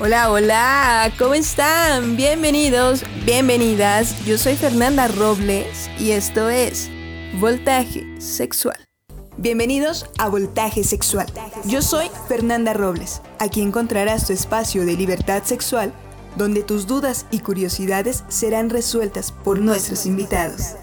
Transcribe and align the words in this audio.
Hola, 0.00 0.28
hola, 0.32 1.12
¿cómo 1.20 1.34
están? 1.34 2.16
Bienvenidos, 2.16 3.04
bienvenidas. 3.24 4.24
Yo 4.24 4.38
soy 4.38 4.56
Fernanda 4.56 5.06
Robles 5.06 5.88
y 6.00 6.10
esto 6.10 6.50
es 6.50 6.90
Voltaje 7.38 8.04
Sexual. 8.20 8.76
Bienvenidos 9.36 10.06
a 10.18 10.28
Voltaje 10.28 10.82
Sexual. 10.82 11.26
Yo 11.66 11.80
soy 11.80 12.10
Fernanda 12.26 12.72
Robles. 12.72 13.22
Aquí 13.38 13.62
encontrarás 13.62 14.26
tu 14.26 14.32
espacio 14.32 14.84
de 14.84 14.96
libertad 14.96 15.44
sexual 15.44 15.92
donde 16.36 16.64
tus 16.64 16.88
dudas 16.88 17.26
y 17.30 17.38
curiosidades 17.38 18.24
serán 18.26 18.70
resueltas 18.70 19.30
por 19.30 19.60
nuestros 19.60 20.06
invitados. 20.06 20.74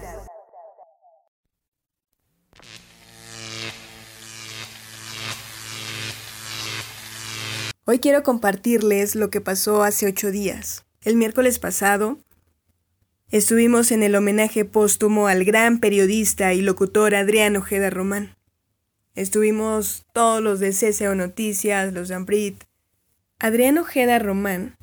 Hoy 7.92 7.98
quiero 7.98 8.22
compartirles 8.22 9.16
lo 9.16 9.28
que 9.28 9.42
pasó 9.42 9.82
hace 9.82 10.06
ocho 10.06 10.30
días. 10.30 10.86
El 11.02 11.16
miércoles 11.16 11.58
pasado 11.58 12.18
estuvimos 13.30 13.92
en 13.92 14.02
el 14.02 14.14
homenaje 14.14 14.64
póstumo 14.64 15.26
al 15.26 15.44
gran 15.44 15.78
periodista 15.78 16.54
y 16.54 16.62
locutor 16.62 17.14
Adrián 17.14 17.54
Ojeda 17.54 17.90
Román. 17.90 18.34
Estuvimos 19.14 20.06
todos 20.14 20.42
los 20.42 20.58
de 20.58 20.70
CCO 20.70 21.14
Noticias, 21.14 21.92
los 21.92 22.08
de 22.08 22.14
Ambrit. 22.14 22.64
Adrián 23.38 23.76
Ojeda 23.76 24.18
Román 24.18 24.74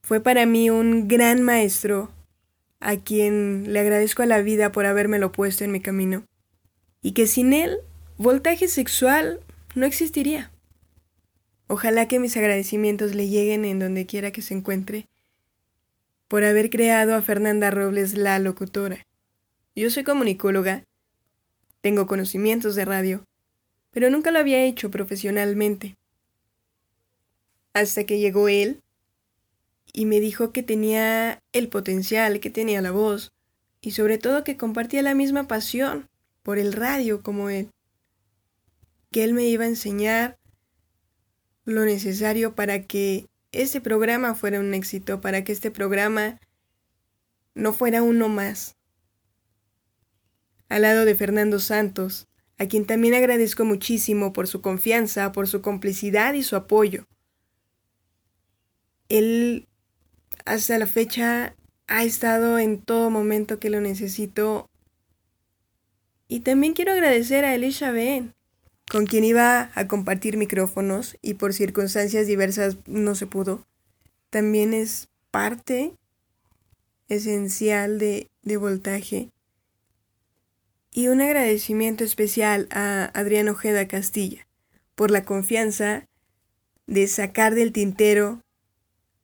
fue 0.00 0.20
para 0.20 0.46
mí 0.46 0.70
un 0.70 1.08
gran 1.08 1.42
maestro 1.42 2.10
a 2.80 2.96
quien 2.96 3.70
le 3.74 3.80
agradezco 3.80 4.22
a 4.22 4.26
la 4.26 4.40
vida 4.40 4.72
por 4.72 4.86
habérmelo 4.86 5.30
puesto 5.30 5.62
en 5.62 5.72
mi 5.72 5.80
camino 5.80 6.24
y 7.02 7.12
que 7.12 7.26
sin 7.26 7.52
él 7.52 7.76
voltaje 8.16 8.66
sexual 8.66 9.40
no 9.74 9.84
existiría. 9.84 10.50
Ojalá 11.70 12.08
que 12.08 12.18
mis 12.18 12.34
agradecimientos 12.36 13.14
le 13.14 13.28
lleguen 13.28 13.66
en 13.66 13.78
donde 13.78 14.06
quiera 14.06 14.32
que 14.32 14.40
se 14.40 14.54
encuentre 14.54 15.06
por 16.26 16.42
haber 16.42 16.70
creado 16.70 17.14
a 17.14 17.20
Fernanda 17.20 17.70
Robles 17.70 18.14
la 18.14 18.38
locutora. 18.38 19.06
Yo 19.76 19.90
soy 19.90 20.02
comunicóloga, 20.02 20.84
tengo 21.82 22.06
conocimientos 22.06 22.74
de 22.74 22.86
radio, 22.86 23.24
pero 23.90 24.08
nunca 24.08 24.30
lo 24.30 24.38
había 24.38 24.64
hecho 24.64 24.90
profesionalmente. 24.90 25.96
Hasta 27.74 28.04
que 28.04 28.18
llegó 28.18 28.48
él 28.48 28.80
y 29.92 30.06
me 30.06 30.20
dijo 30.20 30.52
que 30.52 30.62
tenía 30.62 31.38
el 31.52 31.68
potencial, 31.68 32.40
que 32.40 32.48
tenía 32.48 32.80
la 32.80 32.92
voz 32.92 33.30
y 33.82 33.90
sobre 33.90 34.16
todo 34.16 34.42
que 34.42 34.56
compartía 34.56 35.02
la 35.02 35.14
misma 35.14 35.46
pasión 35.46 36.08
por 36.42 36.58
el 36.58 36.72
radio 36.72 37.22
como 37.22 37.50
él, 37.50 37.68
que 39.10 39.22
él 39.22 39.34
me 39.34 39.44
iba 39.44 39.64
a 39.64 39.68
enseñar 39.68 40.37
lo 41.68 41.84
necesario 41.84 42.54
para 42.54 42.84
que 42.84 43.26
este 43.52 43.80
programa 43.80 44.34
fuera 44.34 44.60
un 44.60 44.72
éxito, 44.74 45.20
para 45.20 45.44
que 45.44 45.52
este 45.52 45.70
programa 45.70 46.40
no 47.54 47.72
fuera 47.72 48.02
uno 48.02 48.28
más. 48.28 48.76
Al 50.68 50.82
lado 50.82 51.04
de 51.04 51.14
Fernando 51.14 51.58
Santos, 51.58 52.26
a 52.58 52.66
quien 52.66 52.86
también 52.86 53.14
agradezco 53.14 53.64
muchísimo 53.64 54.32
por 54.32 54.48
su 54.48 54.60
confianza, 54.60 55.32
por 55.32 55.46
su 55.46 55.60
complicidad 55.60 56.34
y 56.34 56.42
su 56.42 56.56
apoyo. 56.56 57.06
Él 59.08 59.68
hasta 60.44 60.78
la 60.78 60.86
fecha 60.86 61.54
ha 61.86 62.04
estado 62.04 62.58
en 62.58 62.80
todo 62.80 63.10
momento 63.10 63.58
que 63.58 63.70
lo 63.70 63.80
necesito. 63.80 64.70
Y 66.28 66.40
también 66.40 66.74
quiero 66.74 66.92
agradecer 66.92 67.44
a 67.44 67.54
Elisha 67.54 67.90
Ben, 67.90 68.34
con 68.90 69.06
quien 69.06 69.24
iba 69.24 69.70
a 69.74 69.86
compartir 69.86 70.36
micrófonos 70.36 71.18
y 71.20 71.34
por 71.34 71.52
circunstancias 71.52 72.26
diversas 72.26 72.76
no 72.86 73.14
se 73.14 73.26
pudo, 73.26 73.66
también 74.30 74.72
es 74.74 75.08
parte 75.30 75.92
esencial 77.08 77.98
de, 77.98 78.28
de 78.42 78.56
voltaje. 78.56 79.30
Y 80.90 81.08
un 81.08 81.20
agradecimiento 81.20 82.02
especial 82.02 82.66
a 82.70 83.10
Adrián 83.14 83.48
Ojeda 83.48 83.86
Castilla 83.86 84.46
por 84.94 85.10
la 85.10 85.24
confianza 85.24 86.06
de 86.86 87.06
sacar 87.06 87.54
del 87.54 87.72
tintero 87.72 88.40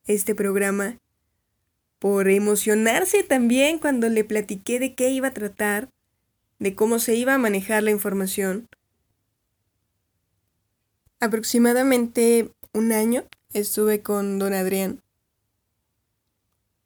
este 0.07 0.35
programa, 0.35 0.99
por 1.99 2.29
emocionarse 2.29 3.23
también 3.23 3.79
cuando 3.79 4.11
le 4.11 4.25
platiqué 4.25 4.79
de 4.79 4.95
qué 4.95 5.09
iba 5.09 5.29
a 5.29 5.35
tratar, 5.35 5.89
de 6.59 6.75
cómo 6.75 6.99
se 6.99 7.15
iba 7.15 7.35
a 7.35 7.39
manejar 7.39 7.83
la 7.83 7.91
información, 7.91 8.69
Aproximadamente 11.25 12.53
un 12.75 12.93
año 12.93 13.25
estuve 13.55 14.03
con 14.03 14.39
don 14.39 14.53
Adrián. 14.53 15.01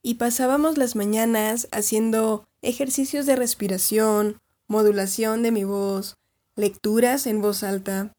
Y 0.01 0.15
pasábamos 0.15 0.79
las 0.79 0.95
mañanas 0.95 1.67
haciendo 1.73 2.47
ejercicios 2.63 3.27
de 3.27 3.35
respiración, 3.35 4.39
modulación 4.69 5.43
de 5.43 5.51
mi 5.51 5.65
voz, 5.65 6.19
lecturas 6.55 7.27
en 7.27 7.41
voz 7.43 7.65
alta. 7.65 8.15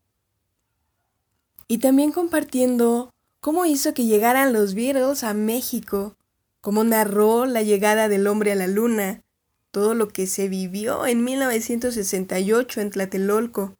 Y 1.70 1.78
también 1.78 2.12
compartiendo 2.12 3.14
cómo 3.40 3.66
hizo 3.66 3.94
que 3.94 4.04
llegaran 4.04 4.52
los 4.52 4.74
Beatles 4.74 5.24
a 5.24 5.34
México, 5.34 6.18
cómo 6.60 6.84
narró 6.84 7.46
la 7.46 7.64
llegada 7.64 8.10
del 8.10 8.28
hombre 8.28 8.52
a 8.52 8.56
la 8.56 8.68
luna, 8.68 9.24
todo 9.72 9.94
lo 9.94 10.10
que 10.10 10.28
se 10.28 10.50
vivió 10.50 11.06
en 11.06 11.24
1968 11.24 12.82
en 12.82 12.90
Tlatelolco 12.90 13.79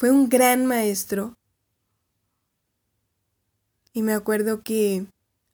fue 0.00 0.10
un 0.10 0.30
gran 0.30 0.64
maestro. 0.64 1.36
Y 3.92 4.00
me 4.00 4.14
acuerdo 4.14 4.62
que 4.62 5.04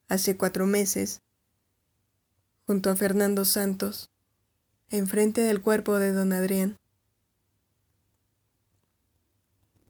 hace 0.06 0.36
cuatro 0.36 0.66
meses, 0.66 1.20
junto 2.64 2.90
a 2.90 2.94
Fernando 2.94 3.44
Santos, 3.44 4.08
enfrente 4.88 5.40
del 5.40 5.60
cuerpo 5.60 5.98
de 5.98 6.12
don 6.12 6.32
Adrián, 6.32 6.76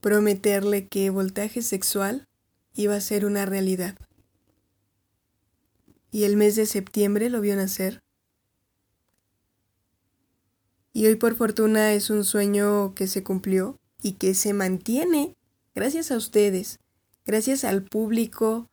prometerle 0.01 0.89
que 0.89 1.11
voltaje 1.11 1.61
sexual 1.61 2.25
iba 2.73 2.95
a 2.95 3.03
ser 3.03 3.27
una 3.27 3.45
realidad. 3.45 3.99
Y 6.11 6.25
el 6.25 6.39
mes 6.39 6.57
de 6.57 6.65
septiembre 6.65 7.29
lo 7.29 7.43
vio 7.43 7.57
nacer. 7.57 8.01
Y 10.95 11.09
hoy 11.09 11.17
por 11.17 11.35
fortuna 11.35 11.93
es 11.93 12.09
un 12.09 12.25
sueño 12.25 12.95
que 12.95 13.07
se 13.07 13.23
cumplió 13.23 13.79
y 14.03 14.13
que 14.13 14.35
se 14.35 14.53
mantiene 14.53 15.35
gracias 15.75 16.11
a 16.11 16.17
ustedes, 16.17 16.79
gracias 17.25 17.65
al 17.65 17.83
público 17.83 18.69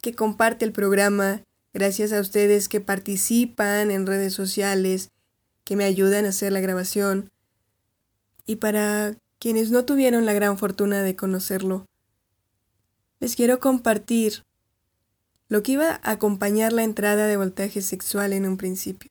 que 0.00 0.14
comparte 0.14 0.64
el 0.64 0.72
programa, 0.72 1.42
gracias 1.72 2.12
a 2.12 2.20
ustedes 2.20 2.68
que 2.68 2.80
participan 2.80 3.90
en 3.90 4.06
redes 4.06 4.34
sociales, 4.34 5.10
que 5.64 5.76
me 5.76 5.84
ayudan 5.84 6.24
a 6.24 6.30
hacer 6.30 6.52
la 6.52 6.60
grabación. 6.60 7.30
Y 8.46 8.56
para 8.56 9.16
quienes 9.38 9.70
no 9.70 9.84
tuvieron 9.84 10.26
la 10.26 10.32
gran 10.32 10.58
fortuna 10.58 11.02
de 11.02 11.16
conocerlo, 11.16 11.86
les 13.20 13.36
quiero 13.36 13.60
compartir 13.60 14.42
lo 15.48 15.62
que 15.62 15.72
iba 15.72 16.00
a 16.02 16.10
acompañar 16.10 16.72
la 16.72 16.82
entrada 16.82 17.26
de 17.26 17.36
voltaje 17.36 17.82
sexual 17.82 18.32
en 18.32 18.46
un 18.46 18.56
principio. 18.56 19.10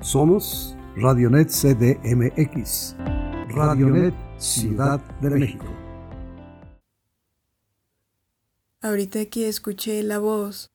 Somos 0.00 0.76
Radionet 0.96 1.48
CDMX, 1.48 2.94
Radionet 3.48 4.14
Ciudad 4.38 5.00
de 5.20 5.30
México. 5.30 5.66
Ahorita 8.80 9.24
que 9.24 9.48
escuché 9.48 10.04
la 10.04 10.20
voz, 10.20 10.70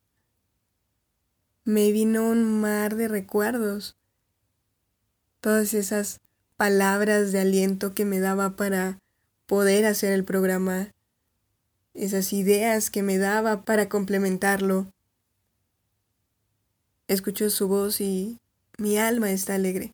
me 1.64 1.94
vino 1.94 2.28
un 2.28 2.60
mar 2.60 2.98
de 2.98 3.08
recuerdos. 3.08 3.96
Todas 5.40 5.74
esas 5.74 6.20
palabras 6.58 7.32
de 7.32 7.40
aliento 7.40 7.94
que 7.94 8.04
me 8.04 8.20
daba 8.20 8.58
para 8.58 9.00
poder 9.46 9.86
hacer 9.86 10.12
el 10.12 10.26
programa, 10.26 10.92
esas 11.94 12.34
ideas 12.34 12.92
que 12.92 13.04
me 13.04 13.18
daba 13.18 13.64
para 13.64 13.88
complementarlo. 13.88 14.92
Escucho 17.08 17.50
su 17.50 17.70
voz 17.70 18.02
y 18.02 18.38
mi 18.78 18.98
alma 18.98 19.32
está 19.32 19.56
alegre. 19.56 19.94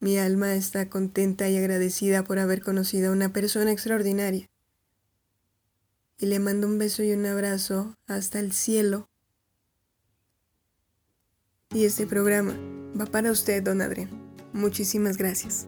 Mi 0.00 0.16
alma 0.16 0.54
está 0.54 0.88
contenta 0.88 1.48
y 1.48 1.56
agradecida 1.56 2.22
por 2.22 2.38
haber 2.38 2.62
conocido 2.62 3.08
a 3.08 3.12
una 3.12 3.32
persona 3.32 3.72
extraordinaria. 3.72 4.48
Y 6.18 6.26
le 6.26 6.38
mando 6.38 6.68
un 6.68 6.78
beso 6.78 7.02
y 7.02 7.12
un 7.12 7.26
abrazo 7.26 7.96
hasta 8.06 8.38
el 8.38 8.52
cielo. 8.52 9.08
Y 11.74 11.84
este 11.84 12.06
programa 12.06 12.56
va 12.98 13.06
para 13.06 13.32
usted, 13.32 13.62
don 13.62 13.82
Adrián. 13.82 14.08
Muchísimas 14.52 15.16
gracias. 15.16 15.66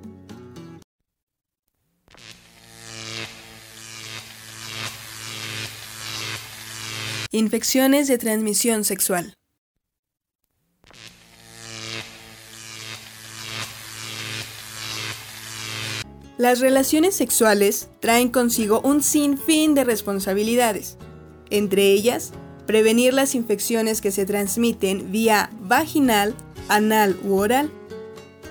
Infecciones 7.32 8.08
de 8.08 8.18
transmisión 8.18 8.84
sexual. 8.84 9.34
Las 16.40 16.60
relaciones 16.60 17.14
sexuales 17.14 17.90
traen 18.00 18.30
consigo 18.30 18.80
un 18.82 19.02
sinfín 19.02 19.74
de 19.74 19.84
responsabilidades, 19.84 20.96
entre 21.50 21.92
ellas 21.92 22.32
prevenir 22.66 23.12
las 23.12 23.34
infecciones 23.34 24.00
que 24.00 24.10
se 24.10 24.24
transmiten 24.24 25.12
vía 25.12 25.50
vaginal, 25.60 26.34
anal 26.70 27.14
u 27.24 27.34
oral. 27.34 27.70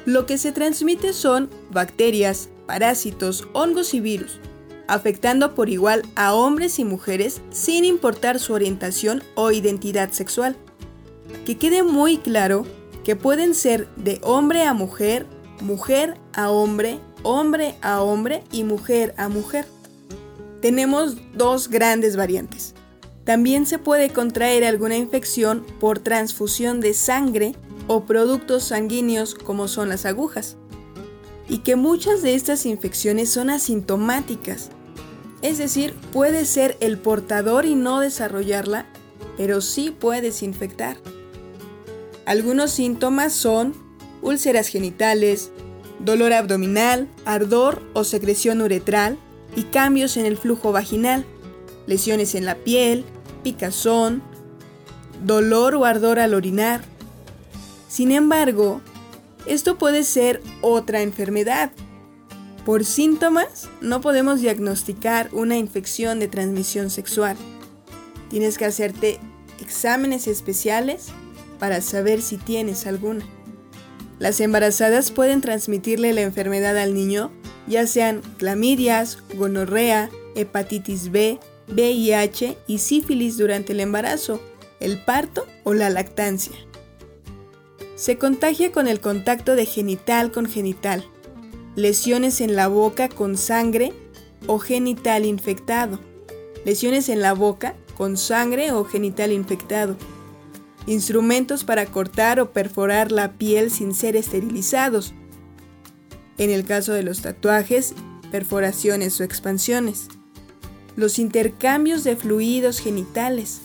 Lo 0.05 0.27
que 0.27 0.37
se 0.37 0.51
transmite 0.51 1.13
son 1.13 1.49
bacterias, 1.71 2.49
parásitos, 2.67 3.47
hongos 3.53 3.95
y 3.95 4.01
virus, 4.01 4.39
afectando 4.87 5.55
por 5.55 5.67
igual 5.67 6.03
a 6.15 6.35
hombres 6.35 6.77
y 6.77 6.85
mujeres 6.85 7.41
sin 7.49 7.85
importar 7.85 8.37
su 8.37 8.53
orientación 8.53 9.23
o 9.33 9.49
identidad 9.49 10.11
sexual. 10.11 10.55
Que 11.43 11.57
quede 11.57 11.81
muy 11.81 12.17
claro 12.17 12.67
que 13.03 13.15
pueden 13.15 13.55
ser 13.55 13.87
de 13.95 14.19
hombre 14.21 14.61
a 14.65 14.75
mujer, 14.75 15.25
mujer 15.59 16.19
a 16.33 16.51
hombre, 16.51 16.99
hombre 17.23 17.75
a 17.81 18.01
hombre 18.01 18.43
y 18.51 18.63
mujer 18.63 19.13
a 19.17 19.29
mujer. 19.29 19.65
Tenemos 20.61 21.15
dos 21.35 21.69
grandes 21.69 22.15
variantes. 22.15 22.75
También 23.23 23.65
se 23.65 23.77
puede 23.77 24.09
contraer 24.09 24.63
alguna 24.63 24.97
infección 24.97 25.65
por 25.79 25.99
transfusión 25.99 26.81
de 26.81 26.93
sangre 26.93 27.55
o 27.87 28.05
productos 28.05 28.63
sanguíneos 28.65 29.35
como 29.35 29.67
son 29.67 29.89
las 29.89 30.05
agujas. 30.05 30.57
Y 31.47 31.59
que 31.59 31.75
muchas 31.75 32.21
de 32.21 32.35
estas 32.35 32.65
infecciones 32.65 33.29
son 33.29 33.49
asintomáticas. 33.49 34.69
Es 35.41 35.57
decir, 35.57 35.93
puede 36.11 36.45
ser 36.45 36.77
el 36.79 36.97
portador 36.97 37.65
y 37.65 37.75
no 37.75 37.99
desarrollarla, 37.99 38.85
pero 39.37 39.61
sí 39.61 39.91
puedes 39.91 40.43
infectar. 40.43 40.97
Algunos 42.25 42.71
síntomas 42.71 43.33
son 43.33 43.73
úlceras 44.21 44.67
genitales, 44.67 45.51
dolor 45.99 46.33
abdominal, 46.33 47.07
ardor 47.25 47.81
o 47.93 48.03
secreción 48.03 48.61
uretral 48.61 49.17
y 49.55 49.63
cambios 49.63 50.17
en 50.17 50.25
el 50.25 50.37
flujo 50.37 50.71
vaginal, 50.71 51.25
lesiones 51.87 52.35
en 52.35 52.45
la 52.45 52.55
piel, 52.55 53.05
picazón, 53.43 54.21
dolor 55.23 55.75
o 55.75 55.85
ardor 55.85 56.19
al 56.19 56.33
orinar. 56.33 56.81
Sin 57.87 58.11
embargo, 58.11 58.81
esto 59.45 59.77
puede 59.77 60.03
ser 60.03 60.41
otra 60.61 61.01
enfermedad. 61.01 61.71
Por 62.65 62.85
síntomas 62.85 63.67
no 63.81 64.01
podemos 64.01 64.41
diagnosticar 64.41 65.29
una 65.33 65.57
infección 65.57 66.19
de 66.19 66.27
transmisión 66.27 66.89
sexual. 66.89 67.35
Tienes 68.29 68.57
que 68.57 68.65
hacerte 68.65 69.19
exámenes 69.59 70.27
especiales 70.27 71.07
para 71.57 71.81
saber 71.81 72.21
si 72.21 72.37
tienes 72.37 72.85
alguna. 72.85 73.25
Las 74.19 74.41
embarazadas 74.41 75.11
pueden 75.11 75.39
transmitirle 75.39 76.13
la 76.13 76.21
enfermedad 76.21 76.77
al 76.77 76.93
niño, 76.93 77.31
ya 77.67 77.87
sean 77.87 78.21
clamidias, 78.37 79.19
gonorrea, 79.35 80.09
hepatitis 80.35 81.09
B, 81.11 81.39
VIH 81.69 82.57
y 82.67 82.79
sífilis 82.79 83.37
durante 83.37 83.71
el 83.71 83.79
embarazo, 83.79 84.41
el 84.81 85.03
parto 85.03 85.47
o 85.63 85.73
la 85.73 85.89
lactancia. 85.89 86.55
Se 87.95 88.17
contagia 88.17 88.71
con 88.71 88.87
el 88.87 88.99
contacto 88.99 89.55
de 89.55 89.65
genital 89.65 90.31
con 90.31 90.45
genital, 90.45 91.05
lesiones 91.75 92.41
en 92.41 92.55
la 92.55 92.67
boca 92.67 93.07
con 93.07 93.37
sangre 93.37 93.93
o 94.47 94.59
genital 94.59 95.25
infectado, 95.25 95.99
lesiones 96.65 97.07
en 97.07 97.21
la 97.21 97.33
boca 97.33 97.75
con 97.97 98.17
sangre 98.17 98.71
o 98.71 98.83
genital 98.83 99.31
infectado, 99.31 99.95
instrumentos 100.89 101.63
para 101.63 101.85
cortar 101.85 102.39
o 102.39 102.51
perforar 102.51 103.11
la 103.11 103.33
piel 103.33 103.69
sin 103.69 103.93
ser 103.93 104.15
esterilizados. 104.15 105.13
En 106.39 106.49
el 106.49 106.65
caso 106.65 106.93
de 106.93 107.03
los 107.03 107.21
tatuajes, 107.21 107.93
perforaciones 108.31 109.19
o 109.21 109.23
expansiones. 109.23 110.07
Los 110.95 111.19
intercambios 111.19 112.03
de 112.03 112.15
fluidos 112.15 112.79
genitales. 112.79 113.61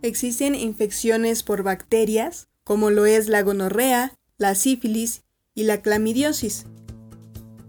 Existen 0.00 0.54
infecciones 0.54 1.42
por 1.42 1.62
bacterias, 1.62 2.48
como 2.64 2.90
lo 2.90 3.04
es 3.04 3.28
la 3.28 3.42
gonorrea, 3.42 4.14
la 4.38 4.54
sífilis 4.54 5.24
y 5.54 5.64
la 5.64 5.82
clamidiosis. 5.82 6.64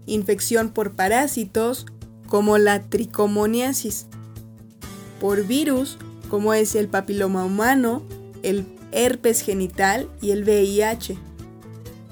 Infección 0.06 0.70
por 0.70 0.96
parásitos, 0.96 1.84
como 2.26 2.56
la 2.56 2.88
tricomoniasis. 2.88 4.06
Por 5.20 5.46
virus, 5.46 5.98
como 6.30 6.54
es 6.54 6.74
el 6.74 6.88
papiloma 6.88 7.44
humano, 7.44 8.02
el 8.42 8.64
herpes 8.92 9.42
genital 9.42 10.10
y 10.20 10.30
el 10.30 10.44
VIH. 10.44 11.16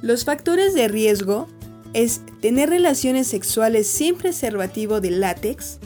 Los 0.02 0.24
factores 0.24 0.74
de 0.74 0.88
riesgo 0.88 1.48
es 1.92 2.20
tener 2.40 2.68
relaciones 2.68 3.26
sexuales 3.26 3.86
sin 3.86 4.16
preservativo 4.16 5.00
de 5.00 5.10
látex, 5.10 5.78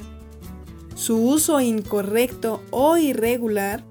su 0.95 1.17
uso 1.17 1.61
incorrecto 1.61 2.63
o 2.71 2.97
irregular, 2.97 3.85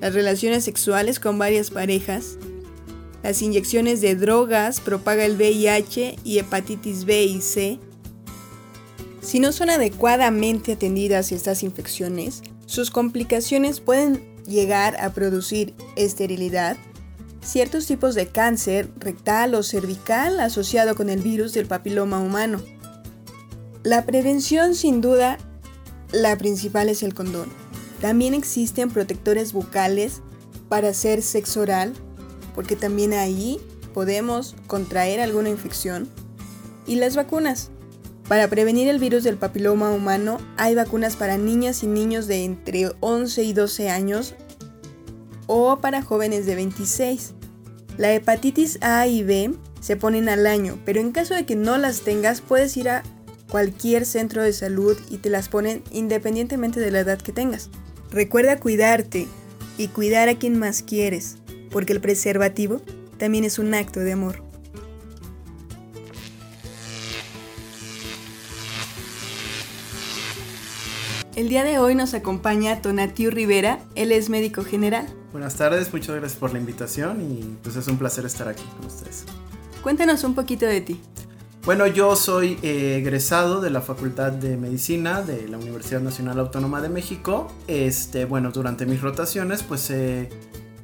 las 0.00 0.14
relaciones 0.14 0.64
sexuales 0.64 1.20
con 1.20 1.38
varias 1.38 1.70
parejas, 1.70 2.38
las 3.22 3.40
inyecciones 3.40 4.00
de 4.00 4.16
drogas 4.16 4.80
propaga 4.80 5.24
el 5.24 5.36
VIH 5.36 6.16
y 6.24 6.38
hepatitis 6.38 7.04
B 7.04 7.24
y 7.24 7.40
C. 7.40 7.78
Si 9.20 9.38
no 9.38 9.52
son 9.52 9.70
adecuadamente 9.70 10.72
atendidas 10.72 11.30
estas 11.30 11.62
infecciones, 11.62 12.42
sus 12.66 12.90
complicaciones 12.90 13.78
pueden 13.78 14.31
llegar 14.46 14.96
a 15.00 15.10
producir 15.10 15.74
esterilidad, 15.96 16.76
ciertos 17.42 17.86
tipos 17.86 18.14
de 18.14 18.28
cáncer 18.28 18.90
rectal 18.98 19.54
o 19.54 19.62
cervical 19.62 20.40
asociado 20.40 20.94
con 20.94 21.10
el 21.10 21.20
virus 21.20 21.52
del 21.52 21.66
papiloma 21.66 22.20
humano. 22.20 22.60
La 23.82 24.06
prevención 24.06 24.74
sin 24.74 25.00
duda, 25.00 25.38
la 26.12 26.36
principal 26.38 26.88
es 26.88 27.02
el 27.02 27.14
condón. 27.14 27.48
También 28.00 28.34
existen 28.34 28.90
protectores 28.90 29.52
bucales 29.52 30.22
para 30.68 30.88
hacer 30.88 31.22
sexo 31.22 31.60
oral, 31.60 31.92
porque 32.54 32.76
también 32.76 33.12
ahí 33.12 33.60
podemos 33.92 34.54
contraer 34.66 35.20
alguna 35.20 35.50
infección. 35.50 36.08
Y 36.86 36.96
las 36.96 37.14
vacunas. 37.14 37.70
Para 38.28 38.48
prevenir 38.48 38.88
el 38.88 38.98
virus 38.98 39.24
del 39.24 39.36
papiloma 39.36 39.90
humano 39.90 40.38
hay 40.56 40.74
vacunas 40.74 41.16
para 41.16 41.36
niñas 41.36 41.82
y 41.82 41.86
niños 41.86 42.26
de 42.26 42.44
entre 42.44 42.90
11 43.00 43.42
y 43.42 43.52
12 43.52 43.90
años 43.90 44.34
o 45.46 45.80
para 45.80 46.02
jóvenes 46.02 46.46
de 46.46 46.54
26. 46.54 47.34
La 47.98 48.12
hepatitis 48.12 48.78
A 48.80 49.06
y 49.06 49.22
B 49.22 49.54
se 49.80 49.96
ponen 49.96 50.28
al 50.28 50.46
año, 50.46 50.78
pero 50.84 51.00
en 51.00 51.12
caso 51.12 51.34
de 51.34 51.44
que 51.44 51.56
no 51.56 51.76
las 51.76 52.02
tengas 52.02 52.40
puedes 52.40 52.76
ir 52.76 52.88
a 52.88 53.02
cualquier 53.50 54.06
centro 54.06 54.42
de 54.42 54.52
salud 54.52 54.96
y 55.10 55.18
te 55.18 55.28
las 55.28 55.48
ponen 55.48 55.82
independientemente 55.90 56.80
de 56.80 56.90
la 56.90 57.00
edad 57.00 57.20
que 57.20 57.32
tengas. 57.32 57.68
Recuerda 58.10 58.60
cuidarte 58.60 59.26
y 59.76 59.88
cuidar 59.88 60.28
a 60.28 60.38
quien 60.38 60.58
más 60.58 60.82
quieres, 60.82 61.36
porque 61.70 61.92
el 61.92 62.00
preservativo 62.00 62.80
también 63.18 63.44
es 63.44 63.58
un 63.58 63.74
acto 63.74 64.00
de 64.00 64.12
amor. 64.12 64.51
El 71.42 71.48
día 71.48 71.64
de 71.64 71.80
hoy 71.80 71.96
nos 71.96 72.14
acompaña 72.14 72.80
Tonatiu 72.80 73.28
Rivera, 73.28 73.80
él 73.96 74.12
es 74.12 74.30
médico 74.30 74.62
general. 74.62 75.08
Buenas 75.32 75.56
tardes, 75.56 75.92
muchas 75.92 76.14
gracias 76.14 76.38
por 76.38 76.52
la 76.52 76.60
invitación 76.60 77.20
y 77.20 77.56
pues 77.64 77.74
es 77.74 77.88
un 77.88 77.98
placer 77.98 78.24
estar 78.24 78.46
aquí 78.46 78.62
con 78.76 78.86
ustedes. 78.86 79.24
Cuéntanos 79.82 80.22
un 80.22 80.36
poquito 80.36 80.66
de 80.66 80.80
ti. 80.82 81.00
Bueno, 81.64 81.88
yo 81.88 82.14
soy 82.14 82.60
eh, 82.62 82.98
egresado 82.98 83.60
de 83.60 83.70
la 83.70 83.80
Facultad 83.80 84.30
de 84.30 84.56
Medicina 84.56 85.22
de 85.22 85.48
la 85.48 85.58
Universidad 85.58 86.00
Nacional 86.00 86.38
Autónoma 86.38 86.80
de 86.80 86.90
México. 86.90 87.52
Este, 87.66 88.24
bueno, 88.24 88.52
durante 88.52 88.86
mis 88.86 89.00
rotaciones 89.00 89.64
pues 89.64 89.90
he 89.90 90.28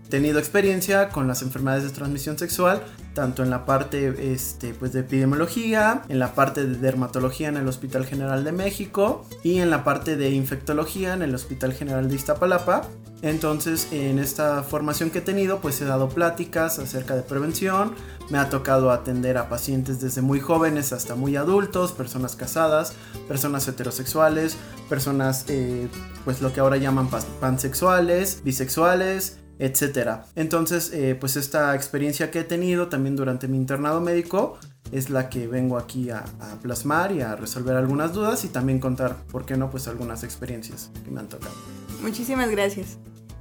tenido 0.08 0.38
experiencia 0.38 1.10
con 1.10 1.28
las 1.28 1.42
enfermedades 1.42 1.84
de 1.84 1.90
transmisión 1.90 2.38
sexual, 2.38 2.82
tanto 3.14 3.42
en 3.42 3.50
la 3.50 3.64
parte 3.64 4.32
este, 4.32 4.74
pues 4.74 4.92
de 4.92 5.00
epidemiología, 5.00 6.02
en 6.08 6.18
la 6.18 6.34
parte 6.34 6.66
de 6.66 6.76
dermatología 6.76 7.48
en 7.48 7.56
el 7.56 7.68
Hospital 7.68 8.06
General 8.06 8.44
de 8.44 8.52
México 8.52 9.26
y 9.42 9.58
en 9.58 9.70
la 9.70 9.84
parte 9.84 10.16
de 10.16 10.30
infectología 10.30 11.14
en 11.14 11.22
el 11.22 11.34
Hospital 11.34 11.72
General 11.72 12.08
de 12.08 12.14
Iztapalapa. 12.14 12.88
Entonces, 13.20 13.88
en 13.90 14.20
esta 14.20 14.62
formación 14.62 15.10
que 15.10 15.18
he 15.18 15.22
tenido, 15.22 15.60
pues 15.60 15.80
he 15.80 15.84
dado 15.84 16.08
pláticas 16.08 16.78
acerca 16.78 17.16
de 17.16 17.22
prevención, 17.22 17.94
me 18.30 18.38
ha 18.38 18.48
tocado 18.48 18.92
atender 18.92 19.38
a 19.38 19.48
pacientes 19.48 20.00
desde 20.00 20.22
muy 20.22 20.38
jóvenes 20.38 20.92
hasta 20.92 21.16
muy 21.16 21.34
adultos, 21.34 21.90
personas 21.90 22.36
casadas, 22.36 22.92
personas 23.26 23.66
heterosexuales, 23.66 24.56
personas, 24.88 25.46
eh, 25.48 25.88
pues 26.24 26.40
lo 26.40 26.52
que 26.52 26.60
ahora 26.60 26.76
llaman 26.76 27.08
pansexuales, 27.40 28.42
bisexuales, 28.44 29.38
etcétera. 29.58 30.26
Entonces, 30.34 30.92
eh, 30.92 31.16
pues 31.18 31.36
esta 31.36 31.74
experiencia 31.74 32.30
que 32.30 32.40
he 32.40 32.44
tenido 32.44 32.88
también 32.88 33.16
durante 33.16 33.48
mi 33.48 33.56
internado 33.56 34.00
médico 34.00 34.58
es 34.92 35.10
la 35.10 35.28
que 35.28 35.46
vengo 35.46 35.76
aquí 35.76 36.10
a, 36.10 36.24
plasmar 36.62 37.12
y 37.12 37.20
a 37.20 37.36
resolver 37.36 37.76
algunas 37.76 38.12
dudas 38.12 38.44
y 38.44 38.48
también 38.48 38.78
contar, 38.78 39.16
¿por 39.30 39.44
qué 39.44 39.56
no? 39.56 39.70
Pues 39.70 39.88
algunas 39.88 40.24
experiencias 40.24 40.90
que 41.04 41.10
me 41.10 41.20
han 41.20 41.28
tocado. 41.28 41.54
Muchísimas 42.02 42.50
gracias. 42.50 42.98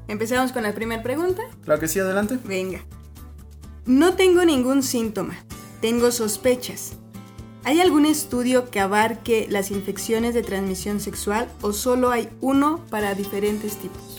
Empezamos 0.07 0.51
con 0.51 0.63
la 0.63 0.73
primera 0.73 1.03
pregunta. 1.03 1.41
Claro 1.63 1.79
que 1.79 1.87
sí, 1.87 1.99
adelante. 1.99 2.37
Venga. 2.45 2.83
No 3.85 4.15
tengo 4.15 4.43
ningún 4.43 4.83
síntoma. 4.83 5.35
Tengo 5.81 6.11
sospechas. 6.11 6.93
¿Hay 7.63 7.81
algún 7.81 8.05
estudio 8.05 8.69
que 8.69 8.79
abarque 8.79 9.47
las 9.49 9.71
infecciones 9.71 10.33
de 10.33 10.41
transmisión 10.41 10.99
sexual 10.99 11.49
o 11.61 11.73
solo 11.73 12.11
hay 12.11 12.29
uno 12.39 12.85
para 12.89 13.13
diferentes 13.13 13.75
tipos? 13.75 14.16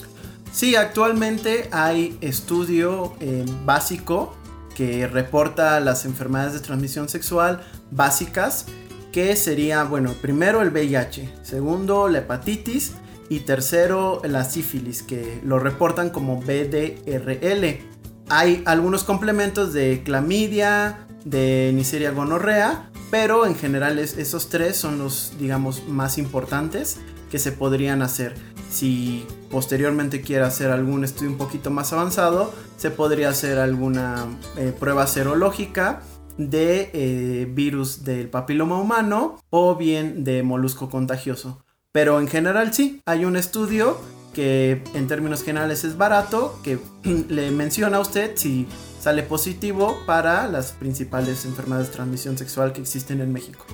Sí, 0.51 0.75
actualmente 0.75 1.69
hay 1.71 2.17
estudio 2.21 3.13
eh, 3.19 3.45
básico 3.65 4.35
que 4.75 5.07
reporta 5.07 5.79
las 5.79 6.05
enfermedades 6.05 6.53
de 6.53 6.59
transmisión 6.61 7.07
sexual 7.07 7.61
básicas, 7.91 8.65
que 9.11 9.35
sería, 9.35 9.83
bueno, 9.83 10.13
primero 10.21 10.61
el 10.61 10.69
VIH, 10.69 11.29
segundo 11.43 12.07
la 12.07 12.19
hepatitis 12.19 12.93
y 13.29 13.41
tercero 13.41 14.21
la 14.23 14.43
sífilis, 14.43 15.03
que 15.03 15.39
lo 15.43 15.59
reportan 15.59 16.09
como 16.09 16.41
BDRL. 16.41 17.81
Hay 18.29 18.63
algunos 18.65 19.03
complementos 19.03 19.73
de 19.73 20.01
clamidia, 20.03 21.07
de 21.25 21.71
Neisseria 21.73 22.11
gonorrea, 22.11 22.89
pero 23.11 23.45
en 23.45 23.55
general 23.55 23.99
esos 23.99 24.49
tres 24.49 24.77
son 24.77 24.97
los, 24.97 25.33
digamos, 25.39 25.87
más 25.87 26.17
importantes 26.17 26.99
que 27.29 27.39
se 27.39 27.51
podrían 27.51 28.01
hacer. 28.01 28.35
Si 28.69 29.25
posteriormente 29.49 30.21
quiere 30.21 30.45
hacer 30.45 30.71
algún 30.71 31.03
estudio 31.03 31.31
un 31.31 31.37
poquito 31.37 31.71
más 31.71 31.93
avanzado, 31.93 32.53
se 32.77 32.91
podría 32.91 33.29
hacer 33.29 33.57
alguna 33.57 34.25
eh, 34.57 34.73
prueba 34.77 35.07
serológica 35.07 36.01
de 36.37 36.89
eh, 36.93 37.47
virus 37.51 38.03
del 38.05 38.29
papiloma 38.29 38.79
humano 38.79 39.39
o 39.49 39.75
bien 39.75 40.23
de 40.23 40.43
molusco 40.43 40.89
contagioso. 40.89 41.63
Pero 41.91 42.19
en 42.19 42.27
general 42.27 42.73
sí, 42.73 43.01
hay 43.05 43.25
un 43.25 43.35
estudio 43.35 43.99
que 44.33 44.83
en 44.93 45.07
términos 45.07 45.43
generales 45.43 45.83
es 45.83 45.97
barato, 45.97 46.59
que 46.63 46.79
le 47.03 47.51
menciona 47.51 47.97
a 47.97 47.99
usted 48.01 48.33
si 48.35 48.67
sale 48.99 49.23
positivo 49.23 49.97
para 50.05 50.47
las 50.47 50.71
principales 50.73 51.45
enfermedades 51.45 51.87
de 51.87 51.93
transmisión 51.93 52.37
sexual 52.37 52.73
que 52.73 52.81
existen 52.81 53.21
en 53.21 53.33
México. 53.33 53.65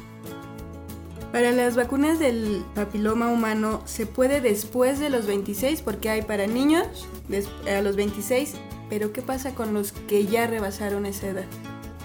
Para 1.35 1.51
las 1.51 1.75
vacunas 1.75 2.17
del 2.17 2.63
papiloma 2.75 3.27
humano, 3.27 3.81
¿se 3.83 4.05
puede 4.05 4.39
después 4.39 4.99
de 4.99 5.09
los 5.09 5.27
26? 5.27 5.81
Porque 5.81 6.09
hay 6.09 6.21
para 6.21 6.47
niños 6.47 6.87
a 7.67 7.81
los 7.81 7.97
26, 7.97 8.53
pero 8.89 9.11
¿qué 9.11 9.21
pasa 9.21 9.53
con 9.53 9.73
los 9.73 9.91
que 9.91 10.27
ya 10.27 10.47
rebasaron 10.47 11.05
esa 11.05 11.27
edad? 11.27 11.43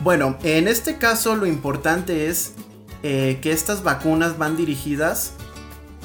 Bueno, 0.02 0.36
en 0.42 0.66
este 0.66 0.98
caso 0.98 1.36
lo 1.36 1.46
importante 1.46 2.26
es 2.26 2.54
eh, 3.04 3.38
que 3.40 3.52
estas 3.52 3.84
vacunas 3.84 4.36
van 4.36 4.56
dirigidas 4.56 5.34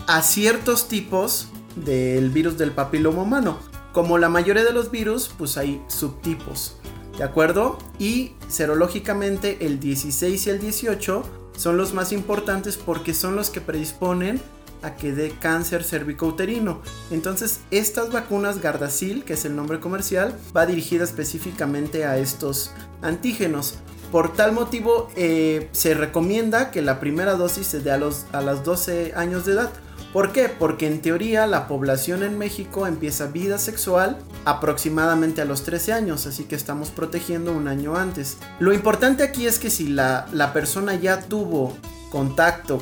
a 0.05 0.21
ciertos 0.21 0.87
tipos 0.87 1.47
del 1.75 2.29
virus 2.29 2.59
del 2.59 2.73
papiloma 2.73 3.23
humano. 3.23 3.57
Como 3.91 4.19
la 4.19 4.29
mayoría 4.29 4.63
de 4.63 4.71
los 4.71 4.91
virus, 4.91 5.33
pues 5.35 5.57
hay 5.57 5.81
subtipos, 5.87 6.77
¿de 7.17 7.23
acuerdo? 7.23 7.79
Y 7.97 8.33
serológicamente 8.49 9.65
el 9.65 9.79
16 9.79 10.45
y 10.45 10.49
el 10.51 10.59
18 10.59 11.44
son 11.57 11.77
los 11.77 11.93
más 11.93 12.11
importantes 12.11 12.77
porque 12.77 13.13
son 13.13 13.35
los 13.35 13.49
que 13.49 13.61
predisponen 13.61 14.41
a 14.81 14.95
que 14.95 15.11
dé 15.11 15.31
cáncer 15.31 15.83
cervicouterino. 15.83 16.81
Entonces, 17.11 17.61
estas 17.71 18.11
vacunas 18.11 18.61
Gardasil, 18.61 19.23
que 19.23 19.33
es 19.33 19.45
el 19.45 19.55
nombre 19.55 19.79
comercial, 19.79 20.35
va 20.55 20.65
dirigida 20.65 21.03
específicamente 21.03 22.05
a 22.05 22.17
estos 22.17 22.71
antígenos. 23.01 23.75
Por 24.11 24.33
tal 24.33 24.51
motivo, 24.51 25.09
eh, 25.15 25.69
se 25.71 25.93
recomienda 25.93 26.71
que 26.71 26.81
la 26.81 26.99
primera 26.99 27.35
dosis 27.35 27.67
se 27.67 27.79
dé 27.79 27.91
a, 27.91 27.97
los, 27.97 28.25
a 28.31 28.41
las 28.41 28.63
12 28.63 29.13
años 29.15 29.45
de 29.45 29.53
edad. 29.53 29.71
¿Por 30.15 30.31
qué? 30.31 30.47
Porque 30.47 30.87
en 30.87 31.01
teoría 31.01 31.45
la 31.45 31.67
población 31.67 32.23
en 32.23 32.37
México 32.37 32.87
empieza 32.87 33.25
vida 33.25 33.57
sexual 33.57 34.17
aproximadamente 34.45 35.41
a 35.41 35.45
los 35.45 35.63
13 35.63 35.91
años, 35.91 36.25
así 36.25 36.45
que 36.45 36.55
estamos 36.55 36.89
protegiendo 36.89 37.51
un 37.51 37.67
año 37.67 37.97
antes. 37.97 38.37
Lo 38.59 38.71
importante 38.71 39.23
aquí 39.23 39.45
es 39.45 39.59
que 39.59 39.69
si 39.69 39.89
la, 39.89 40.25
persona 40.53 40.95
ya 40.95 41.19
tuvo 41.19 41.75
contacto 42.11 42.81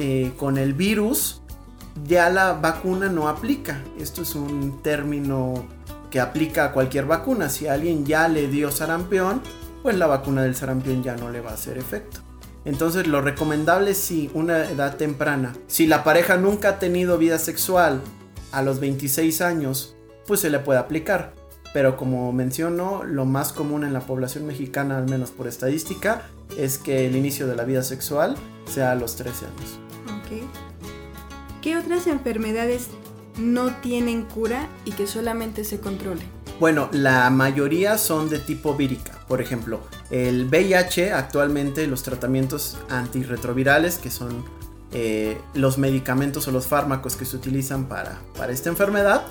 eh, 0.00 0.32
con 0.36 0.58
el 0.58 0.74
virus, 0.74 1.40
ya 2.04 2.30
la 2.30 2.54
vacuna 2.54 3.08
no 3.10 3.28
aplica. 3.28 3.80
Esto 4.00 4.22
es 4.22 4.34
un 4.34 4.82
término 4.82 5.68
que 6.10 6.18
aplica 6.18 6.64
a 6.64 6.72
cualquier 6.72 7.04
vacuna. 7.04 7.48
Si 7.48 7.68
alguien 7.68 8.04
ya 8.04 8.26
le 8.26 8.48
dio 8.48 8.72
sarampión, 8.72 9.40
pues 9.84 9.96
la 9.96 10.08
vacuna 10.08 10.42
del 10.42 10.56
sarampión 10.56 11.04
ya 11.04 11.14
no 11.14 11.30
le 11.30 11.40
va 11.40 11.52
a 11.52 11.54
hacer 11.54 11.78
efecto. 11.78 12.25
Entonces 12.66 13.06
lo 13.06 13.22
recomendable 13.22 13.92
es 13.92 13.96
si 13.96 14.28
una 14.34 14.68
edad 14.68 14.96
temprana. 14.96 15.54
Si 15.68 15.86
la 15.86 16.04
pareja 16.04 16.36
nunca 16.36 16.68
ha 16.70 16.78
tenido 16.78 17.16
vida 17.16 17.38
sexual 17.38 18.02
a 18.50 18.62
los 18.62 18.80
26 18.80 19.40
años, 19.40 19.96
pues 20.26 20.40
se 20.40 20.50
le 20.50 20.58
puede 20.58 20.80
aplicar. 20.80 21.32
Pero 21.72 21.96
como 21.96 22.32
menciono, 22.32 23.04
lo 23.04 23.24
más 23.24 23.52
común 23.52 23.84
en 23.84 23.92
la 23.92 24.00
población 24.00 24.46
mexicana, 24.46 24.98
al 24.98 25.08
menos 25.08 25.30
por 25.30 25.46
estadística, 25.46 26.22
es 26.58 26.78
que 26.78 27.06
el 27.06 27.14
inicio 27.16 27.46
de 27.46 27.54
la 27.54 27.64
vida 27.64 27.82
sexual 27.82 28.36
sea 28.66 28.92
a 28.92 28.94
los 28.96 29.14
13 29.16 29.46
años. 29.46 29.80
¿Qué 31.62 31.76
otras 31.76 32.06
enfermedades 32.08 32.88
no 33.38 33.74
tienen 33.76 34.24
cura 34.24 34.68
y 34.84 34.92
que 34.92 35.06
solamente 35.06 35.64
se 35.64 35.78
controlen? 35.78 36.26
Bueno, 36.58 36.88
la 36.92 37.28
mayoría 37.30 37.98
son 37.98 38.28
de 38.28 38.38
tipo 38.38 38.74
vírica. 38.74 39.12
Por 39.28 39.40
ejemplo, 39.40 39.80
el 40.10 40.46
VIH 40.46 41.12
actualmente 41.12 41.86
los 41.86 42.02
tratamientos 42.02 42.76
antirretrovirales, 42.88 43.98
que 43.98 44.10
son 44.10 44.44
eh, 44.92 45.38
los 45.54 45.78
medicamentos 45.78 46.46
o 46.48 46.52
los 46.52 46.66
fármacos 46.66 47.16
que 47.16 47.24
se 47.24 47.36
utilizan 47.36 47.86
para, 47.86 48.20
para 48.36 48.52
esta 48.52 48.68
enfermedad, 48.68 49.24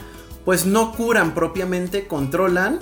pues 0.44 0.66
no 0.66 0.94
curan 0.94 1.34
propiamente, 1.34 2.08
controlan, 2.08 2.80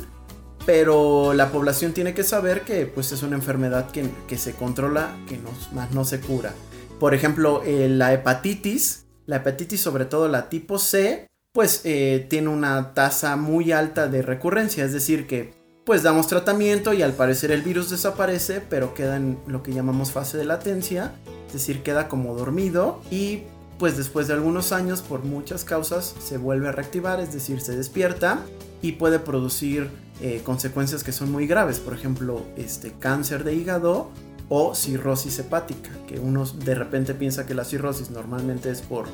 pero 0.65 1.33
la 1.33 1.51
población 1.51 1.93
tiene 1.93 2.13
que 2.13 2.23
saber 2.23 2.61
que 2.61 2.85
pues 2.85 3.11
es 3.11 3.23
una 3.23 3.35
enfermedad 3.35 3.91
que, 3.91 4.37
se 4.37 4.53
controla, 4.53 5.15
que 5.27 5.37
no, 5.37 5.49
más 5.73 5.91
no 5.91 6.03
se 6.03 6.19
cura. 6.19 6.53
Por 6.99 7.13
ejemplo, 7.13 7.61
eh, 7.63 7.89
la 7.89 8.13
hepatitis, 8.13 9.05
la 9.25 9.37
hepatitis 9.37 9.81
sobre 9.81 10.05
todo 10.05 10.27
la 10.27 10.49
tipo 10.49 10.79
C, 10.79 11.27
pues 11.53 11.81
eh, 11.83 12.25
tiene 12.29 12.49
una 12.49 12.93
tasa 12.93 13.35
muy 13.35 13.71
alta 13.71 14.07
de 14.07 14.21
recurrencia, 14.23 14.83
es 14.83 14.93
decir 14.93 15.27
que 15.27 15.53
pues 15.85 16.03
damos 16.03 16.27
tratamiento 16.27 16.93
y 16.93 17.01
al 17.01 17.13
parecer 17.13 17.51
el 17.51 17.61
virus 17.61 17.89
desaparece, 17.89 18.61
pero 18.61 18.93
queda 18.93 19.17
en 19.17 19.37
lo 19.47 19.63
que 19.63 19.73
llamamos 19.73 20.11
fase 20.11 20.37
de 20.37 20.45
latencia, 20.45 21.13
es 21.47 21.53
decir, 21.53 21.83
queda 21.83 22.07
como 22.07 22.35
dormido 22.35 23.01
y 23.11 23.43
pues 23.79 23.97
después 23.97 24.27
de 24.27 24.33
algunos 24.33 24.71
años 24.71 25.01
por 25.01 25.23
muchas 25.23 25.65
causas 25.65 26.15
se 26.23 26.37
vuelve 26.37 26.69
a 26.69 26.71
reactivar, 26.71 27.19
es 27.19 27.33
decir, 27.33 27.59
se 27.59 27.75
despierta 27.75 28.39
y 28.81 28.93
puede 28.93 29.19
producir 29.19 29.89
eh, 30.21 30.41
consecuencias 30.45 31.03
que 31.03 31.11
son 31.11 31.31
muy 31.31 31.47
graves, 31.47 31.79
por 31.79 31.93
ejemplo, 31.93 32.41
este 32.55 32.93
cáncer 32.93 33.43
de 33.43 33.55
hígado 33.55 34.09
o 34.47 34.75
cirrosis 34.75 35.39
hepática, 35.39 35.89
que 36.07 36.19
uno 36.19 36.45
de 36.45 36.75
repente 36.75 37.13
piensa 37.13 37.45
que 37.45 37.55
la 37.55 37.65
cirrosis 37.65 38.09
normalmente 38.09 38.69
es 38.69 38.81
por 38.81 39.07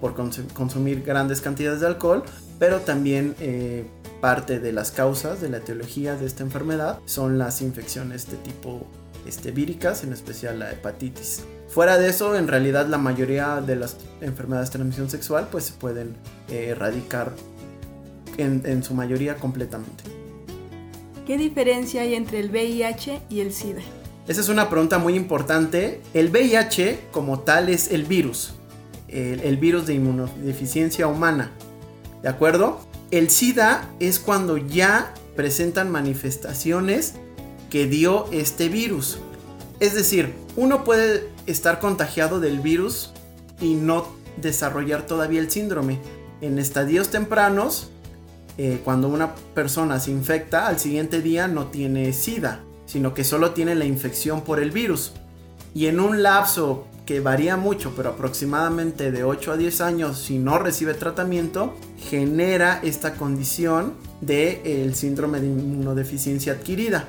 por 0.00 0.14
consumir 0.52 1.02
grandes 1.02 1.40
cantidades 1.40 1.80
de 1.80 1.86
alcohol, 1.86 2.22
pero 2.58 2.80
también 2.80 3.34
eh, 3.40 3.86
parte 4.20 4.60
de 4.60 4.72
las 4.72 4.90
causas 4.90 5.40
de 5.40 5.48
la 5.48 5.58
etiología 5.58 6.16
de 6.16 6.26
esta 6.26 6.42
enfermedad 6.42 6.98
son 7.04 7.38
las 7.38 7.62
infecciones 7.62 8.30
de 8.30 8.36
tipo 8.38 8.86
este, 9.26 9.50
víricas, 9.50 10.04
en 10.04 10.12
especial 10.12 10.58
la 10.58 10.72
hepatitis. 10.72 11.44
Fuera 11.68 11.98
de 11.98 12.08
eso, 12.08 12.36
en 12.36 12.48
realidad 12.48 12.86
la 12.86 12.98
mayoría 12.98 13.60
de 13.60 13.76
las 13.76 13.96
enfermedades 14.20 14.70
de 14.70 14.74
transmisión 14.74 15.10
sexual 15.10 15.48
pues 15.50 15.64
se 15.64 15.72
pueden 15.72 16.16
eh, 16.50 16.68
erradicar 16.70 17.32
en, 18.38 18.62
en 18.64 18.82
su 18.82 18.94
mayoría 18.94 19.36
completamente. 19.36 20.04
¿Qué 21.26 21.36
diferencia 21.36 22.02
hay 22.02 22.14
entre 22.14 22.38
el 22.38 22.50
VIH 22.50 23.22
y 23.28 23.40
el 23.40 23.52
SIDA? 23.52 23.82
Esa 24.28 24.40
es 24.40 24.48
una 24.48 24.68
pregunta 24.68 24.98
muy 24.98 25.14
importante. 25.14 26.00
El 26.12 26.30
VIH 26.30 26.98
como 27.12 27.40
tal 27.40 27.68
es 27.68 27.92
el 27.92 28.04
virus, 28.04 28.54
el, 29.08 29.56
virus 29.56 29.86
de 29.86 29.94
inmunodeficiencia 29.94 31.06
humana. 31.06 31.52
¿De 32.22 32.28
acuerdo? 32.28 32.80
El 33.10 33.30
SIDA 33.30 33.88
es 34.00 34.18
cuando 34.18 34.56
ya 34.56 35.14
presentan 35.36 35.90
manifestaciones 35.90 37.14
que 37.70 37.86
dio 37.86 38.26
este 38.32 38.68
virus. 38.68 39.18
Es 39.78 39.94
decir, 39.94 40.34
uno 40.56 40.84
puede 40.84 41.28
estar 41.46 41.78
contagiado 41.78 42.40
del 42.40 42.60
virus 42.60 43.12
y 43.60 43.74
no 43.74 44.08
desarrollar 44.40 45.06
todavía 45.06 45.40
el 45.40 45.50
síndrome. 45.50 46.00
En 46.40 46.58
estadios 46.58 47.10
tempranos, 47.10 47.90
eh, 48.58 48.80
cuando 48.84 49.08
una 49.08 49.34
persona 49.54 50.00
se 50.00 50.10
infecta, 50.10 50.66
al 50.66 50.80
siguiente 50.80 51.22
día 51.22 51.46
no 51.46 51.66
tiene 51.66 52.12
SIDA, 52.12 52.64
sino 52.86 53.14
que 53.14 53.22
solo 53.22 53.52
tiene 53.52 53.74
la 53.74 53.84
infección 53.84 54.42
por 54.42 54.60
el 54.60 54.72
virus. 54.72 55.12
Y 55.74 55.86
en 55.86 56.00
un 56.00 56.22
lapso 56.22 56.86
que 57.06 57.20
varía 57.20 57.56
mucho, 57.56 57.94
pero 57.96 58.10
aproximadamente 58.10 59.12
de 59.12 59.22
8 59.22 59.52
a 59.52 59.56
10 59.56 59.80
años, 59.80 60.18
si 60.18 60.38
no 60.38 60.58
recibe 60.58 60.92
tratamiento, 60.92 61.74
genera 62.10 62.80
esta 62.82 63.14
condición 63.14 63.94
del 64.20 64.60
el 64.64 64.94
síndrome 64.96 65.40
de 65.40 65.46
inmunodeficiencia 65.46 66.54
adquirida. 66.54 67.04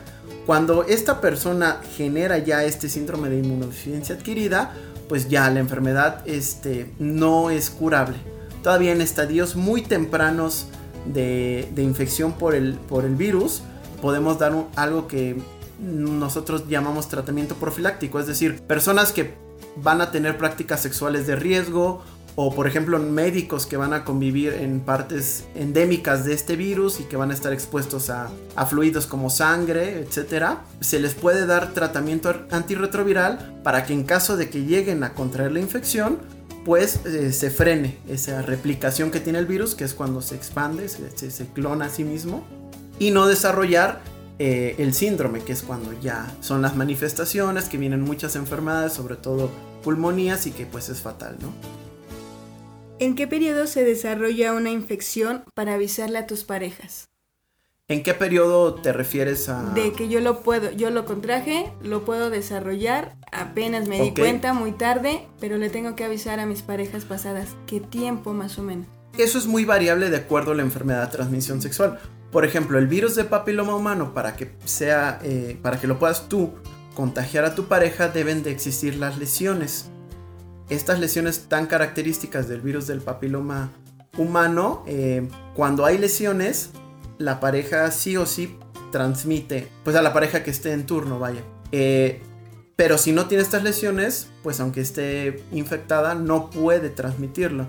Cuando 0.46 0.84
esta 0.84 1.20
persona 1.20 1.82
genera 1.98 2.38
ya 2.38 2.64
este 2.64 2.90
síndrome 2.90 3.30
de 3.30 3.40
inmunodeficiencia 3.40 4.16
adquirida, 4.16 4.74
pues 5.10 5.30
ya 5.30 5.50
la 5.50 5.60
enfermedad 5.60 6.22
este, 6.28 6.92
no 7.00 7.50
es 7.50 7.72
curable. 7.72 8.18
Todavía 8.62 8.92
en 8.92 9.02
estadios 9.02 9.56
muy 9.56 9.82
tempranos 9.82 10.68
de, 11.06 11.68
infección 11.78 12.34
por 12.34 12.54
el, 12.54 12.76
por 12.76 13.04
el 13.04 13.16
virus, 13.16 13.62
podemos 14.02 14.38
dar 14.38 14.54
algo 14.76 15.08
que 15.08 15.38
nosotros 15.80 16.68
llamamos 16.68 17.10
tratamiento 17.10 17.56
profiláctico, 17.56 18.20
es 18.20 18.28
decir, 18.28 18.62
personas 18.62 19.12
que 19.12 19.47
van 19.82 20.02
a 20.02 20.12
tener 20.12 20.38
prácticas 20.38 20.82
sexuales 20.82 21.28
de 21.28 21.36
riesgo 21.36 22.04
o 22.40 22.54
por 22.54 22.68
ejemplo 22.68 23.00
médicos 23.00 23.66
que 23.66 23.78
van 23.78 23.94
a 23.94 24.06
convivir 24.06 24.54
en 24.54 24.80
partes 24.82 25.46
endémicas 25.56 26.24
de 26.24 26.36
este 26.36 26.56
virus 26.56 27.00
y 27.00 27.06
que 27.06 27.18
van 27.18 27.32
a 27.32 27.34
estar 27.34 27.52
expuestos 27.52 28.12
a, 28.12 28.30
fluidos 28.70 29.08
como 29.08 29.32
sangre, 29.32 30.02
etc. 30.02 30.58
Se 30.80 31.00
les 31.00 31.16
puede 31.16 31.48
dar 31.48 31.74
tratamiento 31.74 32.32
antirretroviral 32.52 33.60
para 33.64 33.86
que 33.86 33.94
en 33.94 34.04
caso 34.04 34.38
de 34.38 34.52
que 34.52 34.66
lleguen 34.66 35.04
a 35.04 35.16
contraer 35.16 35.52
la 35.52 35.62
infección, 35.62 36.20
pues 36.64 37.00
eh, 37.08 37.34
se 37.34 37.50
frene 37.50 37.98
esa 38.08 38.44
replicación 38.44 39.10
que 39.10 39.20
tiene 39.20 39.40
el 39.40 39.48
virus, 39.48 39.74
que 39.74 39.84
es 39.84 39.96
cuando 39.96 40.22
se 40.22 40.36
expande, 40.36 40.90
se, 40.90 41.48
clona 41.48 41.86
a 41.86 41.90
sí 41.90 42.04
mismo, 42.04 42.46
y 43.00 43.10
no 43.10 43.26
desarrollar 43.26 44.02
eh, 44.40 44.76
el 44.78 44.94
síndrome, 44.94 45.42
que 45.42 45.54
es 45.54 45.64
cuando 45.64 45.94
ya 46.00 46.36
son 46.42 46.62
las 46.62 46.76
manifestaciones, 46.76 47.66
que 47.70 47.78
vienen 47.78 48.02
muchas 48.02 48.36
enfermedades, 48.36 48.94
sobre 48.94 49.16
todo 49.16 49.50
pulmonías, 49.84 50.46
y 50.48 50.52
que 50.52 50.66
pues 50.66 50.90
es 50.90 51.02
fatal, 51.02 51.38
¿no? 51.42 51.54
¿En 53.00 53.16
qué 53.16 53.28
periodo 53.28 53.68
se 53.68 53.84
desarrolla 53.84 54.54
una 54.54 54.72
infección 54.72 55.44
para 55.54 55.76
avisarle 55.76 56.18
a 56.18 56.28
tus 56.28 56.44
parejas? 56.44 57.10
¿En 57.90 58.04
qué 58.04 58.14
periodo 58.14 58.74
te 58.76 58.92
refieres 58.92 59.48
a...? 59.48 59.64
De 59.74 59.94
que 59.94 60.10
yo 60.10 60.20
lo 60.20 60.42
puedo, 60.42 60.72
yo 60.72 60.90
lo 60.90 61.06
contraje, 61.06 61.72
lo 61.82 62.04
puedo 62.04 62.30
desarrollar, 62.30 63.16
apenas 63.32 63.88
me 63.88 64.02
di 64.02 64.12
cuenta 64.12 64.54
muy 64.54 64.74
tarde, 64.74 65.26
pero 65.40 65.58
le 65.58 65.70
tengo 65.70 65.96
que 65.96 66.04
avisar 66.04 66.40
a 66.42 66.46
mis 66.46 66.64
parejas 66.64 67.06
pasadas. 67.06 67.56
¿Qué 67.66 67.80
tiempo 67.80 68.34
más 68.34 68.60
o 68.60 68.64
menos? 68.64 68.88
Eso 69.18 69.38
es 69.38 69.48
muy 69.48 69.64
variable 69.64 70.10
de 70.10 70.18
acuerdo 70.18 70.52
a 70.52 70.56
la 70.56 70.64
enfermedad 70.64 71.06
de 71.06 71.16
transmisión 71.16 71.62
sexual. 71.62 72.00
Por 72.32 72.46
ejemplo, 72.46 72.78
el 72.78 72.88
virus 72.88 73.16
de 73.16 73.24
papiloma 73.24 73.76
humano, 73.76 74.14
para 74.14 74.36
que 74.36 74.52
sea, 74.66 75.20
eh, 75.24 75.58
para 75.62 75.80
que 75.80 75.88
lo 75.88 75.98
puedas 76.00 76.28
tú 76.30 76.54
contagiar 76.96 77.46
a 77.46 77.56
tu 77.56 77.66
pareja, 77.68 78.10
deben 78.10 78.44
de 78.44 78.52
existir 78.52 78.96
las 78.96 79.18
lesiones 79.18 79.90
estas 80.70 81.00
lesiones 81.00 81.46
tan 81.48 81.68
características 81.68 82.48
del 82.48 82.62
virus 82.62 82.88
del 82.88 83.02
papiloma 83.02 83.72
humano, 84.18 84.84
eh, 84.88 85.28
cuando 85.56 85.86
hay 85.86 85.98
lesiones, 85.98 86.72
la 87.18 87.40
pareja 87.40 87.90
sí 87.92 88.18
o 88.18 88.26
sí 88.26 88.58
transmite, 88.92 89.70
pues 89.84 89.96
a 89.96 90.02
la 90.02 90.14
pareja 90.14 90.44
que 90.44 90.52
esté 90.52 90.74
en 90.74 90.86
turno, 90.86 91.20
vaya. 91.20 91.42
Eh, 91.72 92.22
pero 92.76 92.98
si 92.98 93.12
no 93.12 93.28
tiene 93.28 93.44
estas 93.44 93.64
lesiones, 93.64 94.30
pues 94.44 94.60
aunque 94.60 94.82
esté 94.82 95.44
infectada, 95.52 96.16
no 96.16 96.50
puede 96.50 96.90
transmitirlo. 96.90 97.68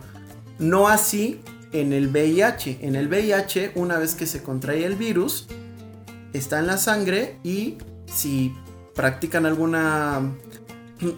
No 0.58 0.88
así 0.88 1.40
en 1.72 1.92
el 1.92 2.08
VIH. 2.08 2.78
En 2.82 2.96
el 2.96 3.08
VIH, 3.08 3.72
una 3.74 3.98
vez 3.98 4.14
que 4.14 4.26
se 4.26 4.42
contrae 4.42 4.84
el 4.84 4.96
virus, 4.96 5.46
está 6.32 6.58
en 6.58 6.66
la 6.66 6.78
sangre 6.78 7.38
y 7.42 7.78
si 8.06 8.54
practican 8.94 9.46
alguna 9.46 10.34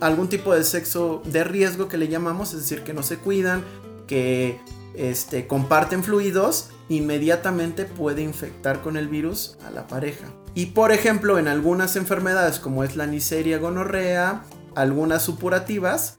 algún 0.01 0.29
tipo 0.29 0.55
de 0.55 0.65
sexo 0.65 1.23
de 1.25 1.45
riesgo 1.45 1.89
que 1.89 1.97
le 1.97 2.09
llamamos, 2.09 2.53
es 2.53 2.61
decir, 2.61 2.83
que 2.83 2.93
no 2.93 3.03
se 3.03 3.17
cuidan, 3.17 3.65
que 4.07 4.61
este, 4.95 5.47
comparten 5.47 6.05
fluidos, 6.05 6.71
inmediatamente 6.89 7.85
puede 7.85 8.23
infectar 8.23 8.83
con 8.83 8.97
el 8.97 9.09
virus 9.09 9.57
a 9.67 9.71
la 9.71 9.87
pareja. 9.87 10.27
Y 10.55 10.67
por 10.67 10.93
ejemplo, 10.93 11.39
en 11.39 11.49
algunas 11.49 11.97
enfermedades 11.97 12.59
como 12.59 12.85
es 12.85 12.97
la 12.97 13.07
Neisseria 13.07 13.59
gonorrea, 13.59 14.43
algunas 14.75 15.23
supurativas, 15.23 16.19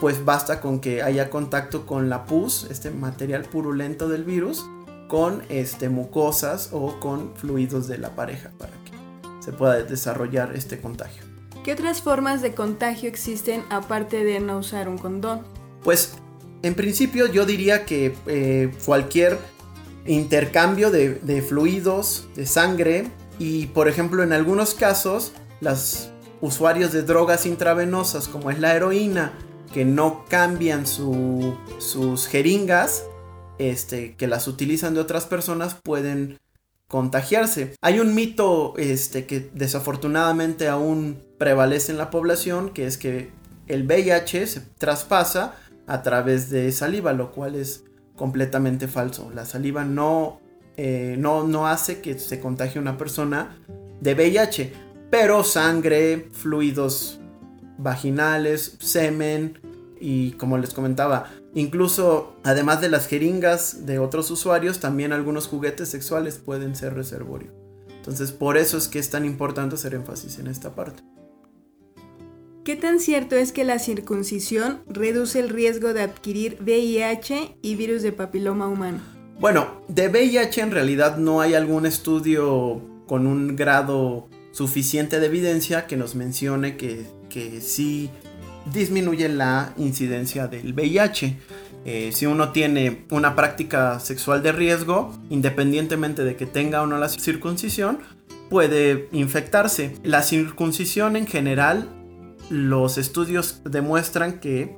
pues 0.00 0.24
basta 0.24 0.60
con 0.60 0.80
que 0.80 1.02
haya 1.02 1.30
contacto 1.30 1.86
con 1.86 2.08
la 2.08 2.24
pus, 2.24 2.66
este 2.70 2.90
material 2.90 3.42
purulento 3.42 4.08
del 4.08 4.24
virus, 4.24 4.66
con 5.08 5.42
este, 5.48 5.88
mucosas 5.88 6.70
o 6.72 7.00
con 7.00 7.34
fluidos 7.36 7.88
de 7.88 7.98
la 7.98 8.14
pareja 8.14 8.50
para 8.58 8.72
que 8.72 8.92
se 9.44 9.52
pueda 9.52 9.82
desarrollar 9.82 10.54
este 10.54 10.80
contagio. 10.80 11.22
¿Qué 11.64 11.72
otras 11.72 12.02
formas 12.02 12.42
de 12.42 12.54
contagio 12.54 13.08
existen 13.08 13.64
aparte 13.70 14.22
de 14.24 14.40
no 14.40 14.58
usar 14.58 14.88
un 14.88 14.98
condón? 14.98 15.42
Pues 15.82 16.14
en 16.62 16.74
principio 16.74 17.26
yo 17.26 17.46
diría 17.46 17.84
que 17.84 18.14
eh, 18.26 18.72
cualquier 18.84 19.38
intercambio 20.06 20.90
de, 20.90 21.44
fluidos, 21.46 22.28
de 22.36 22.46
sangre 22.46 23.10
y 23.38 23.66
por 23.66 23.88
ejemplo 23.88 24.22
en 24.22 24.32
algunos 24.32 24.74
casos 24.74 25.32
los 25.60 26.10
usuarios 26.40 26.92
de 26.92 27.02
drogas 27.02 27.46
intravenosas 27.46 28.28
como 28.28 28.50
es 28.50 28.60
la 28.60 28.74
heroína 28.74 29.32
que 29.76 29.84
no 29.84 30.24
cambian 30.26 30.86
sus 30.86 32.28
jeringas, 32.28 33.04
este, 33.58 34.14
que 34.14 34.26
las 34.26 34.48
utilizan 34.48 34.94
de 34.94 35.00
otras 35.00 35.26
personas 35.26 35.76
pueden 35.82 36.38
contagiarse. 36.88 37.74
Hay 37.82 38.00
un 38.00 38.14
mito 38.14 38.72
este, 38.78 39.26
que 39.26 39.50
desafortunadamente 39.52 40.68
aún 40.68 41.18
prevalece 41.36 41.92
en 41.92 41.98
la 41.98 42.08
población, 42.08 42.70
que 42.70 42.86
es 42.86 42.96
que 42.96 43.32
el 43.66 43.84
VIH 43.84 44.46
se 44.46 44.60
traspasa 44.78 45.56
a 45.86 46.00
través 46.00 46.48
de 46.48 46.72
saliva, 46.72 47.12
lo 47.12 47.32
cual 47.32 47.54
es 47.54 47.84
completamente 48.14 48.88
falso. 48.88 49.30
La 49.34 49.44
saliva 49.44 49.84
no, 49.84 50.40
eh, 50.78 51.16
no, 51.18 51.46
no 51.46 51.66
hace 51.66 52.00
que 52.00 52.18
se 52.18 52.40
contagie 52.40 52.80
una 52.80 52.96
persona 52.96 53.58
de 54.00 54.14
VIH, 54.14 54.72
pero 55.10 55.44
sangre, 55.44 56.30
fluidos 56.32 57.20
vaginales, 57.76 58.78
semen 58.80 59.65
y 60.00 60.32
como 60.32 60.58
les 60.58 60.74
comentaba, 60.74 61.30
incluso 61.54 62.36
además 62.44 62.80
de 62.80 62.88
las 62.88 63.06
jeringas 63.06 63.86
de 63.86 63.98
otros 63.98 64.30
usuarios, 64.30 64.80
también 64.80 65.12
algunos 65.12 65.48
juguetes 65.48 65.88
sexuales 65.88 66.38
pueden 66.38 66.76
ser 66.76 66.94
reservorio. 66.94 67.52
Entonces 67.88 68.32
por 68.32 68.56
eso 68.56 68.78
es 68.78 68.88
que 68.88 68.98
es 68.98 69.10
tan 69.10 69.24
importante 69.24 69.74
hacer 69.74 69.94
énfasis 69.94 70.38
en 70.38 70.46
esta 70.46 70.74
parte. 70.74 71.02
¿Qué 72.64 72.74
tan 72.74 72.98
cierto 72.98 73.36
es 73.36 73.52
que 73.52 73.64
la 73.64 73.78
circuncisión 73.78 74.82
reduce 74.88 75.38
el 75.38 75.50
riesgo 75.50 75.94
de 75.94 76.02
adquirir 76.02 76.58
VIH 76.60 77.58
y 77.62 77.76
virus 77.76 78.02
de 78.02 78.10
papiloma 78.10 78.66
humano? 78.66 78.98
Bueno, 79.38 79.82
de 79.86 80.08
VIH 80.08 80.62
en 80.62 80.70
realidad 80.72 81.16
no 81.16 81.40
hay 81.40 81.54
algún 81.54 81.86
estudio 81.86 82.80
con 83.06 83.26
un 83.28 83.54
grado 83.54 84.28
suficiente 84.50 85.20
de 85.20 85.26
evidencia 85.26 85.86
que 85.86 85.96
nos 85.96 86.14
mencione 86.14 86.76
que, 86.76 87.06
que 87.28 87.60
sí 87.60 88.10
disminuye 88.72 89.28
la 89.28 89.72
incidencia 89.76 90.46
del 90.46 90.72
VIH. 90.72 91.38
Eh, 91.84 92.10
si 92.12 92.26
uno 92.26 92.50
tiene 92.50 93.04
una 93.10 93.36
práctica 93.36 94.00
sexual 94.00 94.42
de 94.42 94.52
riesgo, 94.52 95.12
independientemente 95.30 96.24
de 96.24 96.36
que 96.36 96.46
tenga 96.46 96.82
o 96.82 96.86
no 96.86 96.98
la 96.98 97.08
circuncisión, 97.08 97.98
puede 98.50 99.08
infectarse. 99.12 99.94
La 100.02 100.22
circuncisión 100.22 101.16
en 101.16 101.26
general 101.26 101.88
los 102.50 102.98
estudios 102.98 103.60
demuestran 103.64 104.40
que 104.40 104.76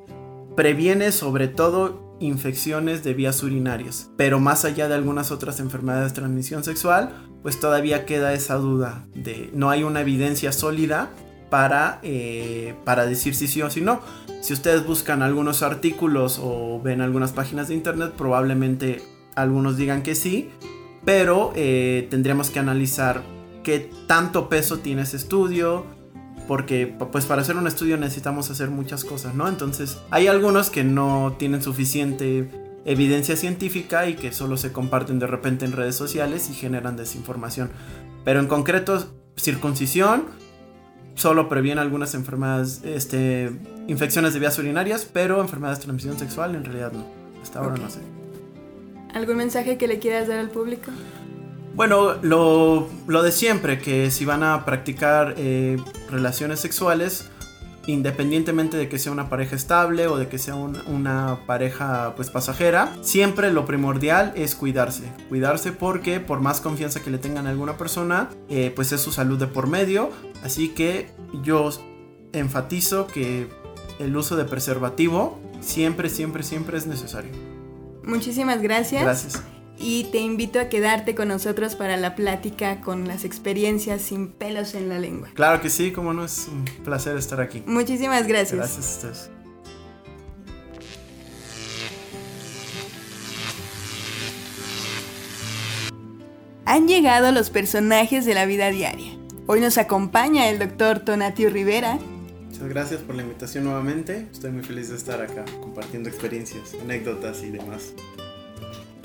previene 0.56 1.12
sobre 1.12 1.48
todo 1.48 2.16
infecciones 2.20 3.04
de 3.04 3.14
vías 3.14 3.42
urinarias. 3.42 4.10
Pero 4.16 4.40
más 4.40 4.64
allá 4.64 4.88
de 4.88 4.94
algunas 4.94 5.30
otras 5.30 5.60
enfermedades 5.60 6.12
de 6.12 6.16
transmisión 6.16 6.64
sexual, 6.64 7.14
pues 7.42 7.60
todavía 7.60 8.04
queda 8.06 8.32
esa 8.32 8.56
duda 8.56 9.06
de 9.14 9.50
no 9.54 9.70
hay 9.70 9.84
una 9.84 10.00
evidencia 10.00 10.52
sólida 10.52 11.10
para, 11.50 12.00
eh, 12.02 12.74
para 12.84 13.06
decir 13.06 13.34
si 13.34 13.48
sí 13.48 13.62
o 13.62 13.70
si 13.70 13.80
no. 13.80 14.00
Si 14.40 14.52
ustedes 14.52 14.86
buscan 14.86 15.22
algunos 15.22 15.62
artículos 15.62 16.40
o 16.42 16.80
ven 16.82 17.00
algunas 17.00 17.32
páginas 17.32 17.68
de 17.68 17.74
internet, 17.74 18.12
probablemente 18.16 19.02
algunos 19.34 19.76
digan 19.76 20.02
que 20.02 20.14
sí, 20.14 20.50
pero 21.04 21.52
eh, 21.54 22.06
tendríamos 22.10 22.50
que 22.50 22.58
analizar 22.58 23.22
qué 23.62 23.90
tanto 24.06 24.48
peso 24.48 24.78
tiene 24.78 25.02
ese 25.02 25.16
estudio, 25.16 25.84
porque 26.46 26.86
pues 26.86 27.26
para 27.26 27.42
hacer 27.42 27.56
un 27.56 27.66
estudio 27.66 27.96
necesitamos 27.96 28.50
hacer 28.50 28.70
muchas 28.70 29.04
cosas, 29.04 29.34
¿no? 29.34 29.48
Entonces 29.48 29.98
hay 30.10 30.26
algunos 30.26 30.70
que 30.70 30.84
no 30.84 31.36
tienen 31.38 31.62
suficiente 31.62 32.48
evidencia 32.84 33.36
científica 33.36 34.08
y 34.08 34.14
que 34.14 34.32
solo 34.32 34.56
se 34.56 34.72
comparten 34.72 35.18
de 35.18 35.26
repente 35.26 35.66
en 35.66 35.72
redes 35.72 35.94
sociales 35.94 36.48
y 36.50 36.54
generan 36.54 36.96
desinformación. 36.96 37.70
Pero 38.24 38.40
en 38.40 38.46
concreto, 38.46 39.06
circuncisión 39.36 40.24
solo 41.18 41.48
previene 41.48 41.80
algunas 41.80 42.14
enfermedades, 42.14 42.80
este, 42.84 43.50
infecciones 43.88 44.32
de 44.32 44.38
vías 44.38 44.56
urinarias, 44.58 45.08
pero 45.12 45.40
enfermedades 45.40 45.80
de 45.80 45.84
transmisión 45.84 46.18
sexual 46.18 46.54
en 46.54 46.64
realidad 46.64 46.92
no. 46.92 47.04
Hasta 47.42 47.58
ahora 47.58 47.76
no 47.76 47.90
sé. 47.90 48.00
¿Algún 49.14 49.36
mensaje 49.36 49.78
que 49.78 49.88
le 49.88 49.98
quieras 49.98 50.28
dar 50.28 50.38
al 50.38 50.50
público? 50.50 50.92
Bueno, 51.74 52.14
lo, 52.22 52.88
de 53.22 53.32
siempre, 53.32 53.78
que 53.78 54.10
si 54.10 54.24
van 54.24 54.42
a 54.42 54.64
practicar 54.64 55.34
eh, 55.36 55.76
relaciones 56.10 56.60
sexuales, 56.60 57.30
independientemente 57.88 58.76
de 58.76 58.88
que 58.88 58.98
sea 58.98 59.10
una 59.10 59.30
pareja 59.30 59.56
estable 59.56 60.06
o 60.08 60.18
de 60.18 60.28
que 60.28 60.38
sea 60.38 60.54
una 60.54 61.40
pareja 61.46 62.12
pues 62.16 62.28
pasajera, 62.28 62.94
siempre 63.00 63.50
lo 63.50 63.64
primordial 63.64 64.32
es 64.36 64.54
cuidarse. 64.54 65.04
Cuidarse 65.30 65.72
porque 65.72 66.20
por 66.20 66.40
más 66.40 66.60
confianza 66.60 67.00
que 67.00 67.10
le 67.10 67.16
tengan 67.16 67.46
a 67.46 67.50
alguna 67.50 67.78
persona, 67.78 68.28
eh, 68.50 68.70
pues 68.76 68.92
es 68.92 69.00
su 69.00 69.10
salud 69.10 69.38
de 69.38 69.46
por 69.46 69.68
medio. 69.68 70.10
Así 70.44 70.68
que 70.68 71.10
yo 71.42 71.70
enfatizo 72.34 73.06
que 73.06 73.48
el 73.98 74.14
uso 74.14 74.36
de 74.36 74.44
preservativo 74.44 75.40
siempre, 75.60 76.10
siempre, 76.10 76.42
siempre 76.42 76.76
es 76.76 76.86
necesario. 76.86 77.32
Muchísimas 78.04 78.60
gracias. 78.60 79.02
Gracias. 79.02 79.42
Y 79.78 80.04
te 80.04 80.18
invito 80.18 80.60
a 80.60 80.68
quedarte 80.68 81.14
con 81.14 81.28
nosotros 81.28 81.76
para 81.76 81.96
la 81.96 82.14
plática 82.14 82.80
con 82.80 83.06
las 83.06 83.24
experiencias 83.24 84.02
sin 84.02 84.28
pelos 84.28 84.74
en 84.74 84.88
la 84.88 84.98
lengua. 84.98 85.28
Claro 85.34 85.60
que 85.60 85.70
sí, 85.70 85.92
como 85.92 86.12
no 86.12 86.24
es 86.24 86.48
un 86.48 86.64
placer 86.84 87.16
estar 87.16 87.40
aquí. 87.40 87.62
Muchísimas 87.66 88.26
gracias. 88.26 88.58
Gracias 88.58 88.86
a 88.86 88.90
ustedes. 89.08 89.30
Han 96.64 96.86
llegado 96.86 97.32
los 97.32 97.48
personajes 97.48 98.26
de 98.26 98.34
la 98.34 98.44
vida 98.44 98.68
diaria. 98.68 99.12
Hoy 99.46 99.60
nos 99.60 99.78
acompaña 99.78 100.50
el 100.50 100.58
doctor 100.58 100.98
Tonatio 100.98 101.48
Rivera. 101.48 101.98
Muchas 102.50 102.68
gracias 102.68 103.00
por 103.00 103.14
la 103.14 103.22
invitación 103.22 103.64
nuevamente. 103.64 104.26
Estoy 104.30 104.50
muy 104.50 104.62
feliz 104.62 104.90
de 104.90 104.96
estar 104.96 105.22
acá 105.22 105.46
compartiendo 105.60 106.10
experiencias, 106.10 106.74
anécdotas 106.82 107.42
y 107.42 107.50
demás. 107.50 107.94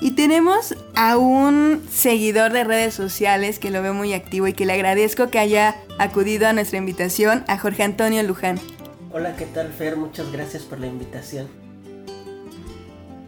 Y 0.04 0.12
tenemos 0.12 0.76
a 0.96 1.16
un 1.16 1.82
seguidor 1.89 2.52
de 2.52 2.66
redes 2.66 2.94
sociales 2.94 3.58
que 3.58 3.72
lo 3.72 3.82
veo 3.82 3.94
muy 3.94 4.13
activo 4.13 4.50
y 4.50 4.54
que 4.54 4.66
le 4.66 4.74
agradezco 4.74 5.30
que 5.30 5.39
haya 5.39 5.78
acudido 5.98 6.46
a 6.46 6.52
nuestra 6.52 6.78
invitación, 6.78 7.46
a 7.48 7.58
Jorge 7.58 7.84
Antonio 7.84 8.22
Luján. 8.22 8.60
Hola, 9.13 9.38
¿qué 9.38 9.46
tal 9.46 9.70
Fer? 9.70 9.96
Muchas 9.96 10.30
gracias 10.30 10.63
por 10.63 10.82
la 10.82 10.88
invitación. 10.88 11.48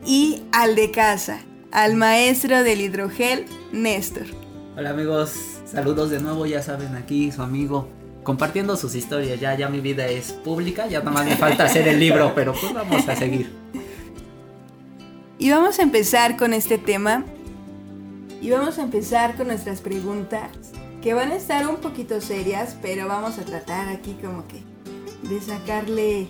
Y 0.05 0.43
al 0.51 0.75
de 0.75 0.91
casa, 0.91 1.39
al 1.71 1.95
maestro 1.95 2.61
del 2.61 2.81
hidrogel, 2.81 3.45
Néstor. 3.71 4.25
Hola 4.75 4.89
amigos, 4.89 5.31
saludos 5.65 6.09
de 6.09 6.19
nuevo, 6.19 6.45
ya 6.45 6.61
saben, 6.61 6.93
aquí 6.97 7.31
su 7.31 7.41
amigo 7.41 7.87
compartiendo 8.23 8.75
sus 8.75 8.95
historias. 8.95 9.39
Ya, 9.39 9.55
ya 9.55 9.69
mi 9.69 9.79
vida 9.79 10.07
es 10.07 10.33
pública, 10.33 10.87
ya 10.87 10.99
nada 10.99 11.11
más 11.11 11.25
me 11.25 11.37
falta 11.37 11.63
hacer 11.63 11.87
el 11.87 12.01
libro, 12.01 12.33
pero 12.35 12.51
pues 12.51 12.73
vamos 12.73 13.07
a 13.07 13.15
seguir. 13.15 13.49
Y 15.37 15.51
vamos 15.51 15.79
a 15.79 15.83
empezar 15.83 16.37
con 16.37 16.53
este 16.53 16.77
tema. 16.77 17.25
Y 18.41 18.51
vamos 18.51 18.79
a 18.79 18.83
empezar 18.83 19.35
con 19.35 19.47
nuestras 19.47 19.81
preguntas, 19.81 20.49
que 21.01 21.13
van 21.13 21.31
a 21.31 21.35
estar 21.35 21.67
un 21.67 21.77
poquito 21.77 22.21
serias, 22.21 22.77
pero 22.81 23.07
vamos 23.07 23.37
a 23.39 23.43
tratar 23.43 23.89
aquí 23.89 24.15
como 24.21 24.47
que 24.47 24.61
de 25.27 25.41
sacarle 25.41 26.27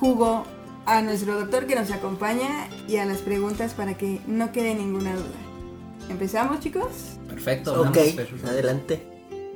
jugo 0.00 0.44
a 0.84 1.00
nuestro 1.00 1.38
doctor 1.38 1.66
que 1.66 1.74
nos 1.74 1.90
acompaña 1.90 2.68
y 2.88 2.96
a 2.96 3.04
las 3.04 3.18
preguntas 3.18 3.74
para 3.74 3.94
que 3.94 4.20
no 4.26 4.52
quede 4.52 4.74
ninguna 4.74 5.14
duda. 5.14 6.08
¿Empezamos, 6.10 6.60
chicos? 6.60 7.18
Perfecto. 7.28 7.82
Ok, 7.82 7.98
vamos, 8.16 8.44
adelante. 8.44 9.02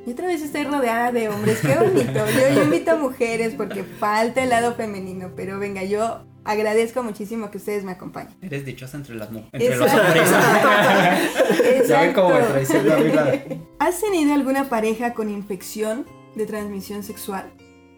Y 0.05 0.11
otra 0.11 0.27
vez 0.27 0.41
estoy 0.41 0.63
rodeada 0.63 1.11
de 1.11 1.29
hombres, 1.29 1.59
qué 1.59 1.75
bonito. 1.75 2.13
Yo, 2.13 2.55
yo 2.55 2.63
invito 2.63 2.91
a 2.91 2.95
mujeres 2.95 3.55
porque 3.55 3.83
falta 3.83 4.43
el 4.43 4.49
lado 4.49 4.75
femenino, 4.75 5.31
pero 5.35 5.59
venga, 5.59 5.83
yo 5.83 6.23
agradezco 6.45 7.03
muchísimo 7.03 7.49
que 7.51 7.57
ustedes 7.57 7.83
me 7.83 7.91
acompañen. 7.93 8.33
Eres 8.41 8.65
dichosa 8.65 8.97
entre, 8.97 9.15
las, 9.15 9.29
entre 9.51 9.75
los 9.77 9.87
Exacto. 9.91 10.27
hombres. 10.29 11.87
ya 11.87 12.01
ven 12.01 12.13
cómo 12.13 12.29
me 12.29 12.41
traiciona 12.41 12.99
la- 12.99 13.43
¿Has 13.79 13.99
tenido 14.01 14.33
alguna 14.33 14.69
pareja 14.69 15.13
con 15.13 15.29
infección 15.29 16.05
de 16.35 16.45
transmisión 16.45 17.03
sexual? 17.03 17.51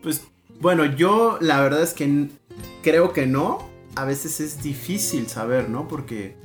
Pues 0.04 0.22
bueno, 0.60 0.86
yo 0.86 1.38
la 1.42 1.62
verdad 1.62 1.82
es 1.82 1.94
que 1.94 2.28
creo 2.84 3.14
que 3.14 3.26
no. 3.28 3.60
A 3.96 4.04
veces 4.06 4.40
es 4.42 4.62
difícil 4.62 5.28
saber, 5.28 5.70
¿no? 5.70 5.88
Porque, 5.88 6.36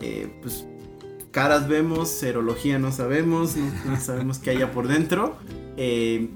eh, 0.00 0.28
pues, 0.40 0.64
caras 1.32 1.66
vemos, 1.68 2.08
serología 2.10 2.78
no 2.78 2.92
sabemos, 2.92 3.56
no, 3.56 3.90
no 3.90 4.00
sabemos 4.00 4.38
qué 4.38 4.50
haya 4.50 4.70
por 4.70 4.86
dentro. 4.86 5.36
Eh, 5.76 6.28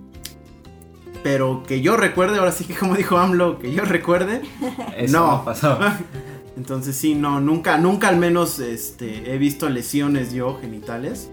pero 1.22 1.62
que 1.66 1.80
yo 1.80 1.96
recuerde, 1.96 2.38
ahora 2.38 2.52
sí 2.52 2.64
que 2.64 2.74
como 2.74 2.94
dijo 2.94 3.18
AMLO, 3.18 3.58
que 3.58 3.72
yo 3.72 3.84
recuerde, 3.84 4.42
Eso 4.96 5.18
No. 5.18 5.26
no 5.38 5.44
pasó. 5.44 5.78
Entonces 6.56 6.96
sí, 6.96 7.14
no, 7.14 7.40
nunca, 7.40 7.78
nunca 7.78 8.08
al 8.08 8.16
menos 8.16 8.58
este, 8.58 9.32
he 9.34 9.38
visto 9.38 9.68
lesiones 9.68 10.32
yo 10.32 10.58
genitales. 10.60 11.30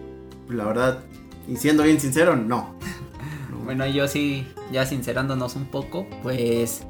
La 0.49 0.63
verdad, 0.65 0.99
y 1.47 1.57
siendo 1.57 1.83
bien 1.83 1.99
sincero, 1.99 2.35
no. 2.35 2.45
No. 2.69 2.75
Bueno, 3.67 3.85
yo 3.85 4.07
sí, 4.07 4.47
ya 4.71 4.85
sincerándonos 4.85 5.57
un 5.57 5.65
poco, 5.65 6.07
pues 6.23 6.83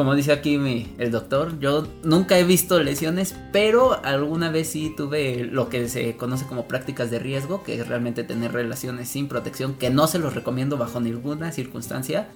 como 0.00 0.14
dice 0.14 0.32
aquí 0.32 0.58
el 0.96 1.10
doctor, 1.10 1.58
yo 1.58 1.86
nunca 2.04 2.38
he 2.38 2.44
visto 2.44 2.82
lesiones, 2.82 3.36
pero 3.52 4.02
alguna 4.02 4.50
vez 4.50 4.70
sí 4.70 4.94
tuve 4.96 5.44
lo 5.44 5.68
que 5.68 5.90
se 5.90 6.16
conoce 6.16 6.46
como 6.46 6.66
prácticas 6.66 7.10
de 7.10 7.18
riesgo, 7.18 7.62
que 7.62 7.74
es 7.74 7.86
realmente 7.86 8.24
tener 8.24 8.50
relaciones 8.50 9.10
sin 9.10 9.28
protección, 9.28 9.74
que 9.74 9.90
no 9.90 10.06
se 10.06 10.18
los 10.18 10.34
recomiendo 10.34 10.78
bajo 10.78 11.02
ninguna 11.02 11.52
circunstancia. 11.52 12.28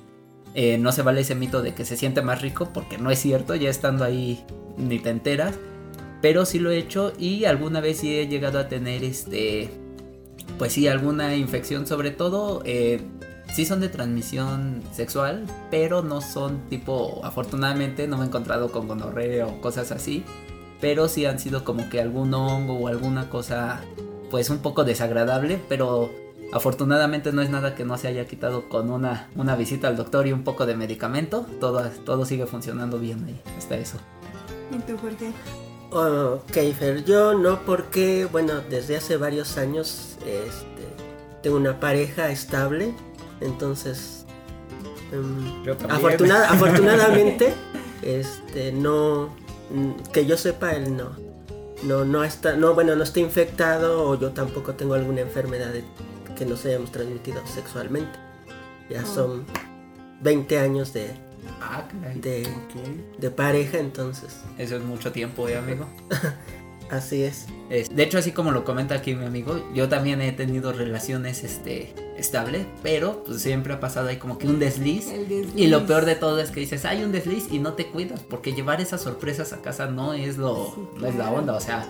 Eh, 0.55 0.77
no 0.77 0.93
se 0.93 1.01
vale 1.01 1.23
ese 1.23 1.35
mito 1.35 1.63
de 1.63 1.73
que 1.73 1.87
se 1.87 1.97
siente 1.97 2.21
más 2.21 2.43
rico, 2.43 2.69
porque 2.75 2.99
no 2.99 3.11
es 3.11 3.19
cierto, 3.19 3.55
ya 3.55 3.71
estando 3.71 4.05
ahí 4.05 4.45
ni 4.77 4.99
te 4.99 5.09
enteras. 5.09 5.59
Pero 6.21 6.45
sí 6.45 6.59
lo 6.59 6.71
he 6.71 6.77
hecho 6.77 7.15
y 7.19 7.47
alguna 7.47 7.81
vez 7.81 7.97
sí 7.97 8.15
he 8.15 8.29
llegado 8.29 8.59
a 8.59 8.69
tener 8.69 9.03
este 9.05 9.71
pues 10.59 10.75
sí, 10.75 10.87
alguna 10.87 11.35
infección, 11.35 11.87
sobre 11.87 12.11
todo, 12.11 12.61
eh, 12.67 13.01
sí 13.55 13.65
son 13.65 13.81
de 13.81 13.89
transmisión 13.89 14.83
sexual, 14.93 15.47
pero 15.71 16.03
no 16.03 16.21
son 16.21 16.69
tipo, 16.69 17.21
afortunadamente 17.25 18.09
no 18.09 18.19
me 18.19 18.25
he 18.25 18.27
encontrado 18.27 18.73
con 18.73 18.89
gonorrea 18.89 19.47
o 19.47 19.61
cosas 19.61 19.93
así, 19.93 20.25
pero 20.81 21.07
sí 21.07 21.25
han 21.25 21.39
sido 21.39 21.65
como 21.65 21.89
que 21.89 22.01
algún 22.01 22.35
hongo 22.35 22.75
o 22.75 22.89
alguna 22.89 23.31
cosa, 23.31 23.81
pues 24.29 24.51
un 24.51 24.59
poco 24.59 24.83
desagradable, 24.83 25.61
pero 25.69 26.11
afortunadamente 26.53 27.31
no 27.31 27.43
es 27.43 27.51
nada 27.51 27.77
que 27.77 27.85
no 27.85 27.97
se 27.97 28.09
haya 28.09 28.27
quitado 28.27 28.69
con 28.69 28.91
una, 28.91 29.29
una 29.37 29.55
visita 29.55 29.87
al 29.87 29.97
doctor 29.97 30.27
y 30.27 30.33
un 30.33 30.43
poco 30.43 30.67
de 30.67 30.75
medicamento, 30.75 31.47
todo, 31.61 31.81
todo 32.05 32.25
sigue 32.25 32.47
funcionando 32.47 32.99
bien 32.99 33.25
ahí, 33.25 33.41
hasta 33.57 33.77
eso. 33.77 33.99
¿Y 34.73 34.79
tú, 34.81 34.99
Jorge? 34.99 35.31
Ok, 35.93 36.75
Fer, 36.77 37.05
yo 37.05 37.35
no 37.35 37.61
porque, 37.65 38.27
bueno, 38.33 38.55
desde 38.69 38.97
hace 38.97 39.17
varios 39.17 39.59
años 39.59 40.17
este, 40.27 40.83
tengo 41.41 41.57
una 41.57 41.79
pareja 41.79 42.31
estable, 42.31 42.93
entonces, 43.41 44.25
afortuna- 45.89 46.45
afortunadamente, 46.51 47.53
este, 48.03 48.73
no, 48.73 49.31
que 50.13 50.27
yo 50.27 50.37
sepa, 50.37 50.73
él 50.73 50.97
no, 50.97 51.11
no, 51.85 52.05
no 52.05 52.25
está, 52.25 52.55
no, 52.57 52.75
bueno, 52.75 52.97
no 52.97 53.03
está 53.05 53.21
infectado 53.21 54.09
o 54.09 54.19
yo 54.19 54.31
tampoco 54.31 54.75
tengo 54.75 54.95
alguna 54.95 55.21
enfermedad 55.21 55.73
de- 55.73 55.85
que 56.37 56.45
nos 56.45 56.65
hayamos 56.67 56.91
transmitido 56.91 57.41
sexualmente. 57.47 58.19
Ya 58.91 59.03
Oh. 59.03 59.15
son 59.15 59.45
20 60.21 60.59
años 60.59 60.93
de, 60.93 61.11
Ah, 61.61 61.85
de 63.19 63.31
pareja, 63.31 63.79
entonces, 63.79 64.37
Eso 64.59 64.77
es 64.77 64.83
mucho 64.83 65.13
tiempo, 65.13 65.49
¿eh, 65.49 65.57
amigo? 65.57 65.87
así 66.95 67.23
es. 67.23 67.47
Es- 67.71 67.95
De 67.95 68.03
hecho, 68.03 68.19
así 68.19 68.33
como 68.33 68.51
lo 68.51 68.65
comenta 68.65 68.95
aquí 68.95 69.15
mi 69.15 69.25
amigo, 69.27 69.69
yo 69.75 69.89
también 69.89 70.21
he 70.21 70.33
tenido 70.33 70.73
relaciones 70.73 71.45
este, 71.45 71.95
estables, 72.17 72.67
pero 72.83 73.23
pues 73.25 73.43
siempre 73.43 73.73
ha 73.75 73.81
pasado 73.81 74.09
ahí 74.09 74.17
como 74.17 74.39
que 74.39 74.47
un 74.47 74.59
desliz. 74.59 75.09
Desliz. 75.11 75.49
Y 75.57 75.67
lo 75.69 75.87
peor 75.87 76.05
de 76.05 76.15
todo 76.15 76.39
es 76.41 76.51
que 76.51 76.61
dices, 76.61 76.85
hay 76.85 77.05
un 77.05 77.13
desliz 77.13 77.47
y 77.51 77.59
no 77.59 77.75
te 77.75 77.87
cuidas, 77.89 78.21
porque 78.21 78.53
llevar 78.53 78.81
esas 78.81 79.03
sorpresas 79.03 79.53
a 79.53 79.61
casa 79.63 79.87
no 79.87 80.15
es 80.15 80.39
lo, 80.39 80.67
Sí, 80.75 80.81
no 81.01 81.07
es 81.07 81.15
la 81.17 81.31
onda. 81.31 81.55
O 81.55 81.61
sea, 81.61 81.87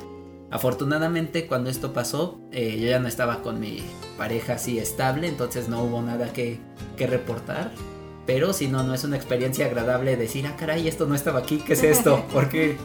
afortunadamente 0.51 1.47
cuando 1.47 1.69
esto 1.71 1.93
pasó, 1.93 2.39
eh, 2.53 2.79
yo 2.81 2.89
ya 2.89 2.99
no 3.01 3.09
estaba 3.09 3.43
con 3.43 3.61
mi 3.61 3.83
pareja 4.17 4.55
así 4.55 4.79
estable, 4.79 5.27
entonces 5.29 5.69
no 5.69 5.83
hubo 5.83 6.01
nada 6.03 6.33
que, 6.33 6.59
que 6.97 7.07
reportar. 7.07 7.71
Pero 8.27 8.55
si 8.55 8.69
no, 8.69 8.83
no 8.85 8.95
es 8.95 9.05
una 9.05 9.17
experiencia 9.17 9.67
agradable 9.67 10.17
decir, 10.17 10.47
ah, 10.47 10.57
caray, 10.57 10.89
esto 10.89 11.05
no 11.07 11.15
estaba 11.15 11.41
aquí, 11.41 11.59
¿qué 11.59 11.75
es 11.75 11.83
esto? 11.83 12.25
¿Por 12.33 12.49
qué? 12.49 12.77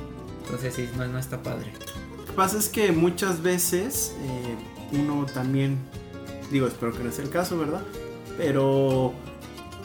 Entonces 0.43 0.73
sí, 0.73 0.89
no, 0.97 1.07
no 1.07 1.17
está 1.19 1.41
padre. 1.41 1.71
Lo 2.39 2.45
que 2.45 2.51
pasa 2.51 2.59
es 2.59 2.69
que 2.69 2.93
muchas 2.93 3.43
veces 3.43 4.15
eh, 4.21 4.97
uno 4.97 5.25
también, 5.25 5.77
digo, 6.49 6.67
espero 6.67 6.93
que 6.93 7.03
no 7.03 7.11
sea 7.11 7.25
el 7.25 7.31
caso, 7.31 7.57
¿verdad? 7.57 7.81
Pero 8.37 9.11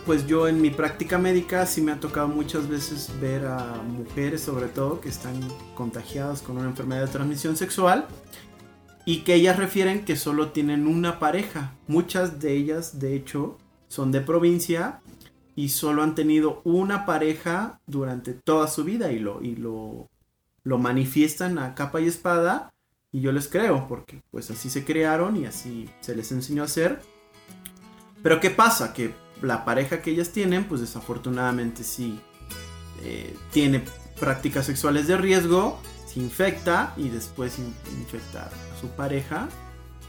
pues 0.06 0.28
yo 0.28 0.46
en 0.46 0.62
mi 0.62 0.70
práctica 0.70 1.18
médica 1.18 1.66
sí 1.66 1.82
me 1.82 1.90
ha 1.90 1.98
tocado 1.98 2.28
muchas 2.28 2.68
veces 2.68 3.10
ver 3.20 3.44
a 3.46 3.82
mujeres 3.82 4.42
sobre 4.42 4.68
todo 4.68 5.00
que 5.00 5.08
están 5.08 5.34
contagiadas 5.74 6.42
con 6.42 6.56
una 6.58 6.68
enfermedad 6.68 7.06
de 7.06 7.08
transmisión 7.08 7.56
sexual 7.56 8.06
y 9.04 9.22
que 9.22 9.34
ellas 9.34 9.56
refieren 9.56 10.04
que 10.04 10.14
solo 10.14 10.52
tienen 10.52 10.86
una 10.86 11.18
pareja. 11.18 11.74
Muchas 11.88 12.38
de 12.38 12.52
ellas, 12.52 13.00
de 13.00 13.16
hecho, 13.16 13.58
son 13.88 14.12
de 14.12 14.20
provincia 14.20 15.00
y 15.56 15.70
solo 15.70 16.04
han 16.04 16.14
tenido 16.14 16.62
una 16.62 17.04
pareja 17.04 17.80
durante 17.88 18.32
toda 18.32 18.68
su 18.68 18.84
vida 18.84 19.10
y 19.10 19.18
lo, 19.18 19.42
y 19.42 19.56
lo, 19.56 20.08
lo 20.64 20.78
manifiestan 20.78 21.58
a 21.58 21.74
capa 21.74 22.00
y 22.00 22.08
espada 22.08 22.72
y 23.12 23.20
yo 23.20 23.30
les 23.32 23.46
creo 23.48 23.86
porque 23.86 24.22
pues 24.32 24.50
así 24.50 24.68
se 24.70 24.84
crearon 24.84 25.36
y 25.36 25.46
así 25.46 25.88
se 26.00 26.16
les 26.16 26.32
enseñó 26.32 26.62
a 26.62 26.66
hacer. 26.66 27.00
Pero 28.22 28.40
¿qué 28.40 28.50
pasa? 28.50 28.92
Que 28.92 29.14
la 29.42 29.64
pareja 29.64 30.00
que 30.02 30.10
ellas 30.10 30.30
tienen 30.30 30.64
pues 30.64 30.80
desafortunadamente 30.80 31.84
sí 31.84 32.18
eh, 33.02 33.36
tiene 33.52 33.84
prácticas 34.18 34.66
sexuales 34.66 35.06
de 35.06 35.16
riesgo, 35.16 35.78
se 36.06 36.20
infecta 36.20 36.94
y 36.96 37.08
después 37.10 37.58
in- 37.58 37.74
infecta 37.98 38.44
a 38.46 38.80
su 38.80 38.88
pareja 38.88 39.48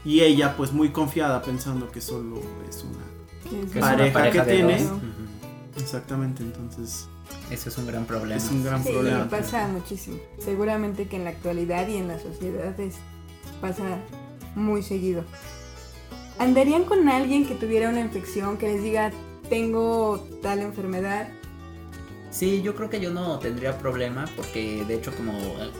y 0.04 0.20
ella 0.20 0.56
pues 0.56 0.72
muy 0.72 0.90
confiada 0.90 1.42
pensando 1.42 1.90
que 1.90 2.00
solo 2.00 2.40
es 2.68 2.82
una 2.84 3.04
Sí, 3.44 3.50
Que 3.72 3.78
es 3.78 3.84
Pareja 3.84 4.02
una 4.04 4.12
pareja 4.12 4.44
que 4.46 4.52
tiene. 4.52 4.82
dos. 4.84 4.98
Exactamente, 5.76 6.42
entonces 6.42 7.08
Eso 7.50 7.68
es 7.68 7.78
un 7.78 7.86
gran 7.86 8.04
problema. 8.06 8.36
Es 8.36 8.50
un 8.50 8.64
gran 8.64 8.82
Sí, 8.82 8.90
problema. 8.90 9.28
pasa 9.28 9.68
muchísimo. 9.68 10.18
Seguramente 10.38 11.06
que 11.06 11.16
en 11.16 11.24
la 11.24 11.30
actualidad 11.30 11.86
y 11.88 11.96
en 11.96 12.08
la 12.08 12.18
sociedad 12.18 12.78
es- 12.80 12.96
pasa 13.60 13.84
muy 14.54 14.82
seguido. 14.82 15.24
¿Andarían 16.38 16.84
con 16.84 17.08
alguien 17.08 17.46
que 17.46 17.54
tuviera 17.54 17.88
una 17.88 18.00
infección, 18.00 18.58
que 18.58 18.66
les 18.72 18.82
diga, 18.82 19.10
tengo 19.48 20.26
tal 20.42 20.60
enfermedad? 20.60 21.28
Sí, 22.30 22.60
yo 22.62 22.74
creo 22.74 22.90
que 22.90 23.00
yo 23.00 23.10
no 23.10 23.38
tendría 23.38 23.78
problema 23.78 24.26
porque 24.36 24.84
de 24.84 24.94
hecho 24.96 25.12
como 25.16 25.32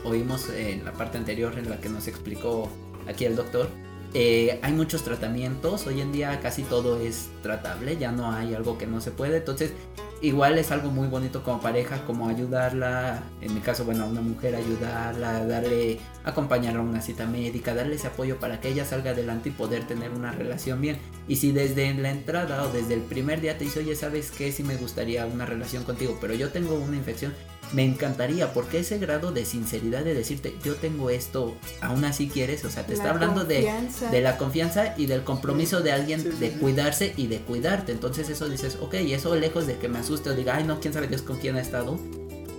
oímos 0.03 0.49
en 0.49 0.83
la 0.85 0.93
parte 0.93 1.17
anterior 1.19 1.57
en 1.59 1.69
la 1.69 1.79
que 1.79 1.89
nos 1.89 2.07
explicó 2.07 2.69
aquí 3.07 3.25
el 3.25 3.35
doctor, 3.35 3.69
eh, 4.15 4.59
hay 4.63 4.73
muchos 4.73 5.03
tratamientos, 5.03 5.85
hoy 5.85 6.01
en 6.01 6.11
día 6.11 6.39
casi 6.39 6.63
todo 6.63 6.99
es 6.99 7.27
tratable, 7.43 7.97
ya 7.97 8.11
no 8.11 8.31
hay 8.31 8.55
algo 8.55 8.77
que 8.79 8.87
no 8.87 9.01
se 9.01 9.11
puede, 9.11 9.37
entonces 9.37 9.73
igual 10.21 10.57
es 10.57 10.71
algo 10.71 10.89
muy 10.89 11.07
bonito 11.07 11.43
como 11.43 11.61
pareja, 11.61 12.03
como 12.05 12.27
ayudarla, 12.27 13.23
en 13.41 13.53
mi 13.53 13.59
caso, 13.59 13.85
bueno, 13.85 14.03
a 14.03 14.07
una 14.07 14.21
mujer 14.21 14.55
ayudarla, 14.55 15.45
darle, 15.45 15.99
acompañarla 16.23 16.79
a 16.79 16.83
una 16.83 17.01
cita 17.01 17.25
médica, 17.25 17.73
darle 17.73 17.95
ese 17.95 18.07
apoyo 18.07 18.39
para 18.39 18.59
que 18.59 18.69
ella 18.69 18.85
salga 18.85 19.11
adelante 19.11 19.49
y 19.49 19.51
poder 19.51 19.85
tener 19.85 20.11
una 20.11 20.31
relación 20.31 20.81
bien. 20.81 20.97
Y 21.27 21.37
si 21.37 21.51
desde 21.51 21.93
la 21.93 22.11
entrada 22.11 22.63
o 22.63 22.69
desde 22.69 22.93
el 22.93 23.01
primer 23.01 23.41
día 23.41 23.57
te 23.57 23.65
dice, 23.65 23.79
oye, 23.79 23.95
¿sabes 23.95 24.31
qué? 24.31 24.51
Si 24.51 24.63
me 24.63 24.75
gustaría 24.75 25.25
una 25.25 25.45
relación 25.45 25.83
contigo, 25.83 26.17
pero 26.19 26.33
yo 26.33 26.49
tengo 26.49 26.75
una 26.75 26.97
infección, 26.97 27.33
me 27.73 27.83
encantaría, 27.85 28.53
porque 28.53 28.79
ese 28.79 28.97
grado 28.97 29.31
de 29.31 29.45
sinceridad 29.45 30.03
de 30.03 30.13
decirte, 30.13 30.55
yo 30.63 30.75
tengo 30.75 31.09
esto, 31.09 31.55
aún 31.81 32.05
así 32.05 32.29
quieres, 32.29 32.63
o 32.65 32.69
sea, 32.69 32.83
te 32.85 32.93
La 32.93 32.97
está 32.97 33.09
hablando 33.11 33.43
de, 33.45 33.69
de 34.11 34.21
la 34.21 34.37
confianza 34.37 34.93
y 34.97 35.05
del 35.05 35.23
compromiso 35.23 35.81
de 35.81 35.91
alguien 35.91 36.21
Sí, 36.21 36.29
sí, 36.31 36.37
de 36.39 36.51
sí. 36.51 36.57
cuidarse 36.59 37.13
y 37.17 37.27
de 37.27 37.39
cuidarte. 37.39 37.91
Entonces 37.91 38.29
eso 38.29 38.47
dices, 38.49 38.77
ok, 38.81 38.93
eso 38.95 39.35
lejos 39.35 39.67
de 39.67 39.77
que 39.77 39.87
me 39.89 39.99
asuste 39.99 40.29
o 40.29 40.35
diga, 40.35 40.55
ay 40.55 40.63
no, 40.63 40.79
quién 40.79 40.93
sabe 40.93 41.07
Dios 41.07 41.21
con 41.21 41.37
quién 41.37 41.55
ha 41.57 41.61
estado. 41.61 41.99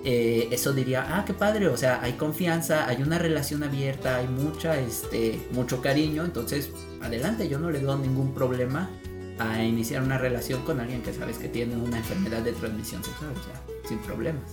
eh, 0.04 0.48
eso 0.52 0.72
diría, 0.72 1.04
ah, 1.18 1.24
qué 1.26 1.34
padre, 1.34 1.68
o 1.68 1.76
sea, 1.76 2.00
hay 2.02 2.12
confianza, 2.14 2.86
hay 2.86 3.02
una 3.02 3.18
relación 3.18 3.62
abierta, 3.64 4.16
hay 4.16 4.28
mucha, 4.28 4.78
este, 4.78 5.46
mucho 5.50 5.82
cariño, 5.82 6.24
entonces, 6.24 6.70
adelante, 7.00 7.48
yo 7.48 7.58
no 7.58 7.70
le 7.70 7.80
veo 7.80 7.96
ningún 7.98 8.32
problema 8.32 8.90
a 9.38 9.62
iniciar 9.62 10.02
una 10.02 10.16
relación 10.18 10.62
con 10.64 10.80
alguien 10.80 11.02
que 11.02 11.12
sabes 11.12 11.38
que 11.38 11.48
tiene 11.48 11.76
una 11.76 11.98
enfermedad 11.98 12.42
de 12.42 12.52
transmisión 12.52 13.02
sexual, 13.04 13.32
o 13.32 13.42
sea, 13.44 13.62
sin 13.88 13.98
problemas. 13.98 14.44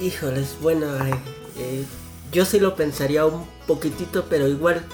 Híjoles, 0.00 0.58
bueno, 0.60 0.86
eh, 1.58 1.84
yo 2.30 2.44
sí 2.44 2.60
lo 2.60 2.76
pensaría 2.76 3.24
un 3.24 3.46
poquitito, 3.66 4.26
pero 4.28 4.46
igual 4.46 4.84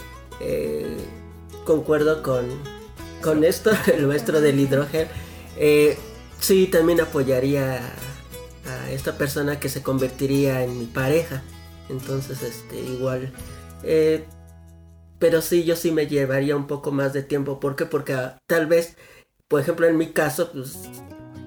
eh, 0.40 0.96
concuerdo 1.64 2.22
con, 2.22 2.46
con 3.20 3.42
esto, 3.42 3.72
el 3.92 4.06
maestro 4.06 4.40
del 4.40 4.60
hidrogel. 4.60 5.08
Eh, 5.56 5.98
sí, 6.38 6.68
también 6.68 7.00
apoyaría 7.00 7.80
a, 8.66 8.90
esta 8.90 9.18
persona 9.18 9.58
que 9.58 9.68
se 9.68 9.82
convertiría 9.82 10.62
en 10.62 10.78
mi 10.78 10.86
pareja. 10.86 11.42
Entonces, 11.88 12.40
este, 12.42 12.78
igual. 12.78 13.32
pero 15.18 15.42
sí, 15.42 15.64
yo 15.64 15.74
sí 15.74 15.90
me 15.90 16.06
llevaría 16.06 16.54
un 16.54 16.68
poco 16.68 16.92
más 16.92 17.12
de 17.12 17.24
tiempo. 17.24 17.58
¿Por 17.58 17.74
qué? 17.74 17.86
Porque 17.86 18.14
ah, 18.14 18.38
tal 18.46 18.66
vez, 18.68 18.96
por 19.48 19.60
ejemplo, 19.60 19.88
en 19.88 19.96
mi 19.96 20.12
caso, 20.12 20.52
pues 20.52 20.78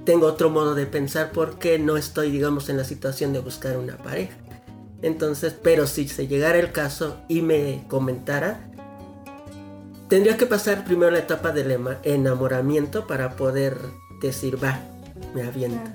tengo 0.05 0.27
otro 0.27 0.49
modo 0.49 0.75
de 0.75 0.85
pensar 0.85 1.31
porque 1.33 1.79
no 1.79 1.97
estoy, 1.97 2.31
digamos, 2.31 2.69
en 2.69 2.77
la 2.77 2.83
situación 2.83 3.33
de 3.33 3.39
buscar 3.39 3.77
una 3.77 3.97
pareja. 3.97 4.35
Entonces, 5.01 5.53
pero 5.61 5.87
si 5.87 6.07
se 6.07 6.27
llegara 6.27 6.57
el 6.57 6.71
caso 6.71 7.17
y 7.27 7.41
me 7.41 7.83
comentara, 7.87 8.69
tendría 10.07 10.37
que 10.37 10.45
pasar 10.45 10.85
primero 10.85 11.11
la 11.11 11.19
etapa 11.19 11.51
del 11.51 11.77
enamoramiento 12.03 13.07
para 13.07 13.35
poder 13.35 13.77
decir, 14.21 14.63
va, 14.63 14.79
me 15.33 15.43
aviento. 15.43 15.89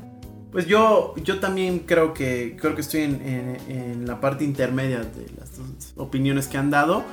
Pues 0.53 0.67
yo, 0.67 1.15
yo 1.23 1.39
también 1.39 1.81
creo 1.81 2.13
que 2.13 2.57
creo 2.61 2.75
que 2.75 2.81
estoy 2.81 3.03
en, 3.03 3.23
en- 3.23 3.71
en 3.71 4.07
la 4.07 4.21
parte 4.21 4.43
intermedia 4.45 4.99
de 4.99 5.27
las 5.39 5.57
dos 5.57 5.93
opiniones 5.97 6.49
que 6.49 6.59
han 6.59 6.71
dado. 6.71 7.05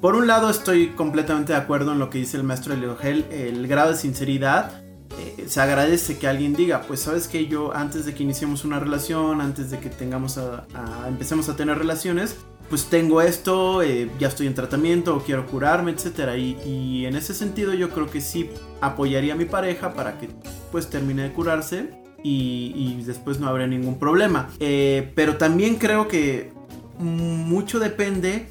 Por 0.00 0.16
un 0.16 0.26
lado 0.26 0.50
estoy 0.50 0.88
completamente 0.88 1.52
de 1.52 1.58
acuerdo 1.58 1.92
en 1.92 2.00
lo 2.00 2.10
que 2.10 2.18
dice 2.18 2.36
el 2.36 2.42
maestro 2.42 2.74
Eliogel, 2.74 3.26
el 3.30 3.68
grado 3.68 3.92
de 3.92 3.96
sinceridad. 3.96 4.82
Eh, 5.18 5.46
se 5.48 5.60
agradece 5.60 6.18
que 6.18 6.28
alguien 6.28 6.54
diga, 6.54 6.82
pues 6.82 7.00
sabes 7.00 7.28
que 7.28 7.46
yo 7.46 7.74
antes 7.74 8.06
de 8.06 8.14
que 8.14 8.22
iniciemos 8.22 8.64
una 8.64 8.78
relación, 8.78 9.40
antes 9.40 9.70
de 9.70 9.78
que 9.78 9.90
tengamos 9.90 10.38
a, 10.38 10.66
a- 10.74 11.08
empecemos 11.08 11.48
a 11.48 11.56
tener 11.56 11.78
relaciones, 11.78 12.36
pues 12.68 12.84
tengo 12.84 13.20
esto, 13.20 13.82
eh, 13.82 14.08
ya 14.20 14.28
estoy 14.28 14.46
en 14.46 14.54
tratamiento 14.54 15.22
quiero 15.26 15.44
curarme, 15.46 15.90
etcétera. 15.90 16.36
Y, 16.36 17.04
en 17.04 17.16
ese 17.16 17.34
sentido 17.34 17.74
yo 17.74 17.90
creo 17.90 18.08
que 18.08 18.20
sí 18.20 18.48
apoyaría 18.80 19.34
a 19.34 19.36
mi 19.36 19.44
pareja 19.44 19.92
para 19.92 20.18
que 20.18 20.28
pues 20.70 20.88
termine 20.88 21.24
de 21.24 21.32
curarse 21.32 21.90
y, 22.22 23.02
después 23.04 23.40
no 23.40 23.48
habría 23.48 23.66
ningún 23.66 23.98
problema. 23.98 24.48
Eh, 24.60 25.10
pero 25.16 25.36
también 25.36 25.76
creo 25.76 26.06
que 26.06 26.52
mucho 26.98 27.80
depende 27.80 28.46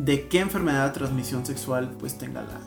de 0.00 0.26
qué 0.26 0.40
enfermedad 0.40 0.86
de 0.86 0.94
transmisión 0.94 1.46
sexual 1.46 1.94
pues 1.98 2.18
tenga 2.18 2.42
la, 2.42 2.58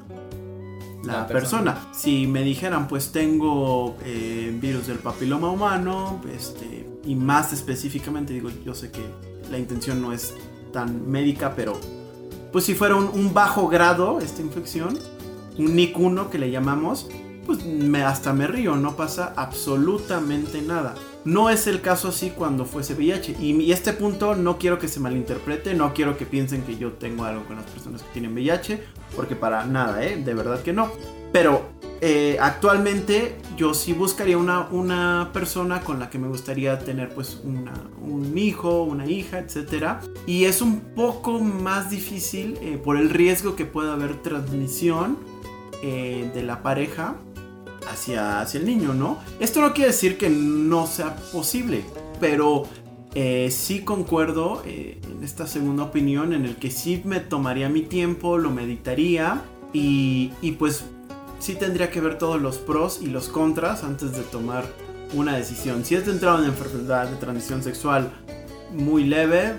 la, 1.03 1.27
persona. 1.27 1.87
Si 1.91 2.27
me 2.27 2.43
dijeran 2.43 2.87
pues 2.87 3.11
tengo 3.11 3.97
eh, 4.03 4.55
virus 4.61 4.87
del 4.87 4.99
papiloma 4.99 5.49
humano, 5.49 6.21
este, 6.33 6.87
y 7.05 7.15
más 7.15 7.53
específicamente 7.53 8.33
digo, 8.33 8.49
yo 8.65 8.73
sé 8.73 8.91
que 8.91 9.01
la 9.51 9.57
intención 9.57 10.01
no 10.01 10.13
es 10.13 10.33
tan 10.71 11.09
médica, 11.09 11.53
pero 11.55 11.79
pues 12.51 12.65
si 12.65 12.75
fuera 12.75 12.95
un, 12.95 13.09
un 13.13 13.33
bajo 13.33 13.67
grado 13.67 14.19
esta 14.19 14.41
infección, 14.41 14.97
un 15.57 15.75
NIC 15.75 15.97
1 15.97 16.29
que 16.29 16.37
le 16.37 16.51
llamamos, 16.51 17.09
pues 17.45 17.65
me, 17.65 18.03
hasta 18.03 18.33
me 18.33 18.47
río, 18.47 18.75
no 18.75 18.95
pasa 18.95 19.33
absolutamente 19.35 20.61
nada. 20.61 20.95
No 21.25 21.49
es 21.49 21.67
el 21.67 21.81
caso 21.81 22.09
así 22.09 22.31
cuando 22.31 22.65
fuese 22.65 22.95
VIH. 22.95 23.37
Y, 23.39 23.71
este 23.71 23.93
punto 23.93 24.35
no 24.35 24.57
quiero 24.57 24.77
que 24.79 24.87
se 24.87 24.99
malinterprete, 24.99 25.73
no 25.73 25.93
quiero 25.93 26.17
que 26.17 26.25
piensen 26.25 26.63
que 26.63 26.77
yo 26.77 26.93
tengo 26.93 27.23
algo 27.23 27.45
con 27.45 27.55
las 27.55 27.65
personas 27.65 28.03
que 28.03 28.11
tienen 28.13 28.33
VIH, 28.33 28.83
porque 29.15 29.35
para 29.35 29.65
nada, 29.65 30.03
¿eh? 30.03 30.17
De 30.17 30.33
verdad 30.33 30.61
que 30.61 30.73
no. 30.73 30.91
Pero 31.31 31.69
eh, 32.01 32.37
actualmente 32.41 33.37
yo 33.55 33.73
sí 33.73 33.93
buscaría 33.93 34.37
una, 34.37 34.67
una 34.71 35.29
persona 35.31 35.79
con 35.79 35.99
la 35.99 36.09
que 36.09 36.19
me 36.19 36.27
gustaría 36.27 36.77
tener 36.79 37.13
pues 37.15 37.39
una, 37.43 37.73
un 38.01 38.37
hijo, 38.37 38.83
una 38.83 39.05
hija, 39.05 39.39
etc. 39.39 40.03
Y 40.27 40.43
es 40.43 40.61
un 40.61 40.81
poco 40.81 41.39
más 41.39 41.89
difícil 41.89 42.57
eh, 42.61 42.77
por 42.83 42.97
el 42.97 43.09
riesgo 43.09 43.55
que 43.55 43.63
puede 43.63 43.91
haber 43.91 44.21
transmisión 44.21 45.17
eh, 45.81 46.29
de 46.33 46.43
la 46.43 46.61
pareja 46.61 47.15
hacia, 47.91 48.41
hacia 48.41 48.59
el 48.59 48.65
niño, 48.65 48.93
¿no? 48.93 49.19
Esto 49.39 49.61
no 49.61 49.73
quiere 49.73 49.91
decir 49.91 50.17
que 50.17 50.29
no 50.29 50.87
sea 50.87 51.15
posible, 51.15 51.83
pero 52.19 52.63
eh, 53.15 53.49
sí 53.51 53.81
concuerdo 53.81 54.63
eh, 54.65 54.99
en 55.03 55.23
esta 55.23 55.47
segunda 55.47 55.83
opinión 55.83 56.33
en 56.33 56.45
el 56.45 56.55
que 56.55 56.71
sí 56.71 57.01
me 57.05 57.19
tomaría 57.19 57.69
mi 57.69 57.81
tiempo, 57.81 58.37
lo 58.37 58.49
meditaría 58.49 59.43
y, 59.71 60.31
y 60.41 60.53
pues 60.53 60.83
sí 61.39 61.55
tendría 61.55 61.91
que 61.91 62.01
ver 62.01 62.17
todos 62.17 62.41
los 62.41 62.57
pros 62.57 62.99
y 63.01 63.07
los 63.07 63.27
contras 63.27 63.83
antes 63.83 64.13
de 64.13 64.23
tomar 64.23 64.65
una 65.13 65.35
decisión. 65.35 65.85
Si 65.85 65.95
es 65.95 66.05
de 66.05 66.11
entrada 66.13 66.37
una 66.37 66.47
enfermedad 66.47 67.07
de 67.07 67.17
transmisión 67.17 67.61
sexual 67.61 68.11
muy 68.71 69.03
leve, 69.03 69.53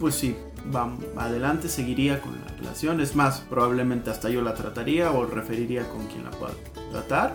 pues 0.00 0.14
sí, 0.14 0.34
vamos 0.72 1.04
adelante, 1.16 1.68
seguiría 1.68 2.20
con 2.20 2.32
la 2.40 2.48
relación. 2.56 3.00
Es 3.00 3.14
más, 3.14 3.40
probablemente 3.48 4.10
hasta 4.10 4.28
yo 4.30 4.42
la 4.42 4.54
trataría 4.54 5.12
o 5.12 5.26
referiría 5.26 5.88
con 5.88 6.06
quien 6.06 6.24
la 6.24 6.30
pueda 6.30 6.54
tratar. 6.90 7.34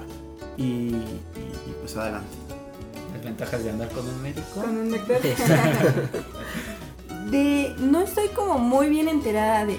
Y, 0.58 0.64
y- 0.64 0.96
y, 0.96 1.74
pues 1.82 1.96
adelante. 1.98 2.28
Las 3.14 3.24
ventajas 3.24 3.64
de 3.64 3.70
andar 3.70 3.90
con 3.90 4.08
un 4.08 4.22
médico. 4.22 4.48
Con 4.56 4.78
un 4.78 4.92
doctor. 4.92 5.18
de, 7.32 7.76
no 7.80 8.02
estoy 8.02 8.28
como 8.30 8.60
muy 8.60 8.90
bien 8.90 9.08
enterada 9.08 9.66
de 9.66 9.78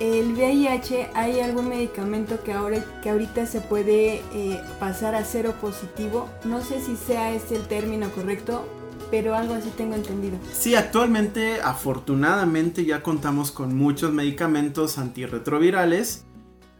el 0.00 0.32
VIH. 0.34 1.10
¿Hay 1.14 1.40
algún 1.40 1.68
medicamento 1.68 2.42
que 2.42 2.52
ahora 2.52 2.84
que 3.02 3.10
ahorita 3.10 3.46
se 3.46 3.60
puede 3.60 4.22
eh, 4.34 4.60
pasar 4.80 5.14
a 5.14 5.24
cero 5.24 5.54
positivo? 5.60 6.28
No 6.44 6.62
sé 6.62 6.80
si 6.80 6.96
sea 6.96 7.32
este 7.32 7.56
el 7.56 7.66
término 7.66 8.08
correcto, 8.10 8.66
pero 9.10 9.34
algo 9.36 9.54
así 9.54 9.70
tengo 9.76 9.94
entendido. 9.94 10.36
Sí, 10.52 10.74
actualmente 10.74 11.60
afortunadamente 11.62 12.84
ya 12.84 13.02
contamos 13.02 13.50
con 13.52 13.76
muchos 13.76 14.12
medicamentos 14.12 14.98
antirretrovirales 14.98 16.23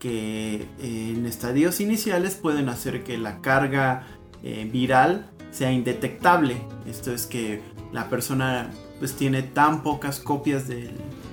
eh, 0.04 0.66
en 0.80 1.26
estadios 1.26 1.80
iniciales 1.80 2.34
pueden 2.34 2.68
hacer 2.68 3.04
que 3.04 3.18
la 3.18 3.40
carga 3.40 4.06
eh, 4.42 4.68
viral 4.70 5.30
sea 5.50 5.72
indetectable. 5.72 6.56
Esto 6.86 7.12
es 7.12 7.26
que 7.26 7.62
la 7.92 8.08
persona 8.08 8.70
pues 8.98 9.14
tiene 9.14 9.42
tan 9.42 9.82
pocas 9.82 10.20
copias 10.20 10.68
del, 10.68 10.92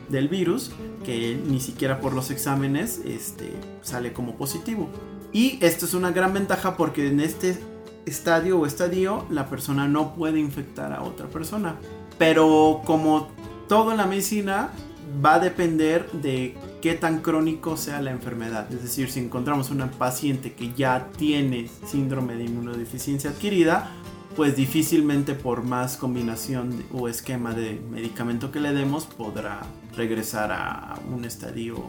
del 0.10 0.28
virus 0.28 0.72
que 1.04 1.40
ni 1.48 1.60
siquiera 1.60 2.00
por 2.00 2.14
los 2.14 2.32
exámenes 2.32 3.02
este, 3.06 3.54
sale 3.82 4.14
como 4.14 4.36
positivo. 4.36 4.90
Y 5.34 5.58
esto 5.62 5.86
es 5.86 5.94
una 5.94 6.12
gran 6.12 6.34
ventaja 6.34 6.78
porque 6.78 7.08
en 7.08 7.20
este 7.20 7.58
estadio 8.06 8.60
o 8.60 8.66
estadio 8.66 9.26
la 9.30 9.50
persona 9.50 9.88
no 9.88 10.16
puede 10.16 10.40
infectar 10.40 10.94
a 10.94 11.04
otra 11.04 11.28
persona. 11.28 11.76
Pero 12.18 12.82
como 12.86 13.30
todo 13.68 13.92
en 13.92 13.98
la 13.98 14.06
medicina 14.06 14.70
va 15.24 15.36
a 15.36 15.40
depender 15.40 16.10
de 16.12 16.56
qué 16.82 16.96
tan 16.96 17.22
crónico 17.22 17.78
sea 17.78 18.02
la 18.02 18.12
enfermedad. 18.12 18.72
Es 18.74 18.82
decir, 18.82 19.10
si 19.10 19.20
encontramos 19.20 19.70
una 19.70 19.90
paciente 19.92 20.54
que 20.54 20.74
ya 20.74 21.10
tiene 21.18 21.70
síndrome 21.86 22.36
de 22.36 22.46
inmunodeficiencia 22.46 23.30
adquirida, 23.30 23.92
pues 24.36 24.56
difícilmente 24.56 25.34
por 25.36 25.64
más 25.64 25.98
combinación 25.98 26.84
o 26.92 27.08
esquema 27.08 27.54
de 27.54 27.80
medicamento 27.92 28.52
que 28.52 28.60
le 28.60 28.74
demos 28.74 29.06
podrá 29.06 29.62
regresar 29.96 30.52
a 30.52 31.00
un 31.14 31.26
estadio 31.26 31.86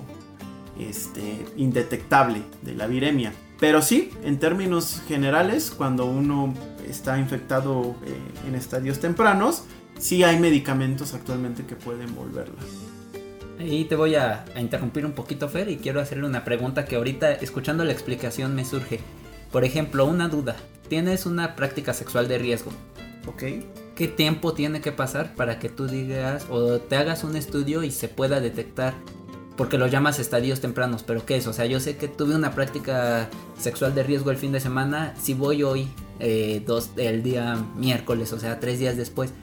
este, 0.79 1.45
indetectable 1.57 2.43
de 2.63 2.75
la 2.75 2.87
viremia. 2.87 3.33
Pero 3.61 3.81
sí, 3.81 4.11
en 4.25 4.39
términos 4.39 5.03
generales, 5.07 5.71
cuando 5.71 6.07
uno 6.07 6.53
está 6.89 7.19
infectado 7.19 7.95
eh, 8.05 8.49
en 8.49 8.55
estadios 8.57 8.99
tempranos, 8.99 9.65
sí 9.99 10.25
hay 10.25 10.39
medicamentos 10.39 11.15
actualmente 11.15 11.65
que 11.65 11.77
pueden 11.77 12.15
volverla. 12.15 12.61
Y 13.65 13.85
te 13.85 13.97
voy 13.97 14.15
a, 14.15 14.45
a, 14.55 14.61
interrumpir 14.61 15.07
un 15.07 15.13
poquito, 15.13 15.49
Fer, 15.49 15.69
y 15.69 15.77
quiero 15.77 16.01
hacerle 16.01 16.27
una 16.27 16.45
pregunta 16.45 16.85
que 16.85 16.97
ahorita, 16.97 17.33
escuchando 17.33 17.85
la 17.85 17.93
explicación, 17.93 18.55
me 18.55 18.65
surge. 18.65 19.01
Por 19.51 19.65
ejemplo, 19.65 20.07
una 20.07 20.29
duda. 20.29 20.57
Tienes 20.89 21.27
una 21.27 21.55
práctica 21.57 21.93
sexual 21.93 22.29
de 22.29 22.39
riesgo. 22.39 22.73
Ok. 23.27 23.43
¿Qué 23.95 24.09
tiempo 24.09 24.55
tiene 24.55 24.81
que 24.81 24.91
pasar 24.91 25.35
para 25.35 25.59
que 25.59 25.69
tú 25.69 25.87
digas 25.87 26.47
o 26.51 26.79
te 26.79 26.97
hagas 26.97 27.25
un 27.25 27.37
estudio 27.37 27.83
y 27.83 27.91
se 27.91 28.09
pueda 28.09 28.41
detectar? 28.41 28.95
Porque 29.57 29.77
lo 29.77 29.87
llamas 29.87 30.19
estadios 30.19 30.61
tempranos, 30.61 31.03
pero 31.03 31.27
¿qué 31.27 31.37
es? 31.37 31.47
O 31.47 31.53
sea, 31.53 31.67
yo 31.67 31.79
sé 31.79 31.97
que 31.97 32.09
tuve 32.09 32.35
una 32.35 32.53
práctica 32.53 33.29
sexual 33.59 33.95
de 33.95 34.03
riesgo 34.03 34.31
el 34.31 34.39
fin 34.39 34.51
de 34.51 34.61
semana. 34.61 35.15
Si 35.21 35.35
voy 35.35 35.63
hoy, 35.63 35.89
eh, 36.21 36.63
dos, 36.67 36.91
el 36.97 37.23
día 37.23 37.63
miércoles, 37.77 38.33
o 38.33 38.41
sea, 38.41 38.59
tres 38.61 38.79
días 38.79 38.97
después, 38.97 39.35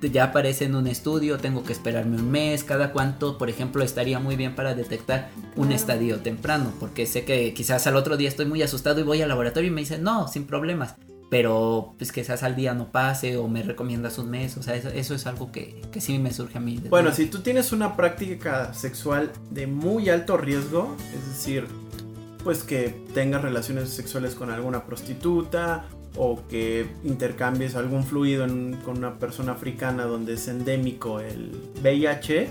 ya 0.00 0.24
aparece 0.24 0.64
en 0.64 0.74
un 0.74 0.86
estudio, 0.86 1.38
tengo 1.38 1.64
que 1.64 1.72
esperarme 1.72 2.16
un 2.16 2.30
mes, 2.30 2.64
cada 2.64 2.92
cuánto, 2.92 3.38
por 3.38 3.48
ejemplo, 3.48 3.82
estaría 3.82 4.18
muy 4.18 4.36
bien 4.36 4.54
para 4.54 4.74
detectar 4.74 5.30
un 5.56 5.72
estadio 5.72 6.20
temprano, 6.20 6.72
porque 6.78 7.06
sé 7.06 7.24
que 7.24 7.54
quizás 7.54 7.86
al 7.86 7.96
otro 7.96 8.16
día 8.16 8.28
estoy 8.28 8.46
muy 8.46 8.62
asustado 8.62 9.00
y 9.00 9.04
voy 9.04 9.22
al 9.22 9.28
laboratorio 9.28 9.70
y 9.70 9.72
me 9.72 9.80
dicen, 9.80 10.02
no, 10.02 10.28
sin 10.28 10.46
problemas, 10.46 10.96
pero 11.30 11.94
pues 11.98 12.12
quizás 12.12 12.42
al 12.42 12.54
día 12.54 12.74
no 12.74 12.92
pase 12.92 13.36
o 13.36 13.48
me 13.48 13.62
recomiendas 13.62 14.18
un 14.18 14.30
mes, 14.30 14.56
o 14.56 14.62
sea, 14.62 14.76
eso, 14.76 15.14
es 15.14 15.26
algo 15.26 15.50
que, 15.50 15.80
que, 15.90 16.00
sí 16.00 16.18
me 16.18 16.32
surge 16.32 16.58
a 16.58 16.60
mí. 16.60 16.80
Bueno, 16.88 17.12
si 17.12 17.26
tú 17.26 17.40
tienes 17.40 17.72
una 17.72 17.96
práctica 17.96 18.74
sexual 18.74 19.32
de 19.50 19.66
muy 19.66 20.08
alto 20.08 20.36
riesgo, 20.36 20.94
es 21.14 21.26
decir, 21.28 21.66
pues 22.44 22.62
que 22.62 22.94
tengas 23.12 23.42
relaciones 23.42 23.90
sexuales 23.90 24.36
con 24.36 24.50
alguna 24.50 24.86
prostituta 24.86 25.86
o 26.16 26.46
que 26.48 26.86
intercambies 27.04 27.74
algún 27.76 28.04
fluido 28.04 28.46
con 28.84 28.98
una 28.98 29.18
persona 29.18 29.52
africana 29.52 30.04
donde 30.04 30.34
es 30.34 30.48
endémico 30.48 31.20
el 31.20 31.52
VIH, 31.82 32.48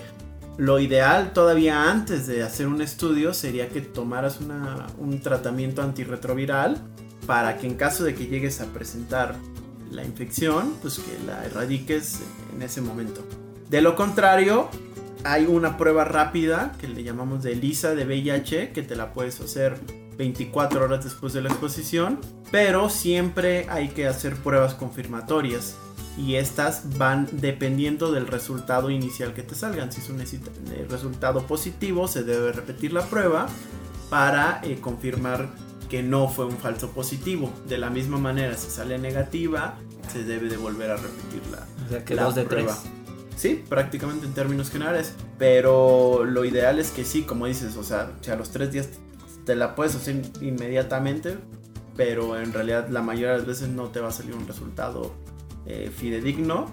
lo 0.57 0.79
ideal 0.79 1.33
todavía 1.33 1.89
antes 1.89 2.27
de 2.27 2.43
hacer 2.43 2.67
un 2.67 2.81
estudio 2.81 3.33
sería 3.33 3.67
que 3.69 3.81
tomaras 3.81 4.39
un 4.97 5.19
tratamiento 5.21 5.81
antirretroviral 5.81 6.77
para 7.25 7.57
que 7.57 7.67
en 7.67 7.75
caso 7.75 8.03
de 8.03 8.15
que 8.15 8.27
llegues 8.27 8.61
a 8.61 8.65
presentar 8.67 9.35
la 9.91 10.03
infección, 10.03 10.73
pues 10.81 10.99
que 10.99 11.25
la 11.25 11.45
erradiques 11.45 12.21
en 12.55 12.61
ese 12.61 12.81
momento. 12.81 13.21
De 13.69 13.81
lo 13.81 13.95
contrario, 13.95 14.69
hay 15.23 15.45
una 15.45 15.77
prueba 15.77 16.05
rápida 16.05 16.73
que 16.79 16.87
le 16.87 17.03
llamamos 17.03 17.43
de 17.43 17.53
ELISA 17.53 17.95
de 17.95 18.05
VIH 18.05 18.71
que 18.71 18.83
te 18.83 18.95
la 18.95 19.13
puedes 19.13 19.41
hacer 19.41 19.77
24 20.17 20.83
horas 20.83 21.03
después 21.03 21.33
de 21.33 21.41
la 21.41 21.49
exposición, 21.49 22.19
pero 22.51 22.89
siempre 22.89 23.67
hay 23.69 23.89
que 23.89 24.07
hacer 24.07 24.35
pruebas 24.35 24.73
confirmatorias 24.73 25.75
y 26.17 26.35
estas 26.35 26.97
van 26.97 27.27
dependiendo 27.31 28.11
del 28.11 28.27
resultado 28.27 28.89
inicial 28.89 29.33
que 29.33 29.43
te 29.43 29.55
salgan. 29.55 29.91
Si 29.91 30.01
es 30.01 30.09
un 30.09 30.19
resultado 30.89 31.45
positivo, 31.45 32.07
se 32.07 32.23
debe 32.23 32.51
repetir 32.51 32.93
la 32.93 33.05
prueba 33.05 33.47
para 34.09 34.61
eh, 34.63 34.77
confirmar 34.79 35.49
que 35.89 36.01
no 36.03 36.27
fue 36.29 36.45
un 36.45 36.57
falso 36.57 36.91
positivo. 36.91 37.51
De 37.67 37.77
la 37.77 37.89
misma 37.89 38.17
manera, 38.17 38.55
si 38.57 38.69
sale 38.69 38.97
negativa, 38.97 39.75
se 40.11 40.23
debe 40.23 40.47
de 40.47 40.57
volver 40.57 40.91
a 40.91 40.95
repetir 40.95 41.41
la, 41.51 41.67
o 41.85 41.89
sea, 41.89 42.05
que 42.05 42.15
dos 42.15 42.35
de 42.35 42.45
prueba. 42.45 42.77
Sí, 43.35 43.63
prácticamente 43.67 44.25
en 44.25 44.33
términos 44.33 44.69
generales. 44.69 45.13
Pero 45.37 46.23
lo 46.23 46.45
ideal 46.45 46.79
es 46.79 46.91
que 46.91 47.03
sí, 47.03 47.23
como 47.23 47.45
dices, 47.45 47.75
o 47.75 47.83
sea, 47.83 48.13
si 48.21 48.31
a 48.31 48.35
los 48.35 48.49
tres 48.49 48.71
días 48.71 48.89
te 49.45 49.55
la 49.55 49.75
puedes 49.75 49.95
hacer 49.95 50.21
inmediatamente, 50.41 51.37
pero 51.95 52.39
en 52.39 52.51
realidad 52.51 52.89
la 52.89 53.01
mayoría 53.01 53.31
de 53.31 53.37
las 53.37 53.47
veces 53.47 53.69
no 53.69 53.89
te 53.89 53.99
va 53.99 54.09
a 54.09 54.11
salir 54.11 54.33
un 54.33 54.47
resultado 54.47 55.13
eh, 55.65 55.91
fidedigno. 55.95 56.67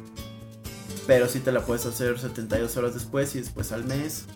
Pero 1.07 1.29
sí 1.29 1.41
te 1.41 1.51
la 1.51 1.61
puedes 1.63 1.85
hacer 1.87 2.19
72 2.19 2.77
horas 2.77 2.95
después 2.95 3.35
y 3.35 3.41
después 3.41 3.73
al 3.73 3.85
mes. 3.85 4.27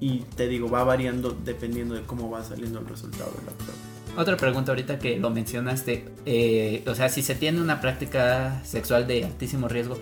Y 0.00 0.20
te 0.36 0.48
digo, 0.48 0.70
va 0.70 0.82
variando 0.82 1.36
dependiendo 1.44 1.94
de 1.94 2.02
cómo 2.02 2.30
va 2.30 2.42
saliendo 2.42 2.78
el 2.78 2.86
resultado 2.86 3.30
de 3.32 3.46
la 3.46 3.52
prueba. 3.52 3.74
Otra 4.16 4.36
pregunta 4.36 4.72
ahorita 4.72 4.98
que 4.98 5.18
lo 5.18 5.30
mencionaste, 5.30 6.06
eh, 6.26 6.82
o 6.86 6.94
sea, 6.94 7.08
si 7.08 7.22
se 7.22 7.34
tiene 7.34 7.60
una 7.60 7.80
práctica 7.80 8.60
sexual 8.64 9.06
de 9.06 9.24
altísimo 9.24 9.68
riesgo 9.68 9.98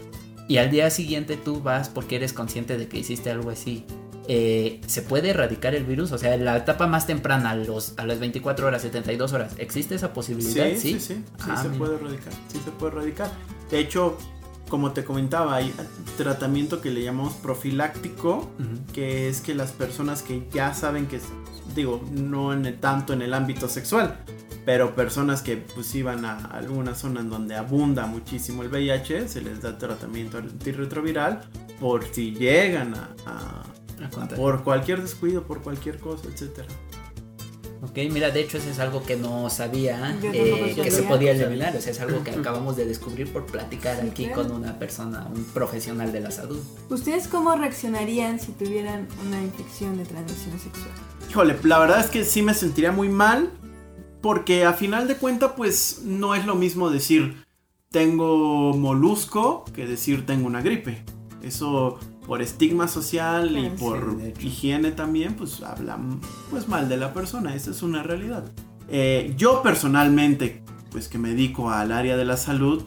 y 0.49 0.57
al 0.57 0.71
día 0.71 0.89
siguiente 0.89 1.37
tú 1.37 1.61
vas 1.61 1.91
porque 1.91 2.17
eres 2.17 2.33
consciente 2.33 2.79
de 2.79 2.89
que 2.89 2.99
hiciste 2.99 3.31
algo 3.31 3.51
así, 3.51 3.85
eh, 4.31 4.83
¿se 4.87 5.01
puede 5.01 5.31
erradicar 5.31 5.75
el 5.75 5.85
virus? 5.85 6.13
O 6.13 6.19
sea, 6.19 6.35
en 6.35 6.45
la 6.45 6.59
etapa 6.59 6.87
más 6.87 7.07
temprana, 7.07 7.51
a, 7.51 7.55
los, 7.57 7.95
a 7.97 8.05
las 8.05 8.21
24 8.21 8.67
horas, 8.67 8.83
72 8.83 9.33
horas, 9.33 9.55
¿existe 9.57 9.95
esa 9.95 10.13
posibilidad? 10.13 10.67
Sí, 10.69 10.77
sí, 10.77 11.01
sí, 11.01 11.01
sí, 11.01 11.25
ah, 11.49 11.63
se 11.63 11.71
puede 11.71 11.95
erradicar, 11.97 12.35
sí 12.53 12.61
se 12.63 12.71
puede 12.73 12.93
erradicar. 12.93 13.31
De 13.71 13.79
hecho, 13.79 14.19
como 14.69 14.93
te 14.93 15.03
comentaba, 15.03 15.57
hay 15.57 15.73
tratamiento 16.19 16.83
que 16.83 16.91
le 16.91 17.03
llamamos 17.03 17.33
profiláctico, 17.37 18.51
que 18.93 19.31
es 19.31 19.41
que 19.41 19.55
las 19.55 19.73
personas 19.73 20.21
que 20.21 20.47
ya 20.53 20.75
saben 20.75 21.07
que, 21.07 21.21
digo, 21.75 22.05
no 22.13 22.53
en 22.53 22.79
tanto 22.81 23.15
en 23.15 23.23
el 23.23 23.33
ámbito 23.33 23.67
sexual, 23.67 24.19
pero 24.67 24.95
personas 24.95 25.41
que 25.41 25.57
pues 25.57 25.95
iban 25.95 26.27
a 26.27 26.37
alguna 26.37 26.95
zona 26.95 27.21
en 27.21 27.31
donde 27.31 27.55
abunda 27.55 28.05
muchísimo 28.05 28.63
el 28.63 28.69
VIH, 28.69 29.27
se 29.29 29.41
les 29.41 29.63
da 29.63 29.79
tratamiento 29.79 30.37
antirretroviral 30.37 31.49
por 31.81 32.05
si 32.05 32.35
llegan 32.35 32.93
a 32.95 33.63
por 34.37 34.65
cualquier 34.65 35.03
descuido, 35.03 35.45
por 35.45 35.63
cualquier 35.63 35.99
cosa, 35.99 36.29
etcétera. 36.29 36.69
Ok, 37.81 37.97
mira, 38.11 38.31
de 38.31 38.41
hecho 38.41 38.59
eso 38.59 38.71
es 38.71 38.81
algo 38.81 39.05
que 39.05 39.17
no 39.17 39.49
sabía 39.51 40.19
eh, 40.21 40.73
que 40.75 40.91
se 40.91 41.05
podía 41.05 41.31
eliminar, 41.31 41.77
o 41.77 41.81
sea, 41.81 41.93
es 41.93 42.01
algo 42.01 42.25
que 42.25 42.33
acabamos 42.33 42.77
de 42.77 42.85
descubrir 42.85 43.33
por 43.33 43.47
platicar 43.47 44.01
aquí 44.01 44.29
con 44.31 44.51
una 44.51 44.81
persona, 44.81 45.29
un 45.33 45.45
profesional 45.45 46.11
de 46.11 46.21
la 46.21 46.33
salud. 46.33 46.61
¿Ustedes 46.91 47.29
cómo 47.29 47.55
reaccionarían 47.55 48.41
si 48.41 48.51
tuvieran 48.51 49.07
una 49.25 49.41
infección 49.41 49.97
de 49.97 50.05
transmisión 50.05 50.59
sexual? 50.59 50.91
Híjole, 51.31 51.57
la 51.63 51.79
verdad 51.79 52.01
es 52.01 52.07
que 52.07 52.25
sí 52.25 52.43
me 52.43 52.53
sentiría 52.53 52.91
muy 52.91 53.09
mal, 53.09 53.53
porque 54.21 54.65
a 54.65 54.73
final 54.73 55.07
de 55.07 55.15
cuentas, 55.15 55.53
pues 55.57 56.01
no 56.05 56.35
es 56.35 56.45
lo 56.47 56.57
mismo 56.57 56.91
decir 56.91 57.45
tengo 57.91 58.75
molusco 58.75 59.65
que 59.75 59.87
decir 59.87 60.27
tengo 60.27 60.47
una 60.47 60.63
gripe. 60.63 61.05
Eso 61.43 61.99
por 62.29 62.43
estigma 62.43 62.87
social 62.87 63.57
y 63.57 63.71
por 63.71 64.19
higiene 64.39 64.93
también, 64.93 65.35
pues 65.35 65.63
hablan 65.63 66.21
pues 66.51 66.69
mal 66.69 66.89
de 66.89 66.99
la 66.99 67.15
persona, 67.15 67.55
esa 67.55 67.71
es 67.71 67.83
una 67.83 68.03
realidad. 68.03 68.45
Eh, 68.89 69.35
yo 69.39 69.63
personalmente, 69.63 70.63
pues 70.91 71.09
que 71.09 71.19
me 71.19 71.31
dedico 71.31 71.71
al 71.71 71.91
área 71.91 72.19
de 72.19 72.27
la 72.27 72.37
salud, 72.37 72.85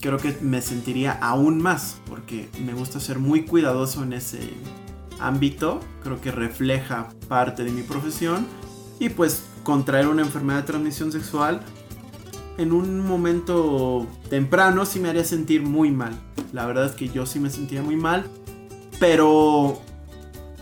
creo 0.00 0.18
que 0.18 0.36
me 0.40 0.60
sentiría 0.60 1.12
aún 1.12 1.62
más, 1.62 2.00
porque 2.06 2.48
me 2.66 2.74
gusta 2.74 2.98
ser 2.98 3.20
muy 3.20 3.44
cuidadoso 3.44 4.02
en 4.02 4.12
ese 4.12 4.40
ámbito, 5.20 5.78
creo 6.02 6.20
que 6.20 6.32
refleja 6.32 7.10
parte 7.28 7.62
de 7.62 7.70
mi 7.70 7.82
profesión, 7.82 8.44
y 8.98 9.08
pues 9.08 9.44
contraer 9.62 10.08
una 10.08 10.22
enfermedad 10.22 10.58
de 10.58 10.66
transmisión 10.66 11.12
sexual 11.12 11.62
en 12.58 12.72
un 12.72 13.00
momento 13.00 14.06
temprano 14.30 14.84
sí 14.84 15.00
me 15.00 15.08
haría 15.08 15.24
sentir 15.24 15.62
muy 15.62 15.90
mal. 15.90 16.12
La 16.52 16.66
verdad 16.66 16.86
es 16.86 16.92
que 16.92 17.08
yo 17.08 17.26
sí 17.26 17.40
me 17.40 17.50
sentía 17.50 17.82
muy 17.82 17.96
mal. 17.96 18.26
Pero 19.06 19.82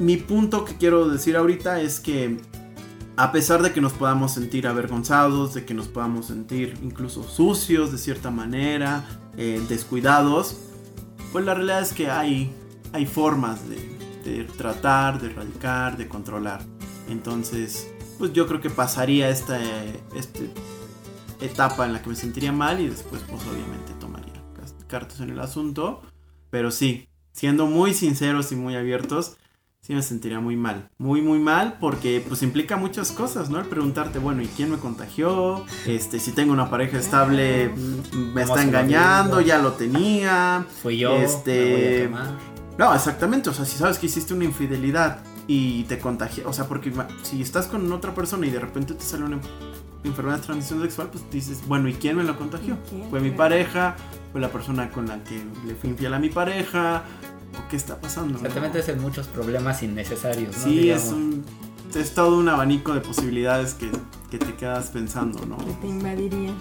mi 0.01 0.17
punto 0.17 0.65
que 0.65 0.77
quiero 0.77 1.09
decir 1.09 1.37
ahorita 1.37 1.81
es 1.81 2.01
que 2.01 2.39
a 3.17 3.31
pesar 3.31 3.63
de 3.63 3.73
que 3.73 3.81
nos 3.81 3.93
podamos 3.93 4.35
sentir 4.35 4.67
avergonzados, 4.67 5.55
de 5.55 5.65
que 5.65 5.75
nos 5.75 5.87
podamos 5.87 6.27
sentir 6.27 6.77
incluso 6.83 7.23
sucios 7.23 7.93
de 7.93 7.99
cierta 7.99 8.33
manera, 8.33 9.05
eh, 9.37 9.65
descuidados, 9.69 10.57
pues 11.31 11.45
la 11.45 11.55
realidad 11.55 11.83
es 11.83 11.93
que 11.93 12.11
hay, 12.11 12.53
hay 12.93 13.07
formas 13.07 13.61
de, 13.69 14.43
tratar, 14.59 15.21
de 15.21 15.31
erradicar, 15.31 15.97
de 15.97 16.09
controlar. 16.09 16.63
Entonces, 17.09 17.95
pues 18.19 18.33
yo 18.33 18.49
creo 18.49 18.61
que 18.61 18.71
pasaría 18.71 19.29
esta, 19.29 19.61
esta 20.17 20.41
etapa 21.41 21.87
en 21.87 21.93
la 21.93 22.03
que 22.03 22.09
me 22.09 22.17
sentiría 22.17 22.51
mal 22.51 22.81
y 22.81 22.89
después 22.89 23.23
pues 23.31 23.41
obviamente 23.43 23.93
tomaría 24.01 24.43
cartas 24.89 25.21
en 25.21 25.31
el 25.31 25.39
asunto. 25.39 26.03
Pero 26.51 26.73
sí, 26.73 27.09
siendo 27.33 27.67
muy 27.67 27.95
sinceros 27.95 28.53
y 28.53 28.57
muy 28.57 28.77
abiertos, 28.77 29.37
sí 29.81 29.95
me 29.95 30.03
sentiría 30.03 30.39
muy 30.39 30.57
mal. 30.57 30.89
Muy, 30.99 31.23
muy 31.23 31.41
mal 31.41 31.79
porque 31.81 32.25
pues 32.27 32.43
implica 32.43 32.77
muchas 32.77 33.11
cosas, 33.11 33.51
¿no? 33.51 33.59
El 33.59 33.67
preguntarte, 33.67 34.19
bueno, 34.19 34.43
¿y 34.43 34.47
quién 34.47 34.71
me 34.71 34.79
contagió? 34.79 35.65
Este, 35.87 36.21
si 36.21 36.33
tengo 36.33 36.53
una 36.53 36.71
pareja 36.71 36.99
estable, 36.99 37.73
me 38.35 38.43
está 38.43 38.63
engañando, 38.63 39.41
ya 39.41 39.59
lo 39.59 39.73
tenía. 39.73 40.67
Fui 40.83 40.99
yo. 40.99 41.17
Este... 41.17 42.09
no, 42.79 42.95
exactamente, 42.95 43.51
o 43.51 43.53
sea, 43.53 43.65
si 43.65 43.77
sabes 43.77 43.99
que 43.99 44.07
hiciste 44.07 44.35
una 44.35 44.45
infidelidad 44.45 45.19
y 45.49 45.83
te 45.85 45.99
contagió, 45.99 46.49
o 46.49 46.53
sea, 46.53 46.69
porque 46.69 46.93
si 47.23 47.43
estás 47.43 47.67
con 47.67 47.91
otra 47.93 48.15
persona 48.15 48.47
y 48.47 48.51
de 48.51 48.61
repente 48.61 48.95
te 48.95 49.03
sale 49.03 49.25
una 49.25 49.41
enfermedad 50.05 50.39
de 50.39 50.45
transmisión 50.45 50.83
sexual, 50.83 51.09
pues 51.13 51.25
dices, 51.31 51.63
bueno, 51.67 51.89
¿y 51.89 51.95
quién 51.95 52.17
me 52.17 52.25
lo 52.25 52.37
contagió? 52.37 52.77
¿Quién? 52.89 53.09
¿Fue 53.11 53.21
mi 53.21 53.31
pareja? 53.31 53.97
¿Fue 54.33 54.41
la 54.41 54.49
persona 54.51 54.91
con 54.91 55.07
la 55.07 55.23
que 55.25 55.43
le 55.67 55.75
fui 55.75 55.91
infiel 55.91 56.15
a 56.15 56.19
mi 56.19 56.29
pareja? 56.29 57.05
¿O 57.59 57.69
qué 57.69 57.77
está 57.77 58.01
pasando? 58.01 58.37
O 58.39 58.41
sea, 58.41 58.49
te 58.49 58.61
metes 58.61 58.89
en 58.89 59.01
muchos 59.01 59.27
problemas 59.29 59.83
innecesarios, 59.83 60.57
¿no? 60.57 60.63
Sí, 60.65 60.79
Digamos. 60.79 61.05
es 61.05 61.13
un... 61.13 61.45
Es 61.95 62.15
todo 62.15 62.39
un 62.39 62.49
abanico 62.49 62.95
de 62.95 63.01
posibilidades 63.01 63.75
que, 63.75 63.91
que 64.31 64.39
te 64.39 64.55
quedas 64.55 64.89
pensando, 64.89 65.45
¿no? 65.45 65.59
Que 65.59 65.73
te 65.75 65.89
invadiría. 65.89 66.53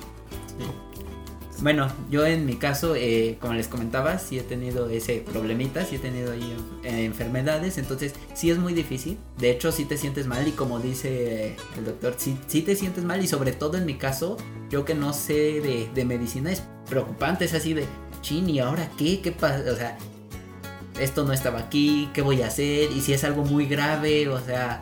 Bueno, 1.62 1.90
yo 2.10 2.26
en 2.26 2.48
mi 2.48 2.56
caso, 2.56 2.96
eh, 2.96 3.38
como 3.40 3.54
les 3.54 3.68
comentaba, 3.68 4.18
sí 4.18 4.40
he 4.40 4.42
tenido 4.42 4.90
ese 4.90 5.18
problemita, 5.20 5.86
sí 5.86 5.98
he 5.98 6.00
tenido 6.00 6.32
ahí 6.32 6.56
eh, 6.84 7.06
enfermedades, 7.06 7.78
entonces 7.78 8.14
sí 8.34 8.50
es 8.50 8.58
muy 8.58 8.74
difícil. 8.74 9.20
De 9.38 9.52
hecho, 9.52 9.72
sí 9.72 9.86
te 9.86 9.96
sientes 9.98 10.26
mal 10.26 10.48
y 10.48 10.54
como 10.54 10.80
dice 10.80 11.56
el 11.78 11.86
doctor, 11.86 12.16
sí, 12.18 12.36
sí 12.48 12.64
te 12.64 12.76
sientes 12.76 13.04
mal 13.04 13.24
y 13.24 13.28
sobre 13.28 13.52
todo 13.52 13.78
en 13.78 13.86
mi 13.86 13.94
caso, 13.94 14.38
yo 14.72 14.86
que 14.86 14.96
no 14.96 15.14
sé 15.14 15.62
de, 15.62 15.88
de 15.94 16.04
medicina 16.06 16.52
es 16.52 16.64
preocupante, 16.90 17.46
es 17.46 17.54
así 17.54 17.76
de, 17.76 17.86
chin, 18.22 18.50
¿y 18.50 18.60
ahora 18.60 18.90
qué? 18.98 19.22
¿Qué 19.22 19.32
pasa? 19.32 19.64
O 19.72 19.76
sea, 19.76 20.00
esto 21.00 21.24
no 21.26 21.32
estaba 21.32 21.60
aquí, 21.60 22.10
¿qué 22.12 22.24
voy 22.24 22.42
a 22.42 22.48
hacer? 22.48 22.92
Y 22.92 23.02
si 23.02 23.14
es 23.14 23.24
algo 23.24 23.44
muy 23.44 23.68
grave, 23.68 24.28
o 24.30 24.40
sea, 24.44 24.82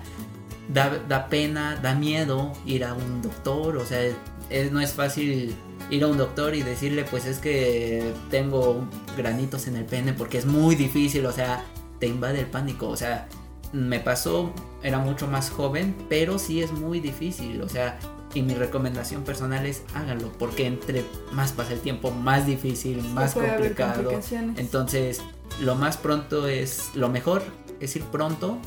da, 0.73 0.97
da 1.09 1.27
pena, 1.27 1.75
da 1.75 1.93
miedo 1.93 2.53
ir 2.65 2.85
a 2.85 2.93
un 2.93 3.21
doctor, 3.21 3.75
o 3.75 3.85
sea, 3.85 4.01
es- 4.49 4.71
no 4.71 4.79
es 4.79 4.93
fácil 4.93 5.53
ir 5.89 6.03
a 6.03 6.07
un 6.07 6.17
doctor 6.17 6.55
y 6.55 6.61
decirle 6.61 7.03
pues 7.03 7.25
es 7.25 7.39
que 7.39 8.13
tengo 8.29 8.85
granitos 9.17 9.67
en 9.67 9.75
el 9.75 9.85
pene 9.85 10.13
porque 10.13 10.37
es 10.37 10.45
muy 10.45 10.75
difícil, 10.75 11.25
o 11.25 11.31
sea, 11.31 11.63
te 11.99 12.07
invade 12.07 12.39
el 12.39 12.45
pánico, 12.47 12.87
o 12.87 12.95
sea, 12.95 13.27
me 13.73 13.99
pasó, 13.99 14.51
era 14.83 14.99
mucho 14.99 15.27
más 15.27 15.49
joven, 15.49 15.95
pero 16.09 16.39
sí 16.39 16.61
es 16.61 16.71
muy 16.71 16.99
difícil, 16.99 17.61
o 17.61 17.69
sea, 17.69 17.99
y 18.33 18.41
mi 18.41 18.53
recomendación 18.53 19.23
personal 19.23 19.65
es 19.65 19.83
háganlo, 19.93 20.31
porque 20.37 20.67
entre 20.67 21.03
más 21.31 21.51
pasa 21.51 21.73
el 21.73 21.79
tiempo, 21.79 22.11
más 22.11 22.45
difícil, 22.45 23.01
más 23.13 23.33
complicado. 23.33 24.11
Entonces, 24.55 25.21
lo 25.61 25.75
más 25.75 25.97
pronto 25.97 26.47
es, 26.47 26.91
lo 26.95 27.09
mejor 27.09 27.41
es 27.79 27.95
ir 27.95 28.03
pronto 28.03 28.59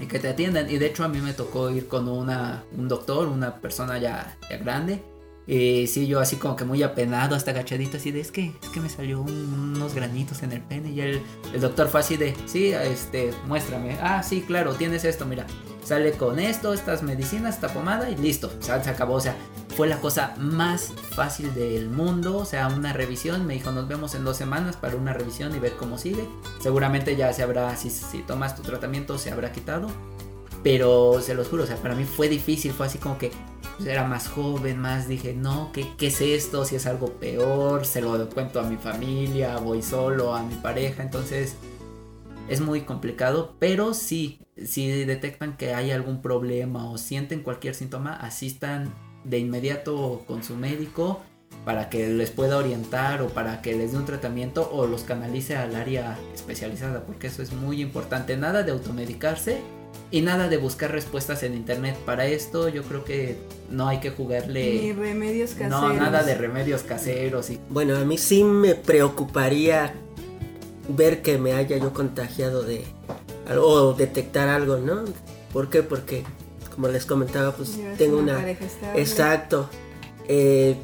y 0.00 0.06
que 0.06 0.18
te 0.18 0.28
atiendan. 0.28 0.70
Y 0.70 0.78
de 0.78 0.86
hecho 0.86 1.04
a 1.04 1.08
mí 1.08 1.20
me 1.20 1.32
tocó 1.32 1.70
ir 1.70 1.88
con 1.88 2.08
una, 2.08 2.64
un 2.76 2.88
doctor, 2.88 3.28
una 3.28 3.56
persona 3.60 3.98
ya, 3.98 4.36
ya 4.50 4.58
grande. 4.58 5.02
Y 5.46 5.88
sí, 5.88 6.06
yo 6.06 6.20
así 6.20 6.36
como 6.36 6.54
que 6.54 6.64
muy 6.64 6.82
apenado, 6.84 7.34
hasta 7.34 7.50
agachadito, 7.50 7.96
así 7.96 8.12
de, 8.12 8.20
es 8.20 8.30
que, 8.30 8.52
es 8.62 8.68
que 8.68 8.80
me 8.80 8.88
salió 8.88 9.20
un- 9.20 9.72
unos 9.76 9.94
granitos 9.94 10.42
en 10.44 10.52
el 10.52 10.60
pene. 10.60 10.90
Y 10.92 11.00
el, 11.00 11.20
el 11.52 11.60
doctor 11.60 11.88
fue 11.88 12.00
así 12.00 12.16
de, 12.16 12.34
sí, 12.46 12.72
este, 12.72 13.32
muéstrame. 13.46 13.98
Ah, 14.00 14.22
sí, 14.22 14.42
claro, 14.46 14.74
tienes 14.74 15.04
esto, 15.04 15.26
mira. 15.26 15.46
Sale 15.84 16.12
con 16.12 16.38
esto, 16.38 16.72
estas 16.72 17.02
medicinas, 17.02 17.56
esta 17.56 17.68
pomada 17.68 18.08
y 18.08 18.16
listo. 18.16 18.52
O 18.60 18.62
sea, 18.62 18.82
se 18.84 18.90
acabó. 18.90 19.14
O 19.14 19.20
sea, 19.20 19.34
fue 19.76 19.88
la 19.88 19.98
cosa 19.98 20.32
más 20.38 20.92
fácil 21.16 21.52
del 21.54 21.90
mundo. 21.90 22.36
O 22.38 22.44
sea, 22.44 22.68
una 22.68 22.92
revisión. 22.92 23.44
Me 23.44 23.54
dijo, 23.54 23.72
nos 23.72 23.88
vemos 23.88 24.14
en 24.14 24.22
dos 24.22 24.36
semanas 24.36 24.76
para 24.76 24.94
una 24.94 25.12
revisión 25.12 25.56
y 25.56 25.58
ver 25.58 25.72
cómo 25.72 25.98
sigue. 25.98 26.28
Seguramente 26.60 27.16
ya 27.16 27.32
se 27.32 27.42
habrá, 27.42 27.74
si, 27.76 27.90
si 27.90 28.18
tomas 28.22 28.54
tu 28.54 28.62
tratamiento, 28.62 29.18
se 29.18 29.32
habrá 29.32 29.50
quitado. 29.50 29.88
Pero 30.62 31.20
se 31.20 31.34
los 31.34 31.48
juro, 31.48 31.64
o 31.64 31.66
sea, 31.66 31.76
para 31.76 31.94
mí 31.94 32.04
fue 32.04 32.28
difícil. 32.28 32.72
Fue 32.72 32.86
así 32.86 32.98
como 32.98 33.18
que 33.18 33.30
pues, 33.76 33.88
era 33.88 34.04
más 34.04 34.28
joven, 34.28 34.78
más 34.78 35.08
dije, 35.08 35.34
no, 35.34 35.70
¿qué, 35.72 35.86
¿qué 35.98 36.08
es 36.08 36.20
esto? 36.20 36.64
Si 36.64 36.76
es 36.76 36.86
algo 36.86 37.14
peor, 37.14 37.84
se 37.84 38.00
lo 38.00 38.28
cuento 38.30 38.60
a 38.60 38.64
mi 38.64 38.76
familia, 38.76 39.58
voy 39.58 39.82
solo, 39.82 40.34
a 40.34 40.42
mi 40.42 40.54
pareja. 40.54 41.02
Entonces, 41.02 41.56
es 42.48 42.60
muy 42.60 42.82
complicado, 42.82 43.54
pero 43.58 43.94
sí, 43.94 44.40
si 44.62 44.90
detectan 45.04 45.56
que 45.56 45.74
hay 45.74 45.90
algún 45.90 46.22
problema 46.22 46.90
o 46.90 46.98
sienten 46.98 47.42
cualquier 47.42 47.74
síntoma, 47.74 48.14
asistan 48.14 48.92
de 49.24 49.38
inmediato 49.38 50.22
con 50.26 50.42
su 50.42 50.56
médico 50.56 51.20
para 51.64 51.88
que 51.88 52.08
les 52.08 52.30
pueda 52.30 52.58
orientar 52.58 53.22
o 53.22 53.28
para 53.28 53.62
que 53.62 53.74
les 53.74 53.92
dé 53.92 53.98
un 53.98 54.04
tratamiento 54.04 54.68
o 54.72 54.86
los 54.86 55.02
canalice 55.02 55.56
al 55.56 55.76
área 55.76 56.18
especializada, 56.34 57.04
porque 57.04 57.28
eso 57.28 57.42
es 57.42 57.52
muy 57.52 57.80
importante. 57.80 58.36
Nada 58.36 58.62
de 58.62 58.72
automedicarse 58.72 59.60
y 60.10 60.20
nada 60.20 60.48
de 60.48 60.56
buscar 60.58 60.92
respuestas 60.92 61.42
en 61.42 61.54
internet. 61.54 61.96
Para 62.04 62.26
esto 62.26 62.68
yo 62.68 62.82
creo 62.82 63.04
que 63.04 63.36
no 63.70 63.88
hay 63.88 64.00
que 64.00 64.10
Ni 64.10 64.16
jugarle... 64.16 64.94
remedios 64.98 65.50
caseros. 65.50 65.70
No, 65.80 65.92
nada 65.94 66.22
de 66.22 66.34
remedios 66.34 66.82
caseros 66.82 67.50
y 67.50 67.58
Bueno, 67.70 67.96
a 67.96 68.04
mí 68.04 68.18
sí 68.18 68.44
me 68.44 68.74
preocuparía 68.74 69.94
ver 70.88 71.22
que 71.22 71.38
me 71.38 71.52
haya 71.54 71.76
yo 71.78 71.92
contagiado 71.92 72.62
de 72.62 72.84
o 73.58 73.92
detectar 73.94 74.48
algo, 74.48 74.76
¿no? 74.76 75.04
¿Por 75.52 75.68
qué? 75.70 75.82
Porque, 75.82 76.24
como 76.74 76.88
les 76.88 77.06
comentaba, 77.06 77.52
pues 77.52 77.78
tengo 77.98 78.18
una... 78.18 78.36
pareja 78.36 78.64
estable. 78.64 79.00
Exacto. 79.00 79.68
Eh, 80.28 80.76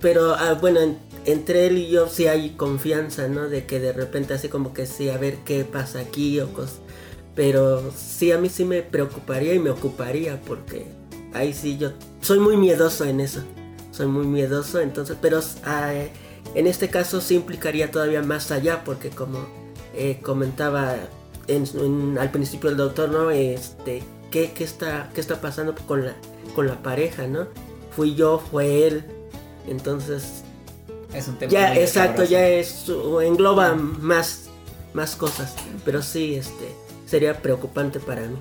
pero 0.00 0.34
ah, 0.34 0.54
bueno, 0.54 0.80
en- 0.80 0.98
entre 1.26 1.66
él 1.66 1.78
y 1.78 1.90
yo 1.90 2.08
sí 2.08 2.26
hay 2.26 2.50
confianza, 2.50 3.28
¿no? 3.28 3.48
De 3.48 3.66
que 3.66 3.78
de 3.80 3.92
repente 3.92 4.34
así 4.34 4.48
como 4.48 4.72
que 4.72 4.86
sí, 4.86 5.10
a 5.10 5.18
ver 5.18 5.36
qué 5.44 5.64
pasa 5.64 6.00
aquí 6.00 6.40
o 6.40 6.52
cosas. 6.52 6.80
Pero 7.34 7.90
sí, 7.96 8.32
a 8.32 8.38
mí 8.38 8.48
sí 8.48 8.64
me 8.64 8.82
preocuparía 8.82 9.54
y 9.54 9.58
me 9.58 9.70
ocuparía 9.70 10.40
porque 10.42 10.86
ahí 11.32 11.52
sí 11.52 11.78
yo 11.78 11.92
soy 12.20 12.38
muy 12.40 12.56
miedoso 12.56 13.04
en 13.04 13.20
eso. 13.20 13.40
Soy 13.92 14.06
muy 14.06 14.26
miedoso, 14.26 14.80
entonces, 14.80 15.16
pero 15.20 15.40
ah, 15.64 15.92
en 16.54 16.66
este 16.66 16.88
caso 16.88 17.20
sí 17.20 17.34
implicaría 17.34 17.90
todavía 17.90 18.22
más 18.22 18.50
allá 18.50 18.82
porque 18.84 19.10
como 19.10 19.38
eh, 19.94 20.20
comentaba 20.22 20.96
en- 21.48 21.66
en- 21.74 22.18
al 22.18 22.30
principio 22.30 22.70
el 22.70 22.76
doctor, 22.76 23.10
¿no? 23.10 23.30
Este, 23.30 24.02
¿qué, 24.30 24.52
qué 24.52 24.64
está, 24.64 25.10
¿qué 25.14 25.20
está 25.20 25.40
pasando 25.40 25.74
con 25.86 26.04
la, 26.06 26.14
con 26.54 26.66
la 26.66 26.80
pareja, 26.82 27.26
¿no? 27.26 27.46
Fui 27.94 28.14
yo, 28.14 28.42
fue 28.50 28.86
él. 28.86 29.04
Entonces, 29.66 30.42
es 31.12 31.26
un 31.28 31.36
tema... 31.38 31.52
ya, 31.52 31.74
exacto, 31.76 32.24
ya 32.24 32.46
es, 32.48 32.86
engloba 33.22 33.74
más, 33.74 34.44
más 34.94 35.16
cosas. 35.16 35.54
Pero 35.84 36.00
sí, 36.02 36.36
este, 36.36 36.72
sería 37.10 37.42
preocupante 37.42 37.98
para 37.98 38.22
mí. 38.22 38.36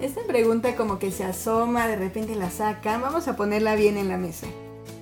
Esta 0.00 0.22
pregunta 0.22 0.76
como 0.76 1.00
que 1.00 1.10
se 1.10 1.24
asoma, 1.24 1.88
de 1.88 1.96
repente 1.96 2.36
la 2.36 2.50
sacan. 2.50 3.02
Vamos 3.02 3.26
a 3.26 3.34
ponerla 3.34 3.74
bien 3.74 3.96
en 3.96 4.08
la 4.08 4.16
mesa. 4.16 4.46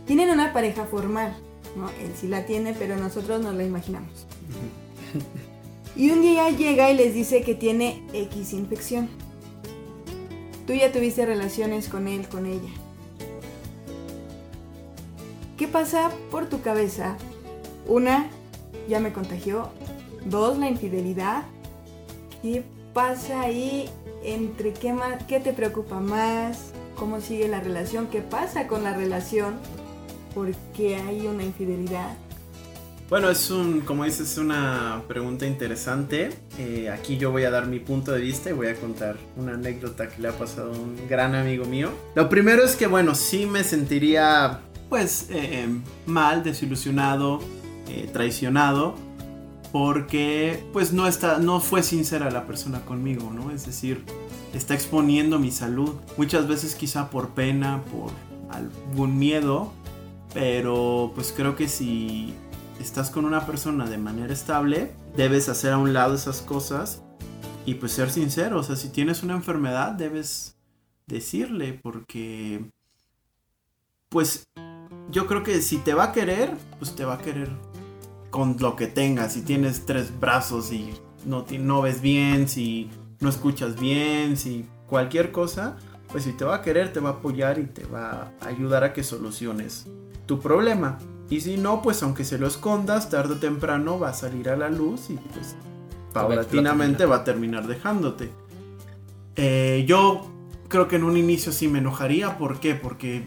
Tienen 0.07 0.31
una 0.31 0.55
pareja 0.55 0.87
formal, 0.87 1.37
¿no? 1.77 1.91
Él 2.03 2.15
sí 2.19 2.27
la 2.27 2.47
tiene, 2.47 2.73
pero 2.73 2.97
nosotros 2.97 3.43
nos 3.43 3.55
la 3.55 3.65
imaginamos. 3.65 4.27
Y 5.99 6.11
un 6.11 6.21
día 6.21 6.51
llega 6.51 6.91
y 6.91 6.95
les 6.95 7.15
dice 7.15 7.41
que 7.41 7.55
tiene 7.55 8.03
X 8.13 8.53
infección. 8.53 9.09
Tú 10.67 10.75
ya 10.75 10.93
tuviste 10.93 11.25
relaciones 11.25 11.89
con 11.89 12.07
él, 12.07 12.29
con 12.29 12.45
ella. 12.45 12.69
¿Qué 15.57 15.67
pasa 15.67 16.11
por 16.31 16.51
tu 16.51 16.61
cabeza? 16.61 17.17
Una, 17.87 18.29
ya 18.91 19.01
me 19.01 19.15
contagió. 19.15 19.71
Dos, 20.27 20.59
la 20.59 20.69
infidelidad. 20.69 21.45
¿Qué 22.43 22.63
pasa 22.97 23.43
ahí? 23.43 23.91
¿Entre 24.25 24.73
qué, 24.73 24.95
más, 24.95 25.23
qué 25.25 25.39
te 25.39 25.53
preocupa 25.53 26.01
más? 26.01 26.73
¿Cómo 26.97 27.21
sigue 27.21 27.47
la 27.47 27.61
relación? 27.61 28.07
¿Qué 28.07 28.23
pasa 28.23 28.67
con 28.69 28.85
la 28.85 28.97
relación? 28.97 29.57
¿Por 30.35 30.51
qué 30.75 30.97
hay 30.97 31.27
una 31.27 31.45
infidelidad? 31.45 32.17
Bueno, 33.11 33.29
es 33.29 33.51
un, 33.51 33.83
como 33.83 34.05
dices, 34.05 34.33
es 34.33 34.39
una 34.39 35.03
pregunta 35.09 35.47
interesante. 35.47 36.31
Eh, 36.59 36.89
aquí 36.89 37.19
yo 37.19 37.31
voy 37.31 37.45
a 37.45 37.51
dar 37.51 37.67
mi 37.67 37.81
punto 37.81 38.13
de 38.13 38.21
vista 38.23 38.49
y 38.49 38.55
voy 38.55 38.69
a 38.69 38.75
contar 38.75 39.17
una 39.37 39.53
anécdota 39.53 40.09
que 40.09 40.23
le 40.23 40.29
ha 40.29 40.33
pasado 40.33 40.73
a 40.73 40.79
un 40.79 41.07
gran 41.07 41.35
amigo 41.35 41.67
mío. 41.67 41.91
Lo 42.15 42.31
primero 42.31 42.65
es 42.65 42.77
que, 42.77 42.87
bueno, 42.87 43.15
sí 43.15 43.45
me 43.45 43.63
sentiría, 43.63 44.61
pues, 44.89 45.27
eh, 45.29 45.69
mal, 46.07 46.43
desilusionado, 46.43 47.41
eh, 47.91 48.09
traicionado, 48.11 48.95
porque, 49.73 50.64
pues, 50.73 50.93
no 50.93 51.07
está, 51.07 51.39
no 51.39 51.61
fue 51.61 51.83
sincera 51.83 52.31
la 52.31 52.47
persona 52.47 52.81
conmigo, 52.85 53.31
¿no? 53.33 53.51
Es 53.51 53.67
decir, 53.67 54.05
está 54.55 54.75
exponiendo 54.75 55.39
mi 55.39 55.51
salud. 55.51 55.95
Muchas 56.17 56.49
veces 56.49 56.75
quizá 56.75 57.11
por 57.11 57.31
pena, 57.31 57.83
por 57.93 58.11
algún 58.51 59.19
miedo, 59.19 59.73
pero 60.35 61.12
pues 61.14 61.33
creo 61.37 61.57
que 61.57 61.69
si 61.69 62.35
estás 62.81 63.11
con 63.11 63.25
una 63.25 63.47
persona 63.47 63.87
de 63.87 63.99
manera 63.99 64.33
estable, 64.33 64.93
debes 65.17 65.49
hacer 65.49 65.73
a 65.73 65.79
un 65.79 65.93
lado 65.93 66.14
esas 66.14 66.43
cosas 66.43 67.03
y 67.64 67.75
pues 67.75 67.93
ser 67.93 68.11
sincero. 68.11 68.59
O 68.59 68.62
sea, 68.62 68.77
si 68.77 68.89
tienes 68.89 69.23
una 69.23 69.35
enfermedad, 69.35 69.93
debes 69.93 70.57
decirle 71.07 71.79
porque 71.83 72.71
pues 74.09 74.49
yo 75.11 75.27
creo 75.27 75.43
que 75.43 75.61
si 75.62 75.79
te 75.79 75.95
va 75.95 76.05
a 76.05 76.12
querer, 76.12 76.57
pues 76.79 76.95
te 76.95 77.05
va 77.05 77.14
a 77.14 77.19
querer 77.19 77.51
con 78.37 78.55
lo 78.61 78.76
que 78.76 78.87
tengas. 78.87 79.32
Si 79.32 79.41
tienes 79.41 79.87
tres 79.87 80.12
brazos 80.20 80.70
y 80.70 80.93
no, 81.24 81.47
no 81.59 81.80
ves 81.80 82.03
bien, 82.03 82.51
si 82.51 82.91
no 83.18 83.30
escuchas 83.30 83.80
bien, 83.80 84.37
si 84.37 84.66
cualquier 84.87 85.32
cosa, 85.32 85.78
pues 86.12 86.24
si 86.24 86.34
te 86.34 86.45
va 86.45 86.57
a 86.57 86.62
querer, 86.62 86.93
te 86.93 87.01
va 87.01 87.09
a 87.09 87.12
apoyar 87.12 87.59
y 87.59 87.64
te 87.64 87.87
va 87.87 88.30
a 88.43 88.47
ayudar 88.47 88.84
a 88.84 88.93
que 88.93 89.03
soluciones 89.03 89.87
tu 90.26 90.39
problema. 90.39 90.99
Y 91.30 91.41
si 91.41 91.57
no, 91.57 91.80
pues 91.80 92.03
aunque 92.03 92.24
se 92.24 92.37
lo 92.37 92.47
escondas, 92.47 93.09
tarde 93.09 93.37
o 93.37 93.39
temprano 93.39 93.99
va 93.99 94.11
a 94.11 94.12
salir 94.12 94.51
a 94.51 94.57
la 94.57 94.68
luz 94.68 95.09
y 95.09 95.14
pues 95.14 95.57
paulatinamente 96.12 97.07
va 97.07 97.16
a 97.16 97.24
terminar 97.24 97.66
dejándote. 97.66 98.30
Eh, 99.37 99.87
yo 99.89 100.30
creo 100.68 100.89
que 100.89 100.97
en 100.97 101.05
un 101.05 101.16
inicio 101.16 101.53
sí 101.53 101.68
me 101.68 101.78
enojaría. 101.78 102.37
¿Por 102.37 102.61
qué? 102.61 102.74
Porque 102.74 103.24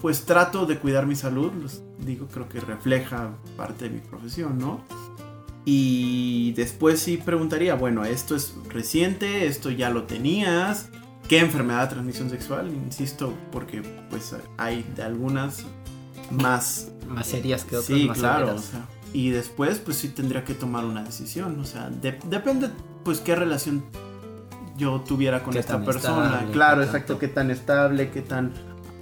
pues 0.00 0.24
trato 0.24 0.64
de 0.64 0.78
cuidar 0.78 1.04
mi 1.04 1.14
salud. 1.14 1.52
Los 1.52 1.82
digo, 2.04 2.26
creo 2.26 2.48
que 2.48 2.60
refleja 2.60 3.30
parte 3.56 3.88
de 3.88 3.90
mi 3.90 4.00
profesión, 4.00 4.58
¿no? 4.58 4.80
Y 5.64 6.52
después 6.52 6.98
sí 7.00 7.18
preguntaría, 7.18 7.74
bueno, 7.74 8.04
esto 8.04 8.34
es 8.34 8.54
reciente, 8.70 9.46
esto 9.46 9.70
ya 9.70 9.90
lo 9.90 10.04
tenías. 10.04 10.88
¿Qué 11.28 11.40
enfermedad 11.40 11.82
de 11.82 11.88
transmisión 11.88 12.30
sexual? 12.30 12.72
Insisto, 12.72 13.34
porque 13.52 13.82
pues 14.08 14.34
hay 14.56 14.82
de 14.96 15.02
algunas 15.02 15.66
más... 16.30 16.90
Más 17.06 17.26
serias 17.26 17.64
que 17.64 17.76
otras. 17.76 17.98
Sí, 17.98 18.06
más 18.06 18.18
claro. 18.18 18.46
severas. 18.46 18.60
o 18.60 18.70
sea, 18.70 18.86
y 19.12 19.30
después 19.30 19.78
pues 19.78 19.98
sí 19.98 20.08
tendría 20.08 20.44
que 20.44 20.54
tomar 20.54 20.84
una 20.84 21.02
decisión. 21.02 21.58
O 21.60 21.64
sea, 21.64 21.90
de- 21.90 22.18
depende 22.24 22.70
pues 23.04 23.20
qué 23.20 23.34
relación 23.34 23.84
yo 24.76 25.00
tuviera 25.06 25.42
con 25.42 25.56
esta 25.56 25.84
persona. 25.84 26.26
estable, 26.26 26.52
claro, 26.52 26.82
exacto, 26.82 27.14
tanto. 27.14 27.20
qué 27.20 27.28
tan 27.28 27.50
estable, 27.50 28.10
qué 28.10 28.22
tan... 28.22 28.52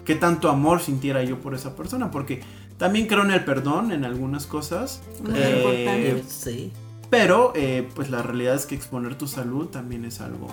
Qué 0.04 0.14
tanto 0.14 0.48
amor 0.50 0.80
sintiera 0.80 1.22
yo 1.24 1.40
por 1.40 1.54
esa 1.54 1.74
persona. 1.74 2.12
Porque 2.12 2.40
también 2.78 3.06
creo 3.06 3.22
en 3.24 3.30
el 3.30 3.44
perdón 3.44 3.92
en 3.92 4.04
algunas 4.04 4.46
cosas. 4.46 5.02
Muy 5.22 5.38
Eh, 5.38 5.56
importante. 5.56 6.24
Sí. 6.28 6.72
Pero, 7.10 7.52
eh, 7.54 7.88
pues 7.94 8.10
la 8.10 8.22
realidad 8.22 8.54
es 8.54 8.66
que 8.66 8.74
exponer 8.74 9.16
tu 9.16 9.26
salud 9.26 9.66
también 9.68 10.04
es 10.04 10.20
algo 10.20 10.48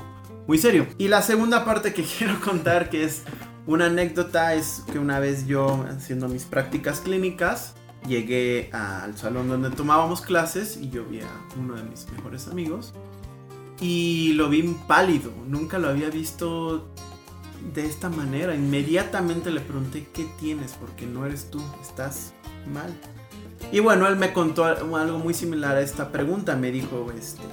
muy 0.47 0.57
serio. 0.57 0.88
Y 0.97 1.07
la 1.07 1.21
segunda 1.21 1.65
parte 1.65 1.93
que 1.93 2.03
quiero 2.17 2.39
contar, 2.39 2.89
que 2.89 3.03
es 3.03 3.24
una 3.65 3.86
anécdota, 3.88 4.53
es 4.53 4.84
que 4.91 4.99
una 4.99 5.19
vez 5.19 5.47
yo, 5.47 5.86
haciendo 5.89 6.28
mis 6.28 6.43
prácticas 6.43 6.99
clínicas, 6.99 7.76
llegué 8.07 8.69
al 8.74 9.17
salón 9.17 9.47
donde 9.47 9.69
tomábamos 9.69 10.21
clases 10.21 10.78
y 10.78 10.89
yo 10.89 11.05
vi 11.05 11.21
a 11.21 11.30
uno 11.57 11.76
de 11.76 11.84
mis 11.84 12.05
mejores 12.11 12.47
amigos. 12.47 12.93
Y 13.80 14.34
lo 14.34 14.49
vi 14.49 14.61
pálido, 14.88 15.32
nunca 15.47 15.80
lo 15.80 15.88
había 15.89 16.09
visto 16.09 16.89
de 17.74 17.86
esta 17.86 18.09
manera. 18.09 18.55
Inmediatamente 18.55 19.51
le 19.51 19.61
pregunté, 19.61 20.07
¿qué 20.14 20.28
tienes? 20.39 20.74
Porque 20.74 21.05
no 21.05 21.26
eres 21.26 21.49
tú, 21.49 21.61
estás 21.82 22.34
mal. 22.74 22.93
Y 23.72 23.80
bueno, 23.80 24.07
él 24.07 24.18
me 24.18 24.34
contó 24.34 24.66
algo 24.66 25.18
muy 25.18 25.34
similar 25.34 25.78
a 25.78 25.82
esta 25.82 26.11
pregunta. 26.11 26.55
Me 26.55 26.72
dijo, 26.72 27.11
este, 27.18 27.43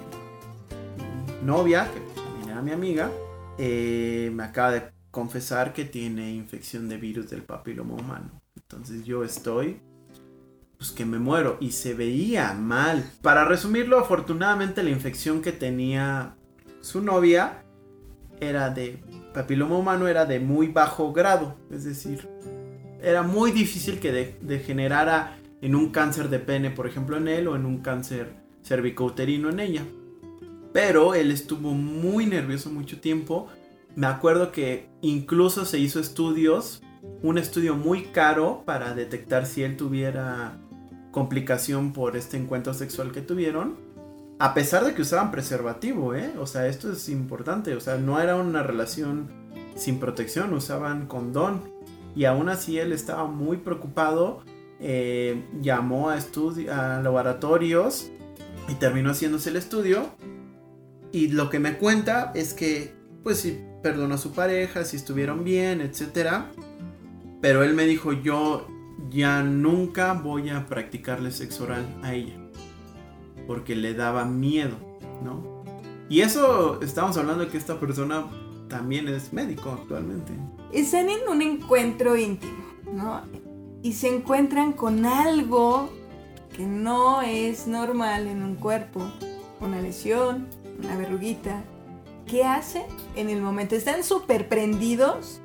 mi 0.99 1.47
novia, 1.47 1.91
que 1.93 2.01
también 2.21 2.49
era 2.51 2.63
mi 2.63 2.73
amiga, 2.73 3.11
eh, 3.59 4.31
me 4.35 4.43
acaba 4.43 4.73
de 4.73 4.91
confesar 5.11 5.73
que 5.73 5.85
tiene 5.85 6.33
infección 6.33 6.89
de 6.89 6.97
virus 6.97 7.31
del 7.31 7.43
papiloma 7.43 7.95
humano. 7.95 8.41
Entonces 8.57 9.05
yo 9.05 9.25
estoy, 9.25 9.81
pues 10.77 10.91
que 10.91 11.05
me 11.05 11.19
muero. 11.19 11.57
Y 11.61 11.73
se 11.73 11.95
veía 11.95 12.53
mal. 12.53 13.11
Para 13.23 13.45
resumirlo, 13.45 13.99
afortunadamente 13.99 14.83
la 14.83 14.91
infección 14.91 15.43
que 15.43 15.53
tenía 15.53 16.37
su 16.81 17.03
novia 17.03 17.65
era 18.41 18.71
de 18.71 19.03
papiloma 19.33 19.76
humano, 19.76 20.09
era 20.09 20.24
de 20.26 20.41
muy 20.41 20.68
bajo 20.68 21.12
grado. 21.12 21.57
Es 21.70 21.85
decir, 21.85 22.28
era 23.03 23.22
muy 23.22 23.53
difícil 23.53 23.99
que 24.01 24.12
de- 24.12 24.37
degenerara 24.41 25.37
en 25.62 25.74
un 25.74 25.91
cáncer 25.91 26.28
de 26.28 26.39
pene, 26.39 26.70
por 26.70 26.87
ejemplo, 26.87 27.16
en 27.16 27.28
él, 27.28 27.49
o 27.49 27.57
en 27.57 27.66
un 27.66 27.78
cáncer 27.78 28.33
cervicouterino 28.64 29.51
en 29.51 29.61
ella. 29.61 29.83
Pero 30.72 31.14
él 31.14 31.31
estuvo 31.31 31.72
muy 31.72 32.26
nervioso 32.26 32.70
mucho 32.70 33.01
tiempo. 33.01 33.49
Me 33.97 34.07
acuerdo 34.07 34.53
que 34.53 34.89
incluso 35.01 35.64
se 35.64 35.78
hizo 35.78 35.99
estudios, 35.99 36.83
un 37.22 37.39
estudio 37.39 37.74
muy 37.74 38.05
caro 38.05 38.62
para 38.64 38.95
detectar 38.95 39.47
si 39.47 39.62
él 39.62 39.76
tuviera 39.76 40.59
complicación 41.11 41.93
por 41.93 42.16
este 42.16 42.37
encuentro 42.37 42.72
sexual 42.72 43.11
que 43.11 43.20
tuvieron. 43.20 43.76
A 44.41 44.55
pesar 44.55 44.86
de 44.86 44.95
que 44.95 45.03
usaban 45.03 45.30
preservativo, 45.30 46.14
¿eh? 46.14 46.32
O 46.38 46.47
sea, 46.47 46.66
esto 46.66 46.91
es 46.91 47.11
importante. 47.11 47.76
O 47.76 47.80
sea, 47.80 47.99
no 47.99 48.18
era 48.18 48.36
una 48.36 48.62
relación 48.62 49.28
sin 49.76 50.01
protección, 50.01 50.55
usaban 50.55 51.07
condón. 51.07 51.61
Y 52.16 52.24
aún 52.24 52.49
así 52.49 52.78
él 52.78 52.93
estaba 52.93 53.26
muy 53.26 53.59
preocupado. 53.59 54.43
eh, 54.80 55.45
llamó 55.61 56.09
a, 56.09 56.16
a 56.16 57.03
laboratorios 57.03 58.11
y 58.66 58.74
terminó 58.76 59.11
haciéndose 59.11 59.51
el 59.51 59.57
estudio. 59.57 60.07
Y 61.12 61.28
lo 61.28 61.51
que 61.51 61.59
me 61.59 61.76
cuenta 61.76 62.32
es 62.34 62.55
que, 62.55 62.95
pues 63.22 63.41
sí, 63.41 63.62
perdonó 63.82 64.14
a 64.14 64.18
su 64.18 64.32
pareja, 64.32 64.84
si 64.84 64.97
estuvieron 64.97 65.45
bien, 65.45 65.82
etc. 65.82 66.45
Pero 67.43 67.62
él 67.62 67.74
me 67.74 67.84
dijo, 67.84 68.14
yo 68.14 68.66
ya 69.11 69.43
nunca 69.43 70.14
voy 70.14 70.49
a 70.49 70.64
practicarle 70.64 71.30
sexo 71.30 71.64
oral 71.64 71.84
a 72.03 72.14
ella. 72.14 72.49
Porque 73.51 73.74
le 73.74 73.94
daba 73.94 74.24
miedo, 74.24 74.76
¿no? 75.24 75.64
Y 76.09 76.20
eso, 76.20 76.80
estamos 76.82 77.16
hablando 77.16 77.46
de 77.46 77.51
que 77.51 77.59
esta 77.59 77.80
persona 77.80 78.24
también 78.68 79.09
es 79.09 79.32
médico 79.32 79.72
actualmente. 79.72 80.32
Están 80.72 81.09
en 81.09 81.28
un 81.28 81.42
encuentro 81.42 82.16
íntimo, 82.16 82.62
¿no? 82.92 83.22
Y 83.82 83.94
se 83.94 84.07
encuentran 84.07 84.72
con 84.72 85.05
algo 85.05 85.90
que 86.57 86.64
no 86.64 87.22
es 87.22 87.66
normal 87.66 88.28
en 88.28 88.44
un 88.44 88.55
cuerpo. 88.55 89.03
Una 89.61 89.80
lesión, 89.80 90.46
una 90.78 90.96
verruguita. 90.96 91.64
¿Qué 92.28 92.44
hacen 92.44 92.84
en 93.16 93.30
el 93.30 93.42
momento? 93.42 93.74
Están 93.74 94.05
súper 94.05 94.48
prendidos 94.48 95.40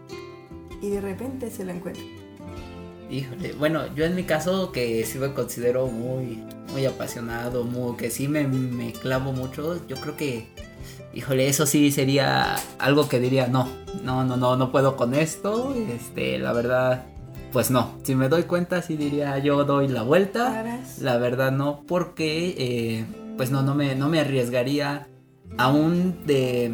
y 0.80 0.92
de 0.92 1.02
repente 1.02 1.50
se 1.50 1.66
lo 1.66 1.72
encuentran. 1.72 2.06
Híjole, 3.10 3.54
bueno, 3.54 3.94
yo 3.96 4.06
en 4.06 4.16
mi 4.16 4.24
caso 4.24 4.72
que 4.72 5.06
sí 5.06 5.20
me 5.20 5.32
considero 5.34 5.88
muy, 5.88 6.44
muy 6.72 6.86
apasionado, 6.86 7.64
muy, 7.64 7.96
que 7.98 8.10
sí 8.10 8.28
me, 8.28 8.48
me 8.48 8.94
clavo 8.94 9.32
mucho, 9.32 9.86
yo 9.88 9.96
creo 9.98 10.16
que, 10.16 10.48
híjole, 11.14 11.48
eso 11.48 11.68
sí 11.68 11.92
sería 11.92 12.56
algo 12.80 13.08
que 13.08 13.20
diría, 13.20 13.48
no, 13.48 13.68
no, 14.04 14.24
no, 14.24 14.38
no, 14.38 14.56
no 14.56 14.72
puedo 14.72 14.96
con 14.96 15.14
esto, 15.14 15.76
este, 15.94 16.40
la 16.40 16.52
verdad, 16.52 17.06
pues 17.52 17.70
no, 17.70 17.96
si 18.04 18.16
me 18.16 18.28
doy 18.28 18.44
cuenta 18.44 18.82
sí 18.82 18.98
diría 18.98 19.38
yo 19.38 19.64
doy 19.66 19.88
la 19.88 20.02
vuelta, 20.02 20.82
la 21.00 21.18
verdad 21.18 21.52
no, 21.52 21.84
porque, 21.88 22.56
eh, 22.58 23.06
pues 23.38 23.52
no, 23.52 23.62
no 23.62 23.76
me, 23.76 23.96
no 23.96 24.10
me 24.10 24.20
arriesgaría 24.20 25.08
aún 25.58 26.26
de 26.26 26.74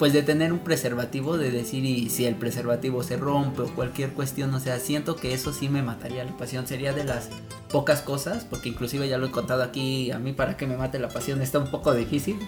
pues 0.00 0.14
de 0.14 0.22
tener 0.22 0.50
un 0.50 0.60
preservativo, 0.60 1.36
de 1.36 1.50
decir 1.50 1.84
y 1.84 2.08
si 2.08 2.24
el 2.24 2.34
preservativo 2.34 3.02
se 3.02 3.18
rompe 3.18 3.60
o 3.60 3.66
cualquier 3.66 4.14
cuestión, 4.14 4.54
o 4.54 4.58
sea, 4.58 4.78
siento 4.78 5.14
que 5.14 5.34
eso 5.34 5.52
sí 5.52 5.68
me 5.68 5.82
mataría 5.82 6.24
la 6.24 6.34
pasión, 6.38 6.66
sería 6.66 6.94
de 6.94 7.04
las 7.04 7.28
pocas 7.68 8.00
cosas, 8.00 8.46
porque 8.48 8.70
inclusive 8.70 9.06
ya 9.10 9.18
lo 9.18 9.26
he 9.26 9.30
contado 9.30 9.62
aquí, 9.62 10.10
a 10.10 10.18
mí 10.18 10.32
para 10.32 10.56
que 10.56 10.66
me 10.66 10.78
mate 10.78 10.98
la 10.98 11.08
pasión 11.08 11.42
está 11.42 11.58
un 11.58 11.70
poco 11.70 11.92
difícil, 11.92 12.38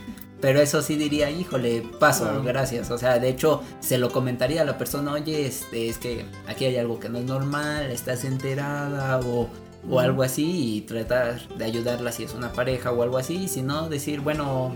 pero 0.40 0.62
eso 0.62 0.80
sí 0.80 0.96
diría, 0.96 1.30
híjole, 1.30 1.82
paso, 2.00 2.42
gracias, 2.42 2.90
o 2.90 2.96
sea, 2.96 3.18
de 3.18 3.28
hecho 3.28 3.62
se 3.80 3.98
lo 3.98 4.11
comentaría 4.11 4.62
a 4.62 4.64
la 4.64 4.78
persona, 4.78 5.12
oye, 5.12 5.44
este, 5.44 5.90
es 5.90 5.98
que 5.98 6.24
aquí 6.48 6.64
hay 6.64 6.78
algo 6.78 7.00
que 7.00 7.11
no 7.11 7.18
es 7.18 7.26
normal, 7.26 7.90
estás 7.90 8.24
enterada 8.24 9.20
o... 9.20 9.50
O 9.91 9.99
algo 9.99 10.22
así 10.22 10.76
y 10.76 10.80
tratar 10.83 11.41
de 11.57 11.64
ayudarla 11.64 12.12
si 12.12 12.22
es 12.22 12.35
una 12.35 12.53
pareja 12.53 12.93
o 12.93 13.03
algo 13.03 13.18
así, 13.18 13.35
y 13.45 13.49
si 13.49 13.62
no, 13.62 13.89
decir, 13.89 14.20
bueno, 14.20 14.72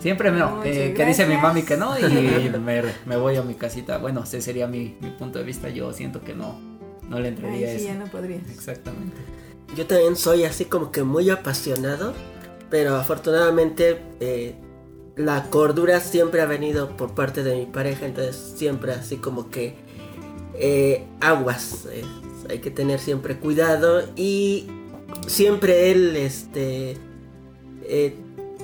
Siempre 0.00 0.30
no, 0.30 0.56
Muchas 0.56 0.72
que, 0.72 1.04
dice 1.06 1.26
mi 1.26 1.36
mami 1.36 1.62
que 1.62 1.76
no 1.76 1.98
y 1.98 2.02
me, 2.64 2.82
me 3.04 3.16
voy 3.16 3.36
a 3.36 3.42
mi 3.42 3.54
casita. 3.54 3.98
Bueno, 3.98 4.22
ese 4.22 4.40
sería 4.40 4.66
mi, 4.66 4.96
mi 5.00 5.10
punto 5.10 5.38
de 5.38 5.44
vista. 5.44 5.68
Yo 5.68 5.92
siento 5.92 6.22
que 6.22 6.34
no, 6.34 6.58
no 7.08 7.18
le 7.18 7.28
entraría 7.28 7.70
sí 7.70 7.76
eso. 7.76 7.86
ya 7.86 7.94
no 7.94 8.06
podrías. 8.06 8.48
Exactamente. 8.48 9.16
Yo 9.76 9.86
también 9.86 10.16
soy 10.16 10.44
así 10.44 10.64
como 10.64 10.92
que 10.92 11.02
muy 11.02 11.30
apasionado, 11.30 12.14
pero 12.70 12.96
afortunadamente 12.96 13.98
eh, 14.20 14.54
la 15.16 15.50
cordura 15.50 16.00
siempre 16.00 16.40
ha 16.40 16.46
venido 16.46 16.96
por 16.96 17.14
parte 17.14 17.42
de 17.42 17.56
mi 17.56 17.66
pareja, 17.66 18.06
entonces 18.06 18.54
siempre 18.56 18.92
así 18.92 19.16
como 19.16 19.50
que 19.50 19.74
eh, 20.54 21.04
aguas, 21.20 21.86
eh, 21.92 22.02
hay 22.48 22.58
que 22.60 22.70
tener 22.70 22.98
siempre 22.98 23.38
cuidado 23.38 24.04
y 24.16 24.68
siempre 25.26 25.90
él, 25.90 26.16
este, 26.16 26.96
eh, 27.82 28.14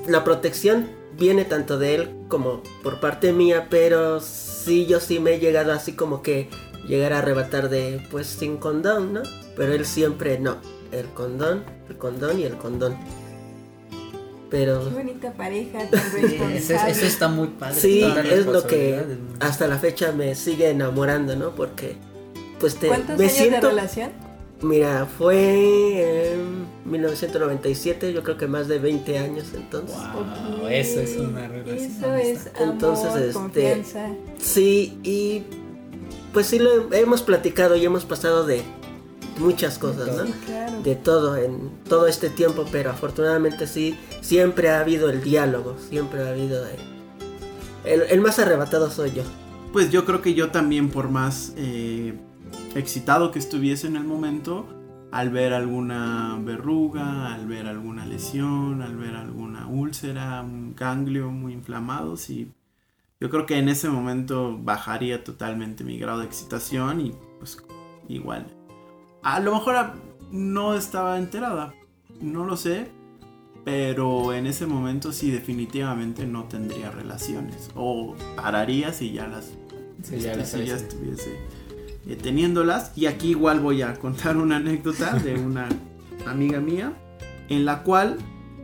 la 0.09 0.25
protección 0.25 0.89
viene 1.19 1.45
tanto 1.45 1.79
de 1.79 1.95
él 1.95 2.11
como 2.29 2.63
por 2.83 3.01
parte 3.01 3.33
mía, 3.33 3.69
pero 3.71 4.21
sí 4.21 4.87
yo 4.87 5.01
sí 5.01 5.21
me 5.21 5.35
he 5.35 5.39
llegado 5.39 5.73
así 5.73 5.93
como 5.93 6.23
que 6.23 6.49
llegar 6.87 7.13
a 7.13 7.19
arrebatar 7.19 7.69
de 7.69 8.07
pues 8.11 8.27
sin 8.27 8.57
condón, 8.57 9.13
¿no? 9.13 9.23
Pero 9.57 9.73
él 9.73 9.87
siempre 9.87 10.39
no, 10.39 10.57
el 10.93 11.07
condón, 11.07 11.65
el 11.89 11.97
condón 11.97 12.41
y 12.41 12.45
el 12.45 12.57
condón. 12.57 12.97
Pero 14.51 14.85
Qué 14.89 14.95
bonita 14.95 15.33
pareja, 15.33 15.79
tan 15.91 16.01
Eso, 16.55 16.75
eso 16.75 17.07
está 17.07 17.29
muy 17.29 17.49
padre. 17.49 17.75
sí, 17.75 18.03
es 18.03 18.47
lo 18.47 18.65
que 18.67 19.03
hasta 19.41 19.67
la 19.67 19.79
fecha 19.79 20.13
me 20.13 20.35
sigue 20.35 20.69
enamorando, 20.71 21.35
¿no? 21.35 21.55
Porque 21.55 21.97
pues 22.65 22.77
te 22.77 22.89
¿Cuántos 22.89 23.19
me 23.19 23.25
años 23.25 23.37
siento 23.37 23.67
de 23.67 23.75
relación? 23.75 24.11
Mira, 24.63 25.07
fue 25.19 26.33
en 26.33 26.67
1997, 26.91 28.15
yo 28.15 28.23
creo 28.23 28.39
que 28.39 28.47
más 28.47 28.69
de 28.69 28.79
20 28.79 29.19
años 29.19 29.49
entonces. 29.53 29.95
Wow, 29.95 30.67
eso 30.69 31.01
es 31.01 31.15
una 31.19 31.47
relación. 31.47 31.77
Eso 31.77 32.15
es 32.15 32.47
amor, 32.57 32.73
Entonces, 32.73 33.17
este, 33.17 33.33
confianza. 33.35 34.09
Sí, 34.39 34.99
y 35.03 35.43
pues 36.33 36.47
sí 36.47 36.59
lo 36.59 36.91
hemos 36.95 37.21
platicado 37.21 37.77
y 37.77 37.85
hemos 37.85 38.07
pasado 38.07 38.47
de 38.47 38.63
muchas 39.37 39.79
cosas, 39.79 40.17
¿no? 40.17 40.25
Sí, 40.25 40.33
claro. 40.47 40.81
De 40.83 40.97
todo 40.97 41.37
en 41.37 41.71
todo 41.87 42.07
este 42.07 42.31
tiempo, 42.31 42.65
pero 42.73 42.93
afortunadamente 42.93 43.67
sí, 43.67 43.99
siempre 44.23 44.71
ha 44.71 44.81
habido 44.81 45.11
el 45.11 45.23
diálogo, 45.23 45.77
siempre 45.91 46.23
ha 46.23 46.31
habido 46.31 46.65
el, 47.85 48.01
el 48.09 48.21
más 48.23 48.39
arrebatado 48.39 48.91
soy 48.91 49.13
yo. 49.13 49.23
Pues 49.75 49.91
yo 49.91 50.07
creo 50.07 50.23
que 50.23 50.33
yo 50.33 50.51
también, 50.51 50.89
por 50.89 51.11
más 51.11 51.53
eh, 51.59 52.15
excitado 52.75 53.31
que 53.31 53.39
estuviese 53.39 53.87
en 53.87 53.97
el 53.97 54.05
momento, 54.05 54.67
al 55.13 55.31
ver 55.31 55.53
alguna 55.53 56.39
verruga, 56.43 57.33
al 57.35 57.47
ver 57.47 57.67
alguna 57.67 58.05
lesión, 58.07 58.83
al 58.83 58.97
ver 58.97 59.15
alguna 59.17 59.67
úlcera, 59.69 60.43
un 60.43 60.75
ganglio 60.75 61.31
muy 61.31 61.53
inflamado, 61.53 62.17
sí, 62.17 62.51
yo 63.21 63.31
creo 63.31 63.47
que 63.47 63.59
en 63.59 63.69
ese 63.69 63.89
momento 63.89 64.59
bajaría 64.61 65.23
totalmente 65.25 65.85
mi 65.85 65.99
grado 65.99 66.19
de 66.21 66.27
excitación 66.27 67.01
y 67.01 67.13
pues 67.39 67.59
igual. 68.09 68.47
A 69.23 69.41
lo 69.41 69.55
mejor 69.55 69.93
no 70.31 70.75
estaba 70.75 71.17
enterada, 71.19 71.73
no 72.21 72.45
lo 72.45 72.57
sé, 72.57 72.91
pero 73.65 74.35
en 74.35 74.47
ese 74.47 74.67
momento 74.67 75.13
sí 75.13 75.31
definitivamente 75.31 76.27
no 76.27 76.45
tendría 76.45 76.91
relaciones 76.91 77.71
o 77.75 78.15
pararía 78.37 78.93
si 78.93 79.13
ya 79.13 79.27
las, 79.29 79.53
Sí, 80.03 80.19
ya 80.19 80.37
las 80.37 80.53
ya 80.53 80.59
traes. 80.59 80.73
estuviese 80.83 81.39
eh, 82.07 82.17
teniéndolas. 82.17 82.93
Y 82.97 83.07
aquí 83.07 83.31
igual 83.31 83.61
voy 83.61 83.83
a 83.83 83.95
contar 83.95 84.37
una 84.37 84.57
anécdota 84.57 85.15
de 85.19 85.35
una 85.47 85.69
amiga 86.27 86.61
mía 86.61 86.93
en 87.49 87.65
la 87.65 87.83
cual 87.83 88.17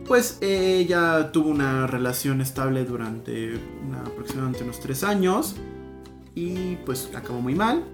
pues 0.07 0.39
ella 0.41 1.31
tuvo 1.33 1.51
una 1.51 1.87
relación 1.87 2.41
estable 2.41 2.85
durante 2.85 3.61
una- 3.87 4.01
aproximadamente 4.01 4.65
unos 4.65 4.81
tres 4.81 5.05
años 5.05 5.55
y 6.35 6.77
pues 6.87 7.11
acabó 7.15 7.41
muy 7.41 7.55
mal. 7.55 7.85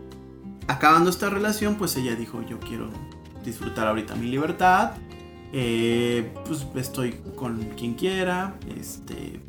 Acabando 0.68 1.11
esta 1.11 1.28
relación 1.30 1.74
pues 1.76 1.97
ella 1.97 2.14
dijo 2.14 2.42
yo 2.49 2.59
quiero 2.61 2.88
disfrutar 3.44 3.86
ahorita 3.88 4.14
mi 4.16 4.26
libertad. 4.28 4.92
eh, 5.53 6.32
pues 6.47 6.66
estoy 6.76 7.14
con 7.36 7.59
quien 7.76 7.94
quiera, 7.94 8.57
este, 8.78 9.40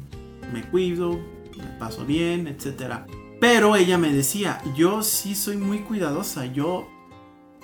me 0.54 0.62
cuido, 0.70 1.20
me 1.58 1.66
paso 1.80 2.06
bien, 2.06 2.48
etcétera. 2.48 3.06
Pero 3.40 3.76
ella 3.76 3.98
me 3.98 4.12
decía, 4.12 4.62
yo 4.76 5.04
sí 5.04 5.36
soy 5.36 5.58
muy 5.58 5.80
cuidadosa, 5.80 6.46
yo 6.48 6.88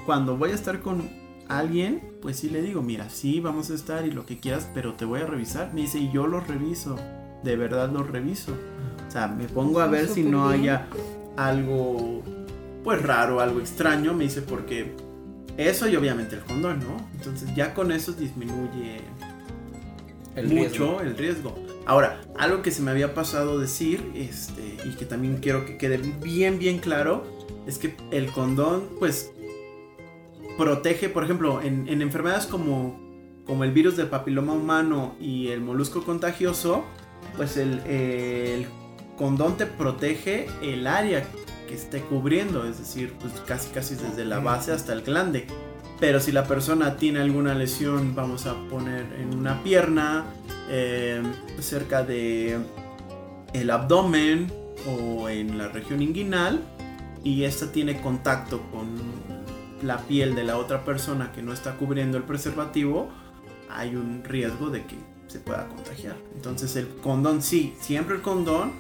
cuando 0.05 0.37
voy 0.37 0.51
a 0.51 0.55
estar 0.55 0.81
con 0.81 1.09
alguien, 1.47 2.01
pues 2.21 2.37
sí 2.37 2.49
le 2.49 2.61
digo, 2.61 2.81
mira, 2.81 3.09
sí, 3.09 3.39
vamos 3.39 3.69
a 3.71 3.73
estar 3.75 4.05
y 4.05 4.11
lo 4.11 4.25
que 4.25 4.39
quieras, 4.39 4.69
pero 4.73 4.93
te 4.93 5.05
voy 5.05 5.21
a 5.21 5.25
revisar. 5.25 5.73
Me 5.73 5.81
dice, 5.81 5.97
y 5.99 6.11
yo 6.11 6.27
lo 6.27 6.39
reviso, 6.41 6.95
de 7.43 7.55
verdad 7.55 7.91
lo 7.91 8.03
reviso. 8.03 8.53
O 9.07 9.11
sea, 9.11 9.27
me 9.27 9.45
pongo 9.45 9.79
a 9.79 9.87
ver 9.87 10.07
si 10.07 10.23
no 10.23 10.47
haya 10.49 10.87
algo, 11.37 12.21
pues 12.83 13.01
raro, 13.01 13.39
algo 13.39 13.59
extraño, 13.59 14.13
me 14.13 14.25
dice, 14.25 14.41
porque 14.41 14.95
eso 15.57 15.87
y 15.87 15.95
obviamente 15.95 16.35
el 16.35 16.41
condón, 16.43 16.79
¿no? 16.79 16.97
Entonces 17.13 17.53
ya 17.55 17.73
con 17.73 17.91
eso 17.91 18.13
disminuye 18.13 19.01
El 20.35 20.47
mucho 20.47 20.99
riesgo. 20.99 21.01
el 21.01 21.17
riesgo. 21.17 21.55
Ahora, 21.85 22.21
algo 22.37 22.61
que 22.61 22.71
se 22.71 22.81
me 22.81 22.91
había 22.91 23.13
pasado 23.13 23.59
decir, 23.59 24.11
este, 24.15 24.77
y 24.85 24.95
que 24.95 25.05
también 25.05 25.37
quiero 25.37 25.65
que 25.65 25.77
quede 25.77 25.97
bien, 25.97 26.57
bien 26.57 26.79
claro, 26.79 27.25
es 27.67 27.77
que 27.77 27.95
el 28.11 28.31
condón, 28.31 28.89
pues, 28.99 29.31
protege, 30.57 31.09
por 31.09 31.23
ejemplo, 31.23 31.61
en, 31.61 31.87
en 31.89 32.01
enfermedades 32.01 32.45
como, 32.45 32.99
como 33.45 33.63
el 33.63 33.71
virus 33.71 33.97
del 33.97 34.07
papiloma 34.07 34.53
humano 34.53 35.15
y 35.19 35.49
el 35.49 35.61
molusco 35.61 36.03
contagioso, 36.03 36.85
pues 37.35 37.57
el, 37.57 37.79
el 37.79 38.65
condón 39.17 39.57
te 39.57 39.65
protege 39.65 40.47
el 40.61 40.87
área 40.87 41.25
que 41.67 41.75
esté 41.75 42.01
cubriendo, 42.01 42.65
es 42.65 42.79
decir, 42.79 43.13
pues 43.19 43.33
casi 43.45 43.69
casi 43.71 43.95
desde 43.95 44.25
la 44.25 44.39
base 44.39 44.71
hasta 44.71 44.93
el 44.93 45.01
glande. 45.01 45.47
Pero 45.99 46.19
si 46.19 46.31
la 46.31 46.45
persona 46.45 46.97
tiene 46.97 47.19
alguna 47.19 47.53
lesión, 47.53 48.15
vamos 48.15 48.45
a 48.45 48.55
poner 48.69 49.05
en 49.19 49.37
una 49.37 49.63
pierna, 49.63 50.25
eh, 50.69 51.21
cerca 51.59 52.03
de 52.03 52.57
el 53.53 53.69
abdomen 53.69 54.51
o 54.87 55.29
en 55.29 55.57
la 55.57 55.69
región 55.69 56.01
inguinal, 56.01 56.61
y 57.23 57.43
esta 57.43 57.71
tiene 57.71 58.01
contacto 58.01 58.61
con 58.71 58.87
la 59.81 59.97
piel 59.99 60.35
de 60.35 60.43
la 60.43 60.57
otra 60.57 60.83
persona 60.83 61.31
que 61.31 61.41
no 61.41 61.53
está 61.53 61.75
cubriendo 61.75 62.17
el 62.17 62.23
preservativo, 62.23 63.09
hay 63.69 63.95
un 63.95 64.23
riesgo 64.23 64.69
de 64.69 64.85
que 64.85 64.95
se 65.27 65.39
pueda 65.39 65.67
contagiar. 65.67 66.15
Entonces 66.35 66.75
el 66.75 66.87
condón 66.87 67.41
sí, 67.41 67.75
siempre 67.79 68.15
el 68.15 68.21
condón, 68.21 68.73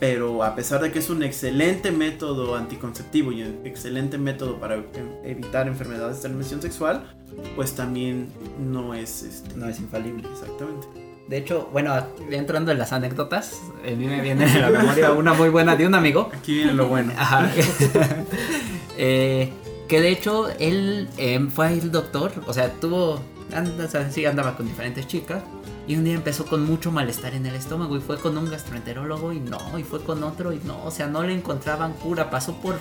pero 0.00 0.42
a 0.42 0.54
pesar 0.56 0.80
de 0.80 0.90
que 0.90 0.98
es 0.98 1.10
un 1.10 1.22
excelente 1.22 1.92
método 1.92 2.56
anticonceptivo 2.56 3.30
y 3.32 3.42
un 3.42 3.60
excelente 3.66 4.16
método 4.18 4.58
para 4.58 4.76
e- 4.76 4.82
evitar 5.24 5.68
enfermedades 5.68 6.16
de 6.16 6.22
transmisión 6.22 6.60
sexual, 6.62 7.04
pues 7.54 7.72
también 7.74 8.28
no 8.58 8.94
es 8.94 9.22
este, 9.22 9.54
No 9.56 9.68
es 9.68 9.78
infalible. 9.78 10.26
exactamente. 10.32 10.86
De 11.28 11.36
hecho, 11.36 11.68
bueno, 11.72 11.94
entrando 12.30 12.72
en 12.72 12.78
las 12.78 12.92
anécdotas, 12.92 13.60
a 13.86 13.90
mí 13.94 14.04
me 14.06 14.20
viene 14.20 14.46
a 14.46 14.70
la 14.70 14.78
memoria 14.80 15.12
una 15.12 15.32
muy 15.34 15.48
buena 15.48 15.76
de 15.76 15.86
un 15.86 15.94
amigo. 15.94 16.28
Aquí 16.34 16.54
viene 16.54 16.72
lo 16.72 16.88
bueno. 16.88 17.12
Ajá. 17.16 17.48
Eh, 19.02 19.50
que 19.88 20.00
de 20.00 20.10
hecho 20.10 20.48
él 20.58 21.08
eh, 21.16 21.40
fue 21.54 21.68
al 21.68 21.90
doctor, 21.90 22.32
o 22.46 22.52
sea, 22.52 22.70
tuvo, 22.80 23.20
anda, 23.52 23.88
sí 24.10 24.26
andaba 24.26 24.56
con 24.56 24.66
diferentes 24.66 25.06
chicas. 25.06 25.42
Y 25.90 25.96
un 25.96 26.04
día 26.04 26.14
empezó 26.14 26.46
con 26.46 26.64
mucho 26.64 26.92
malestar 26.92 27.34
en 27.34 27.46
el 27.46 27.56
estómago 27.56 27.96
y 27.96 28.00
fue 28.00 28.16
con 28.16 28.38
un 28.38 28.48
gastroenterólogo 28.48 29.32
y 29.32 29.40
no, 29.40 29.76
y 29.76 29.82
fue 29.82 30.00
con 30.04 30.22
otro 30.22 30.52
y 30.52 30.60
no, 30.60 30.84
o 30.84 30.92
sea, 30.92 31.08
no 31.08 31.24
le 31.24 31.34
encontraban 31.34 31.94
cura. 31.94 32.30
Pasó 32.30 32.54
por 32.60 32.76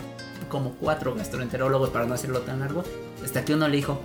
como 0.47 0.75
cuatro 0.75 1.15
gastroenterólogos 1.15 1.89
para 1.89 2.05
no 2.05 2.13
hacerlo 2.13 2.41
tan 2.41 2.59
largo. 2.59 2.83
Hasta 3.25 3.43
que 3.43 3.55
uno 3.55 3.67
le 3.67 3.77
dijo, 3.77 3.99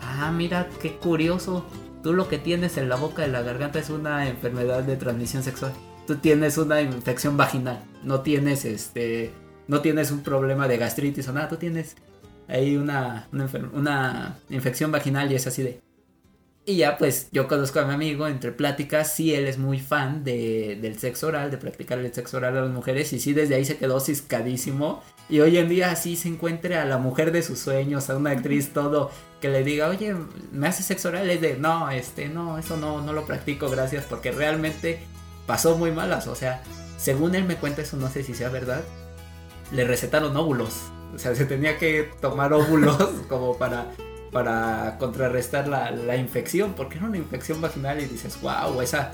ah, 0.00 0.32
mira, 0.34 0.70
qué 0.80 0.96
curioso. 0.96 1.66
Tú 2.02 2.14
lo 2.14 2.26
que 2.28 2.38
tienes 2.38 2.78
en 2.78 2.88
la 2.88 2.96
boca 2.96 3.26
y 3.26 3.30
la 3.30 3.42
garganta 3.42 3.80
es 3.80 3.90
una 3.90 4.26
enfermedad 4.26 4.82
de 4.82 4.96
transmisión 4.96 5.42
sexual. 5.42 5.74
Tú 6.06 6.16
tienes 6.16 6.56
una 6.56 6.80
infección 6.80 7.36
vaginal. 7.36 7.84
No 8.02 8.22
tienes 8.22 8.64
este. 8.64 9.30
No 9.66 9.82
tienes 9.82 10.10
un 10.10 10.22
problema 10.22 10.68
de 10.68 10.78
gastritis 10.78 11.28
o 11.28 11.34
nada. 11.34 11.50
Tú 11.50 11.56
tienes 11.56 11.96
ahí 12.48 12.78
una, 12.78 13.28
una, 13.30 13.46
una 13.74 14.38
infección 14.48 14.90
vaginal 14.90 15.30
y 15.30 15.34
es 15.34 15.46
así 15.46 15.62
de. 15.62 15.87
Y 16.68 16.76
ya 16.76 16.98
pues 16.98 17.28
yo 17.32 17.48
conozco 17.48 17.80
a 17.80 17.86
mi 17.86 17.94
amigo 17.94 18.28
entre 18.28 18.52
pláticas, 18.52 19.14
sí 19.14 19.34
él 19.34 19.46
es 19.46 19.56
muy 19.56 19.80
fan 19.80 20.22
de, 20.22 20.76
del 20.78 20.98
sexo 20.98 21.28
oral, 21.28 21.50
de 21.50 21.56
practicar 21.56 21.98
el 21.98 22.12
sexo 22.12 22.36
oral 22.36 22.58
a 22.58 22.60
las 22.60 22.70
mujeres 22.70 23.10
y 23.14 23.20
sí 23.20 23.32
desde 23.32 23.54
ahí 23.54 23.64
se 23.64 23.78
quedó 23.78 24.00
ciscadísimo. 24.00 25.02
Y 25.30 25.40
hoy 25.40 25.56
en 25.56 25.70
día 25.70 25.90
así 25.90 26.14
se 26.14 26.28
encuentre 26.28 26.76
a 26.76 26.84
la 26.84 26.98
mujer 26.98 27.32
de 27.32 27.42
sus 27.42 27.58
sueños, 27.58 28.10
a 28.10 28.18
una 28.18 28.32
actriz 28.32 28.74
todo 28.74 29.10
que 29.40 29.48
le 29.48 29.64
diga, 29.64 29.88
oye, 29.88 30.14
¿me 30.52 30.68
hace 30.68 30.82
sexo 30.82 31.08
oral? 31.08 31.30
Es 31.30 31.40
de, 31.40 31.56
no, 31.56 31.90
este, 31.90 32.28
no, 32.28 32.58
eso 32.58 32.76
no, 32.76 33.00
no 33.00 33.14
lo 33.14 33.24
practico, 33.24 33.70
gracias, 33.70 34.04
porque 34.04 34.30
realmente 34.30 34.98
pasó 35.46 35.78
muy 35.78 35.90
malas, 35.90 36.26
o 36.26 36.34
sea, 36.34 36.62
según 36.98 37.34
él 37.34 37.44
me 37.44 37.56
cuenta 37.56 37.80
eso, 37.80 37.96
no 37.96 38.10
sé 38.10 38.22
si 38.22 38.34
sea 38.34 38.50
verdad, 38.50 38.84
le 39.72 39.84
recetaron 39.84 40.36
óvulos, 40.36 40.74
o 41.14 41.18
sea, 41.18 41.34
se 41.34 41.46
tenía 41.46 41.78
que 41.78 42.10
tomar 42.20 42.52
óvulos 42.52 42.98
como 43.30 43.56
para 43.56 43.86
para 44.32 44.96
contrarrestar 44.98 45.68
la, 45.68 45.90
la 45.90 46.16
infección, 46.16 46.74
porque 46.76 46.98
era 46.98 47.06
una 47.06 47.16
infección 47.18 47.60
vaginal 47.60 48.00
y 48.00 48.06
dices, 48.06 48.38
wow, 48.40 48.80
esa 48.80 49.12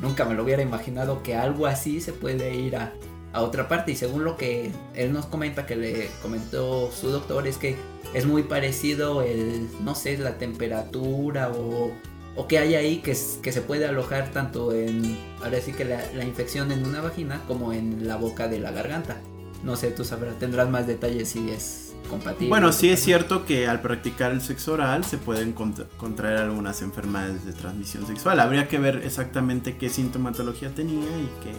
nunca 0.00 0.24
me 0.24 0.34
lo 0.34 0.44
hubiera 0.44 0.62
imaginado 0.62 1.22
que 1.22 1.34
algo 1.36 1.66
así 1.66 2.00
se 2.00 2.12
puede 2.12 2.54
ir 2.54 2.76
a, 2.76 2.92
a 3.32 3.42
otra 3.42 3.68
parte. 3.68 3.92
Y 3.92 3.96
según 3.96 4.24
lo 4.24 4.36
que 4.36 4.72
él 4.94 5.12
nos 5.12 5.26
comenta, 5.26 5.66
que 5.66 5.76
le 5.76 6.10
comentó 6.22 6.90
su 6.92 7.10
doctor, 7.10 7.46
es 7.46 7.58
que 7.58 7.76
es 8.14 8.26
muy 8.26 8.42
parecido 8.42 9.22
el, 9.22 9.68
no 9.82 9.94
sé, 9.94 10.18
la 10.18 10.38
temperatura 10.38 11.50
o, 11.50 11.92
o 12.34 12.46
que 12.48 12.58
hay 12.58 12.74
ahí 12.74 12.98
que, 12.98 13.16
que 13.42 13.52
se 13.52 13.62
puede 13.62 13.86
alojar 13.86 14.30
tanto 14.32 14.72
en, 14.74 15.18
ahora 15.42 15.60
sí 15.60 15.72
que 15.72 15.84
la, 15.84 16.00
la 16.14 16.24
infección 16.24 16.72
en 16.72 16.84
una 16.84 17.00
vagina 17.00 17.42
como 17.46 17.72
en 17.72 18.06
la 18.06 18.16
boca 18.16 18.48
de 18.48 18.58
la 18.58 18.70
garganta. 18.70 19.16
No 19.64 19.74
sé, 19.74 19.90
tú 19.90 20.04
sabrás, 20.04 20.38
tendrás 20.38 20.68
más 20.68 20.86
detalles 20.86 21.30
si 21.30 21.50
es 21.50 21.85
compatible. 22.06 22.48
Bueno, 22.48 22.72
sí 22.72 22.88
es 22.88 23.00
cierto 23.02 23.44
que 23.44 23.68
al 23.68 23.80
practicar 23.82 24.32
el 24.32 24.40
sexo 24.40 24.72
oral 24.74 25.04
se 25.04 25.18
pueden 25.18 25.52
contra- 25.52 25.86
contraer 25.96 26.38
algunas 26.38 26.82
enfermedades 26.82 27.44
de 27.44 27.52
transmisión 27.52 28.06
sexual. 28.06 28.40
Habría 28.40 28.68
que 28.68 28.78
ver 28.78 29.02
exactamente 29.04 29.76
qué 29.76 29.88
sintomatología 29.88 30.74
tenía 30.74 31.08
y 31.08 31.28
qué, 31.42 31.52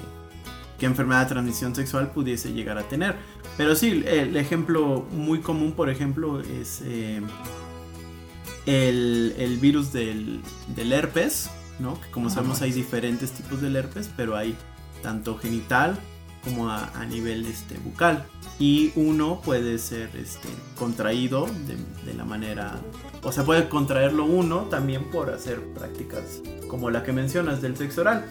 qué 0.79 0.85
enfermedad 0.85 1.23
de 1.23 1.29
transmisión 1.29 1.75
sexual 1.75 2.11
pudiese 2.11 2.53
llegar 2.53 2.77
a 2.77 2.83
tener. 2.83 3.15
Pero 3.57 3.75
sí, 3.75 4.03
el 4.05 4.35
ejemplo 4.37 5.05
muy 5.11 5.39
común, 5.39 5.71
por 5.73 5.89
ejemplo, 5.89 6.39
es 6.41 6.81
eh, 6.85 7.21
el, 8.65 9.33
el 9.37 9.57
virus 9.57 9.91
del, 9.93 10.41
del 10.75 10.93
herpes, 10.93 11.49
¿no? 11.79 11.99
Que 12.01 12.09
como 12.11 12.29
sabemos 12.29 12.61
hay 12.61 12.71
diferentes 12.71 13.31
tipos 13.31 13.61
del 13.61 13.75
herpes, 13.75 14.09
pero 14.15 14.35
hay 14.35 14.55
tanto 15.01 15.37
genital 15.37 15.97
como 16.43 16.69
a, 16.69 16.89
a 16.99 17.05
nivel 17.05 17.45
este, 17.45 17.77
bucal. 17.77 18.25
Y 18.59 18.91
uno 18.95 19.41
puede 19.41 19.77
ser 19.77 20.09
este, 20.15 20.49
contraído 20.77 21.45
de, 21.45 21.77
de 22.05 22.17
la 22.17 22.25
manera... 22.25 22.79
O 23.23 23.31
sea, 23.31 23.43
puede 23.43 23.69
contraerlo 23.69 24.25
uno 24.25 24.61
también 24.69 25.05
por 25.11 25.29
hacer 25.29 25.61
prácticas 25.73 26.41
como 26.67 26.89
la 26.89 27.03
que 27.03 27.11
mencionas 27.11 27.61
del 27.61 27.75
sexo 27.77 28.01
oral. 28.01 28.25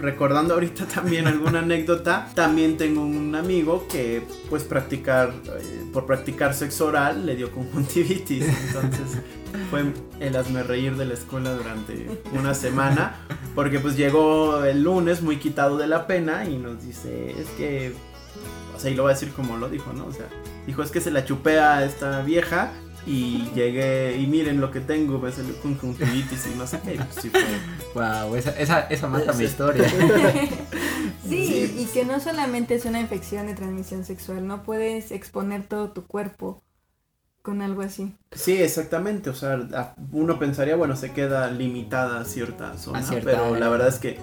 Recordando 0.00 0.54
ahorita 0.54 0.86
también 0.94 1.26
alguna 1.26 1.60
anécdota, 1.60 2.28
también 2.34 2.76
tengo 2.76 3.02
un 3.02 3.34
amigo 3.34 3.86
que 3.88 4.22
pues 4.48 4.64
practicar, 4.64 5.32
eh, 5.58 5.84
por 5.92 6.06
practicar 6.06 6.54
sexo 6.54 6.86
oral 6.86 7.26
le 7.26 7.36
dio 7.36 7.50
conjuntivitis, 7.50 8.44
entonces 8.46 9.18
fue 9.70 9.84
el 10.20 10.36
hazme 10.36 10.62
reír 10.62 10.96
de 10.96 11.04
la 11.04 11.14
escuela 11.14 11.54
durante 11.54 12.06
una 12.38 12.54
semana, 12.54 13.16
porque 13.54 13.80
pues 13.80 13.96
llegó 13.96 14.64
el 14.64 14.82
lunes 14.82 15.22
muy 15.22 15.36
quitado 15.36 15.76
de 15.76 15.86
la 15.86 16.06
pena 16.06 16.44
y 16.44 16.56
nos 16.58 16.84
dice, 16.84 17.30
es 17.30 17.48
que, 17.56 17.92
o 18.76 18.80
sea, 18.80 18.90
y 18.90 18.94
lo 18.94 19.04
va 19.04 19.10
a 19.10 19.14
decir 19.14 19.32
como 19.32 19.56
lo 19.56 19.68
dijo, 19.68 19.92
¿no? 19.92 20.06
O 20.06 20.12
sea, 20.12 20.26
dijo, 20.66 20.82
es 20.82 20.90
que 20.90 21.00
se 21.00 21.10
la 21.10 21.24
chupea 21.24 21.78
a 21.78 21.84
esta 21.84 22.22
vieja 22.22 22.72
y 23.08 23.50
llegué 23.54 24.18
y 24.18 24.26
miren 24.26 24.60
lo 24.60 24.70
que 24.70 24.80
tengo, 24.80 25.18
me 25.18 25.32
salió 25.32 25.58
conjuntivitis 25.62 26.46
y 26.52 26.58
no 26.58 26.66
sé 26.66 26.78
qué. 26.84 26.96
Pues, 26.96 27.08
sí 27.22 27.30
Wow, 27.94 28.36
esa, 28.36 28.50
esa, 28.50 28.80
esa 28.80 29.08
mata 29.08 29.32
mi 29.32 29.44
historia. 29.44 29.88
sí, 31.28 31.74
y 31.78 31.86
que 31.86 32.04
no 32.04 32.20
solamente 32.20 32.74
es 32.74 32.84
una 32.84 33.00
infección 33.00 33.46
de 33.46 33.54
transmisión 33.54 34.04
sexual, 34.04 34.46
no 34.46 34.62
puedes 34.62 35.10
exponer 35.10 35.66
todo 35.66 35.90
tu 35.92 36.06
cuerpo 36.06 36.62
con 37.40 37.62
algo 37.62 37.80
así. 37.80 38.14
Sí, 38.32 38.60
exactamente, 38.60 39.30
o 39.30 39.34
sea, 39.34 39.94
uno 40.12 40.38
pensaría, 40.38 40.76
bueno, 40.76 40.94
se 40.94 41.12
queda 41.12 41.50
limitada 41.50 42.20
a 42.20 42.24
cierta 42.26 42.76
zona, 42.76 43.02
pero 43.24 43.56
la 43.56 43.70
verdad 43.70 43.88
es 43.88 43.98
que 43.98 44.18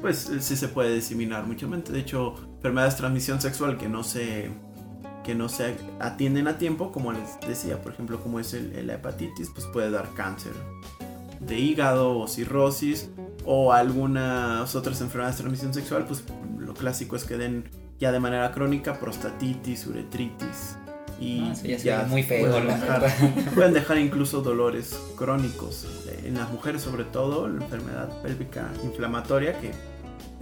pues 0.00 0.30
sí 0.40 0.56
se 0.56 0.68
puede 0.68 0.94
diseminar 0.94 1.46
muchamente. 1.46 1.92
De 1.92 2.00
hecho, 2.00 2.34
enfermedades 2.56 2.94
de 2.94 3.00
transmisión 3.00 3.38
sexual 3.40 3.76
que 3.76 3.90
no 3.90 4.02
se 4.02 4.50
que 5.24 5.34
no 5.34 5.48
se 5.48 5.76
atienden 5.98 6.48
a 6.48 6.58
tiempo, 6.58 6.92
como 6.92 7.12
les 7.12 7.38
decía, 7.46 7.80
por 7.82 7.92
ejemplo, 7.92 8.20
como 8.20 8.40
es 8.40 8.54
el, 8.54 8.86
la 8.86 8.94
hepatitis, 8.94 9.50
pues 9.50 9.66
puede 9.66 9.90
dar 9.90 10.08
cáncer 10.14 10.52
de 11.40 11.58
hígado 11.58 12.18
o 12.18 12.28
cirrosis 12.28 13.10
o 13.44 13.72
algunas 13.72 14.74
otras 14.74 15.00
enfermedades 15.00 15.36
de 15.36 15.42
transmisión 15.42 15.74
sexual, 15.74 16.04
pues 16.06 16.24
lo 16.58 16.74
clásico 16.74 17.16
es 17.16 17.24
que 17.24 17.36
den 17.36 17.64
ya 17.98 18.12
de 18.12 18.20
manera 18.20 18.52
crónica 18.52 18.98
prostatitis, 18.98 19.86
uretritis 19.86 20.76
y 21.20 21.42
ah, 21.42 21.76
ya 21.76 22.06
muy 22.08 22.22
feo, 22.22 22.50
pueden, 22.50 22.66
dejar, 22.66 23.06
pueden 23.54 23.74
dejar 23.74 23.98
incluso 23.98 24.40
dolores 24.40 24.98
crónicos 25.16 25.86
en 26.24 26.34
las 26.34 26.50
mujeres 26.50 26.80
sobre 26.80 27.04
todo 27.04 27.46
la 27.46 27.62
enfermedad 27.62 28.22
pélvica 28.22 28.70
inflamatoria 28.82 29.58
que 29.60 29.72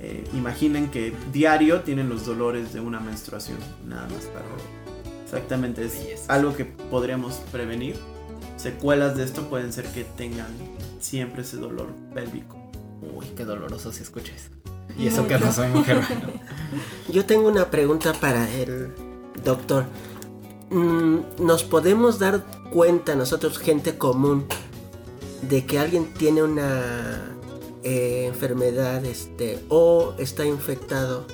eh, 0.00 0.24
imaginen 0.32 0.90
que 0.90 1.12
diario 1.32 1.80
tienen 1.80 2.08
los 2.08 2.24
dolores 2.24 2.72
de 2.72 2.80
una 2.80 3.00
menstruación, 3.00 3.58
nada 3.86 4.08
más 4.08 4.24
para 4.26 4.46
Exactamente, 5.24 5.84
es 5.84 6.24
algo 6.28 6.56
que 6.56 6.64
podríamos 6.64 7.34
prevenir. 7.52 7.96
Secuelas 8.56 9.16
de 9.16 9.24
esto 9.24 9.42
pueden 9.48 9.72
ser 9.72 9.86
que 9.86 10.04
tengan 10.04 10.48
siempre 11.00 11.42
ese 11.42 11.58
dolor 11.58 11.88
pélvico. 12.14 12.56
Uy, 13.14 13.26
qué 13.36 13.44
doloroso 13.44 13.92
si 13.92 14.02
escuchas. 14.02 14.50
Y 14.98 15.08
eso 15.08 15.26
que 15.26 15.38
no 15.38 15.52
soy 15.52 15.68
mujer. 15.68 16.00
Yo 17.12 17.26
tengo 17.26 17.48
una 17.48 17.70
pregunta 17.70 18.14
para 18.14 18.50
el 18.54 18.92
doctor. 19.44 19.84
Mm, 20.70 21.18
¿Nos 21.40 21.62
podemos 21.62 22.18
dar 22.18 22.44
cuenta 22.72 23.14
nosotros, 23.14 23.58
gente 23.58 23.98
común, 23.98 24.46
de 25.42 25.66
que 25.66 25.78
alguien 25.78 26.12
tiene 26.14 26.42
una 26.42 27.37
eh, 27.82 28.26
enfermedad 28.26 29.04
este, 29.04 29.58
o 29.68 30.14
está 30.18 30.44
infectado 30.44 31.26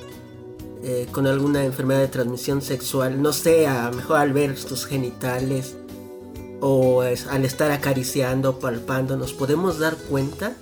eh, 0.83 1.07
con 1.11 1.27
alguna 1.27 1.65
enfermedad 1.65 2.01
de 2.01 2.09
transmisión 2.09 2.61
sexual, 2.61 3.23
no 3.23 3.33
sé, 3.33 3.67
mejor 3.95 4.19
al 4.19 4.33
ver 4.35 4.55
tus 4.55 4.85
genitales 4.85 5.77
o 6.61 7.03
al 7.03 7.45
estar 7.45 7.71
acariciando, 7.71 8.59
palpando, 8.59 9.17
¿nos 9.17 9.33
podemos 9.33 9.79
dar 9.79 9.97
cuenta? 9.97 10.55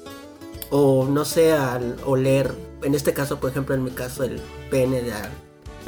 O 0.71 1.07
no 1.07 1.25
sé, 1.25 1.53
al 1.53 1.97
oler, 2.07 2.55
en 2.83 2.95
este 2.95 3.13
caso, 3.13 3.41
por 3.41 3.51
ejemplo, 3.51 3.75
en 3.75 3.85
mi 3.85 3.91
caso, 3.91 4.25
el 4.25 4.41
pene 4.71 5.03
de 5.03 5.13
a, 5.13 5.31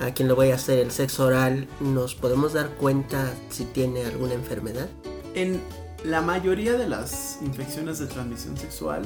a 0.01 0.13
quien 0.15 0.29
lo 0.29 0.37
voy 0.37 0.51
a 0.51 0.57
hacer 0.57 0.79
el 0.79 0.91
sexo 0.91 1.27
oral, 1.27 1.69
¿nos 1.81 2.15
podemos 2.15 2.53
dar 2.53 2.71
cuenta 2.71 3.33
si 3.51 3.65
tiene 3.65 4.05
alguna 4.05 4.35
enfermedad? 4.35 4.89
En 5.35 5.61
la 6.05 6.21
mayoría 6.21 6.75
de 6.75 6.89
las 6.89 7.39
infecciones 7.43 7.99
de 7.99 8.07
transmisión 8.07 8.57
sexual, 8.57 9.05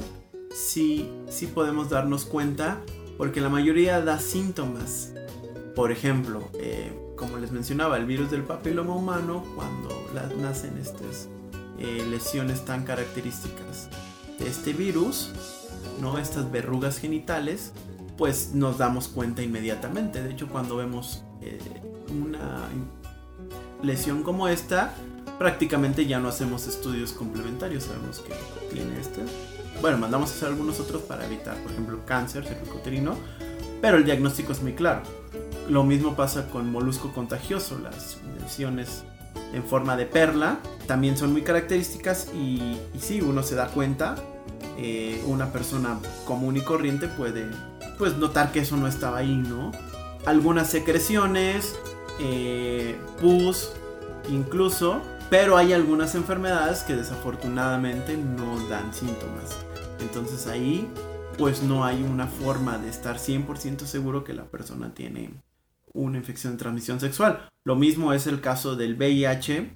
sí, 0.53 1.09
sí 1.29 1.47
podemos 1.47 1.89
darnos 1.89 2.25
cuenta 2.25 2.81
porque 3.17 3.41
la 3.41 3.49
mayoría 3.49 4.01
da 4.01 4.19
síntomas. 4.19 5.13
Por 5.75 5.91
ejemplo, 5.91 6.49
eh, 6.53 6.91
como 7.15 7.37
les 7.37 7.51
mencionaba, 7.51 7.97
el 7.97 8.05
virus 8.05 8.31
del 8.31 8.43
papiloma 8.43 8.95
humano, 8.95 9.43
cuando 9.55 9.89
nacen 10.41 10.77
estas 10.77 11.27
eh, 11.77 12.05
lesiones 12.09 12.65
tan 12.65 12.83
características 12.83 13.89
de 14.39 14.47
este 14.47 14.73
virus, 14.73 15.31
¿no? 16.01 16.17
estas 16.17 16.49
verrugas 16.51 16.97
genitales, 16.97 17.73
pues 18.17 18.51
nos 18.53 18.77
damos 18.77 19.09
cuenta 19.09 19.43
inmediatamente. 19.43 20.23
De 20.23 20.31
hecho, 20.31 20.47
cuando 20.47 20.77
vemos 20.77 21.23
eh, 21.41 21.59
una 22.09 22.67
lesión 23.83 24.23
como 24.23 24.47
esta, 24.47 24.93
prácticamente 25.37 26.05
ya 26.05 26.19
no 26.19 26.29
hacemos 26.29 26.67
estudios 26.67 27.13
complementarios, 27.13 27.83
sabemos 27.83 28.19
que 28.19 28.33
tiene 28.73 28.99
este 28.99 29.21
bueno, 29.81 29.97
mandamos 29.97 30.31
a 30.31 30.33
hacer 30.33 30.49
algunos 30.49 30.79
otros 30.79 31.01
para 31.03 31.25
evitar, 31.25 31.55
por 31.57 31.71
ejemplo, 31.71 31.99
cáncer 32.05 32.45
cervicuterino, 32.45 33.15
pero 33.81 33.97
el 33.97 34.05
diagnóstico 34.05 34.51
es 34.51 34.61
muy 34.61 34.73
claro. 34.73 35.01
Lo 35.69 35.83
mismo 35.83 36.15
pasa 36.15 36.49
con 36.49 36.71
molusco 36.71 37.11
contagioso, 37.13 37.77
las 37.79 38.17
lesiones 38.41 39.03
en 39.53 39.63
forma 39.63 39.95
de 39.95 40.05
perla 40.05 40.59
también 40.87 41.17
son 41.17 41.31
muy 41.31 41.43
características 41.43 42.27
y, 42.33 42.77
y 42.93 42.99
sí, 42.99 43.21
uno 43.21 43.43
se 43.43 43.55
da 43.55 43.67
cuenta, 43.67 44.15
eh, 44.77 45.21
una 45.25 45.51
persona 45.51 45.99
común 46.25 46.57
y 46.57 46.61
corriente 46.61 47.07
puede 47.07 47.45
pues 47.97 48.15
notar 48.17 48.51
que 48.51 48.59
eso 48.59 48.77
no 48.77 48.87
estaba 48.87 49.17
ahí, 49.17 49.35
¿no? 49.35 49.71
Algunas 50.25 50.69
secreciones, 50.69 51.75
eh, 52.19 52.97
pus, 53.19 53.71
incluso, 54.29 55.01
pero 55.29 55.57
hay 55.57 55.73
algunas 55.73 56.15
enfermedades 56.15 56.83
que 56.83 56.95
desafortunadamente 56.95 58.17
no 58.17 58.57
dan 58.69 58.93
síntomas. 58.93 59.57
Entonces 60.01 60.47
ahí 60.47 60.87
pues 61.37 61.63
no 61.63 61.85
hay 61.85 62.03
una 62.03 62.27
forma 62.27 62.77
de 62.77 62.89
estar 62.89 63.17
100% 63.17 63.85
seguro 63.85 64.23
que 64.23 64.33
la 64.33 64.45
persona 64.45 64.93
tiene 64.93 65.31
una 65.93 66.17
infección 66.17 66.53
de 66.53 66.59
transmisión 66.59 66.99
sexual. 66.99 67.49
Lo 67.63 67.75
mismo 67.75 68.13
es 68.13 68.27
el 68.27 68.41
caso 68.41 68.75
del 68.75 68.95
VIH, 68.95 69.71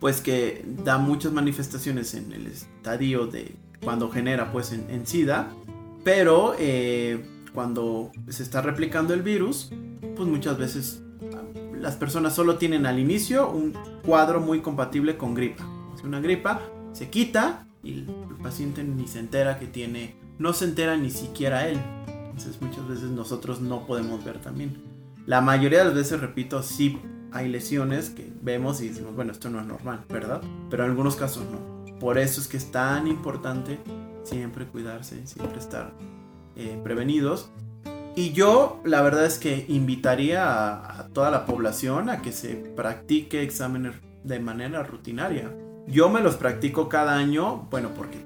pues 0.00 0.20
que 0.20 0.64
da 0.84 0.98
muchas 0.98 1.32
manifestaciones 1.32 2.14
en 2.14 2.32
el 2.32 2.46
estadio 2.46 3.26
de 3.26 3.56
cuando 3.82 4.10
genera 4.10 4.52
pues 4.52 4.72
en, 4.72 5.06
SIDA, 5.06 5.50
pero 6.04 6.54
eh, 6.58 7.24
cuando 7.52 8.12
se 8.28 8.42
está 8.42 8.62
replicando 8.62 9.12
el 9.14 9.22
virus, 9.22 9.70
pues 10.16 10.28
muchas 10.28 10.58
veces 10.58 11.02
las 11.78 11.96
personas 11.96 12.34
solo 12.34 12.56
tienen 12.56 12.86
al 12.86 12.98
inicio 12.98 13.50
un 13.50 13.72
cuadro 14.04 14.40
muy 14.40 14.60
compatible 14.60 15.16
con 15.16 15.34
gripa. 15.34 15.64
Si 15.96 16.06
una 16.06 16.20
gripa 16.20 16.60
se 16.92 17.10
quita 17.10 17.66
y 17.84 17.92
el 17.92 18.06
paciente 18.42 18.82
ni 18.82 19.06
se 19.06 19.20
entera 19.20 19.58
que 19.58 19.66
tiene, 19.66 20.16
no 20.38 20.52
se 20.52 20.64
entera 20.64 20.96
ni 20.96 21.10
siquiera 21.10 21.68
él. 21.68 21.78
Entonces 22.08 22.60
muchas 22.60 22.88
veces 22.88 23.10
nosotros 23.10 23.60
no 23.60 23.86
podemos 23.86 24.24
ver 24.24 24.40
también. 24.40 24.82
La 25.26 25.40
mayoría 25.40 25.80
de 25.80 25.84
las 25.86 25.94
veces, 25.94 26.20
repito, 26.20 26.62
sí 26.62 26.98
hay 27.32 27.48
lesiones 27.48 28.10
que 28.10 28.32
vemos 28.42 28.80
y 28.80 28.88
decimos, 28.88 29.14
bueno, 29.14 29.32
esto 29.32 29.50
no 29.50 29.60
es 29.60 29.66
normal, 29.66 30.04
¿verdad? 30.08 30.42
Pero 30.70 30.84
en 30.84 30.90
algunos 30.90 31.16
casos 31.16 31.44
no. 31.50 31.98
Por 31.98 32.18
eso 32.18 32.40
es 32.40 32.48
que 32.48 32.56
es 32.56 32.70
tan 32.70 33.06
importante 33.06 33.78
siempre 34.24 34.66
cuidarse, 34.66 35.26
siempre 35.26 35.58
estar 35.58 35.92
eh, 36.56 36.78
prevenidos. 36.82 37.50
Y 38.16 38.32
yo 38.32 38.80
la 38.84 39.02
verdad 39.02 39.26
es 39.26 39.38
que 39.38 39.66
invitaría 39.68 40.44
a, 40.46 41.00
a, 41.00 41.08
toda 41.08 41.30
la 41.30 41.46
población 41.46 42.08
a 42.08 42.22
que 42.22 42.32
se 42.32 42.54
practique 42.54 43.42
exámenes 43.42 43.94
de 44.22 44.38
manera 44.38 44.82
rutinaria. 44.82 45.50
Yo 45.86 46.08
me 46.08 46.20
los 46.20 46.36
practico 46.36 46.88
cada 46.88 47.16
año, 47.16 47.68
bueno, 47.70 47.90
porque 47.94 48.24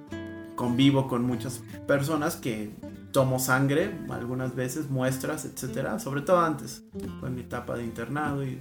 convivo 0.54 1.09
con 1.09 1.24
muchas 1.24 1.62
personas 1.86 2.36
que 2.36 2.70
tomo 3.12 3.38
sangre 3.38 3.96
algunas 4.11 4.54
veces, 4.54 4.90
muestras, 4.90 5.44
etcétera, 5.44 5.98
sobre 5.98 6.20
todo 6.20 6.40
antes, 6.40 6.84
en 6.94 7.34
mi 7.34 7.40
etapa 7.40 7.76
de 7.76 7.84
internado 7.84 8.44
y, 8.44 8.61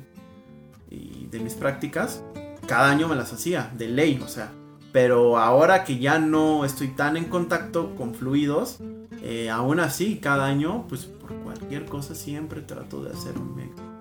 de 0.89 1.39
mis 1.39 1.53
prácticas, 1.53 2.23
cada 2.65 2.89
año 2.89 3.09
me 3.09 3.15
las 3.15 3.33
hacía, 3.33 3.71
de 3.77 3.89
ley, 3.89 4.21
o 4.23 4.27
sea, 4.29 4.51
pero 4.93 5.37
ahora 5.37 5.83
que 5.83 5.99
ya 5.99 6.17
no 6.17 6.63
estoy 6.63 6.87
tan 6.89 7.17
en 7.17 7.25
contacto 7.25 7.93
con 7.95 8.15
fluidos, 8.15 8.79
eh, 9.21 9.49
aún 9.49 9.81
así, 9.81 10.19
cada 10.19 10.45
año, 10.45 10.85
pues 10.87 11.05
por 11.05 11.33
cualquier 11.39 11.85
cosa 11.85 12.15
siempre 12.15 12.61
trato 12.61 13.03
de 13.03 13.11
hacer 13.11 13.33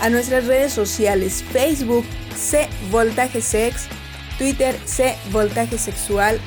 a 0.00 0.10
nuestras 0.10 0.46
redes 0.46 0.72
sociales 0.72 1.44
Facebook 1.52 2.04
C 2.36 2.68
Voltaje 2.90 3.40
Sex, 3.40 3.86
Twitter 4.38 4.76
C 4.84 5.16
Voltaje 5.30 5.78
Sexual 5.78 6.38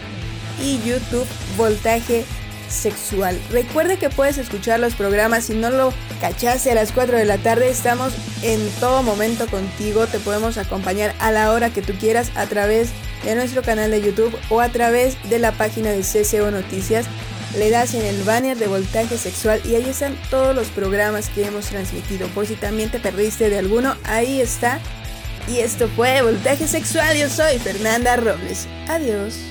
y 0.62 0.80
YouTube 0.84 1.26
Voltaje 1.58 2.26
Sexual. 2.70 3.40
Recuerda 3.52 3.98
que 3.98 4.10
puedes 4.10 4.38
escuchar 4.38 4.80
los 4.80 4.94
programas 4.94 5.46
si 5.46 5.56
no 5.56 5.70
lo 5.72 5.92
cachaste 6.22 6.72
a 6.72 6.76
las 6.76 6.92
4 6.92 7.18
de 7.18 7.26
la 7.26 7.38
tarde. 7.38 7.70
Estamos 7.70 8.14
en 8.44 8.60
todo 8.80 9.02
momento 9.02 9.48
contigo. 9.48 10.06
Te 10.06 10.20
podemos 10.20 10.58
acompañar 10.58 11.16
a 11.20 11.32
la 11.32 11.52
hora 11.52 11.72
que 11.72 11.82
tú 11.82 11.94
quieras 11.94 12.32
a 12.36 12.46
través 12.46 12.90
de 13.24 13.36
nuestro 13.36 13.64
canal 13.64 13.92
de 13.92 14.02
YouTube 14.02 14.38
o 14.50 14.62
a 14.62 14.70
través 14.70 15.18
de 15.30 15.40
la 15.40 15.52
página 15.52 15.90
de 15.90 16.02
CCO 16.02 16.52
Noticias. 16.52 17.08
Le 17.58 17.72
das 17.72 17.94
en 17.96 18.06
el 18.06 18.22
banner 18.24 18.58
de 18.58 18.68
voltaje 18.68 19.18
sexual 19.18 19.62
y 19.66 19.76
ahí 19.76 19.90
están 19.90 20.16
todos 20.30 20.56
los 20.56 20.68
programas 20.68 21.30
que 21.30 21.46
hemos 21.46 21.66
transmitido. 21.66 22.28
Por 22.30 22.46
si 22.46 22.56
también 22.56 22.92
te 22.92 23.00
perdiste 23.00 23.50
de 23.50 23.58
alguno, 23.58 23.96
ahí 24.04 24.40
está. 24.40 24.80
Y 25.48 25.60
esto 25.60 25.88
fue 25.96 26.22
Voltaje 26.22 26.68
Sexual. 26.68 27.18
Yo 27.18 27.28
soy 27.28 27.58
Fernanda 27.58 28.16
Robles. 28.18 28.68
Adiós. 28.88 29.49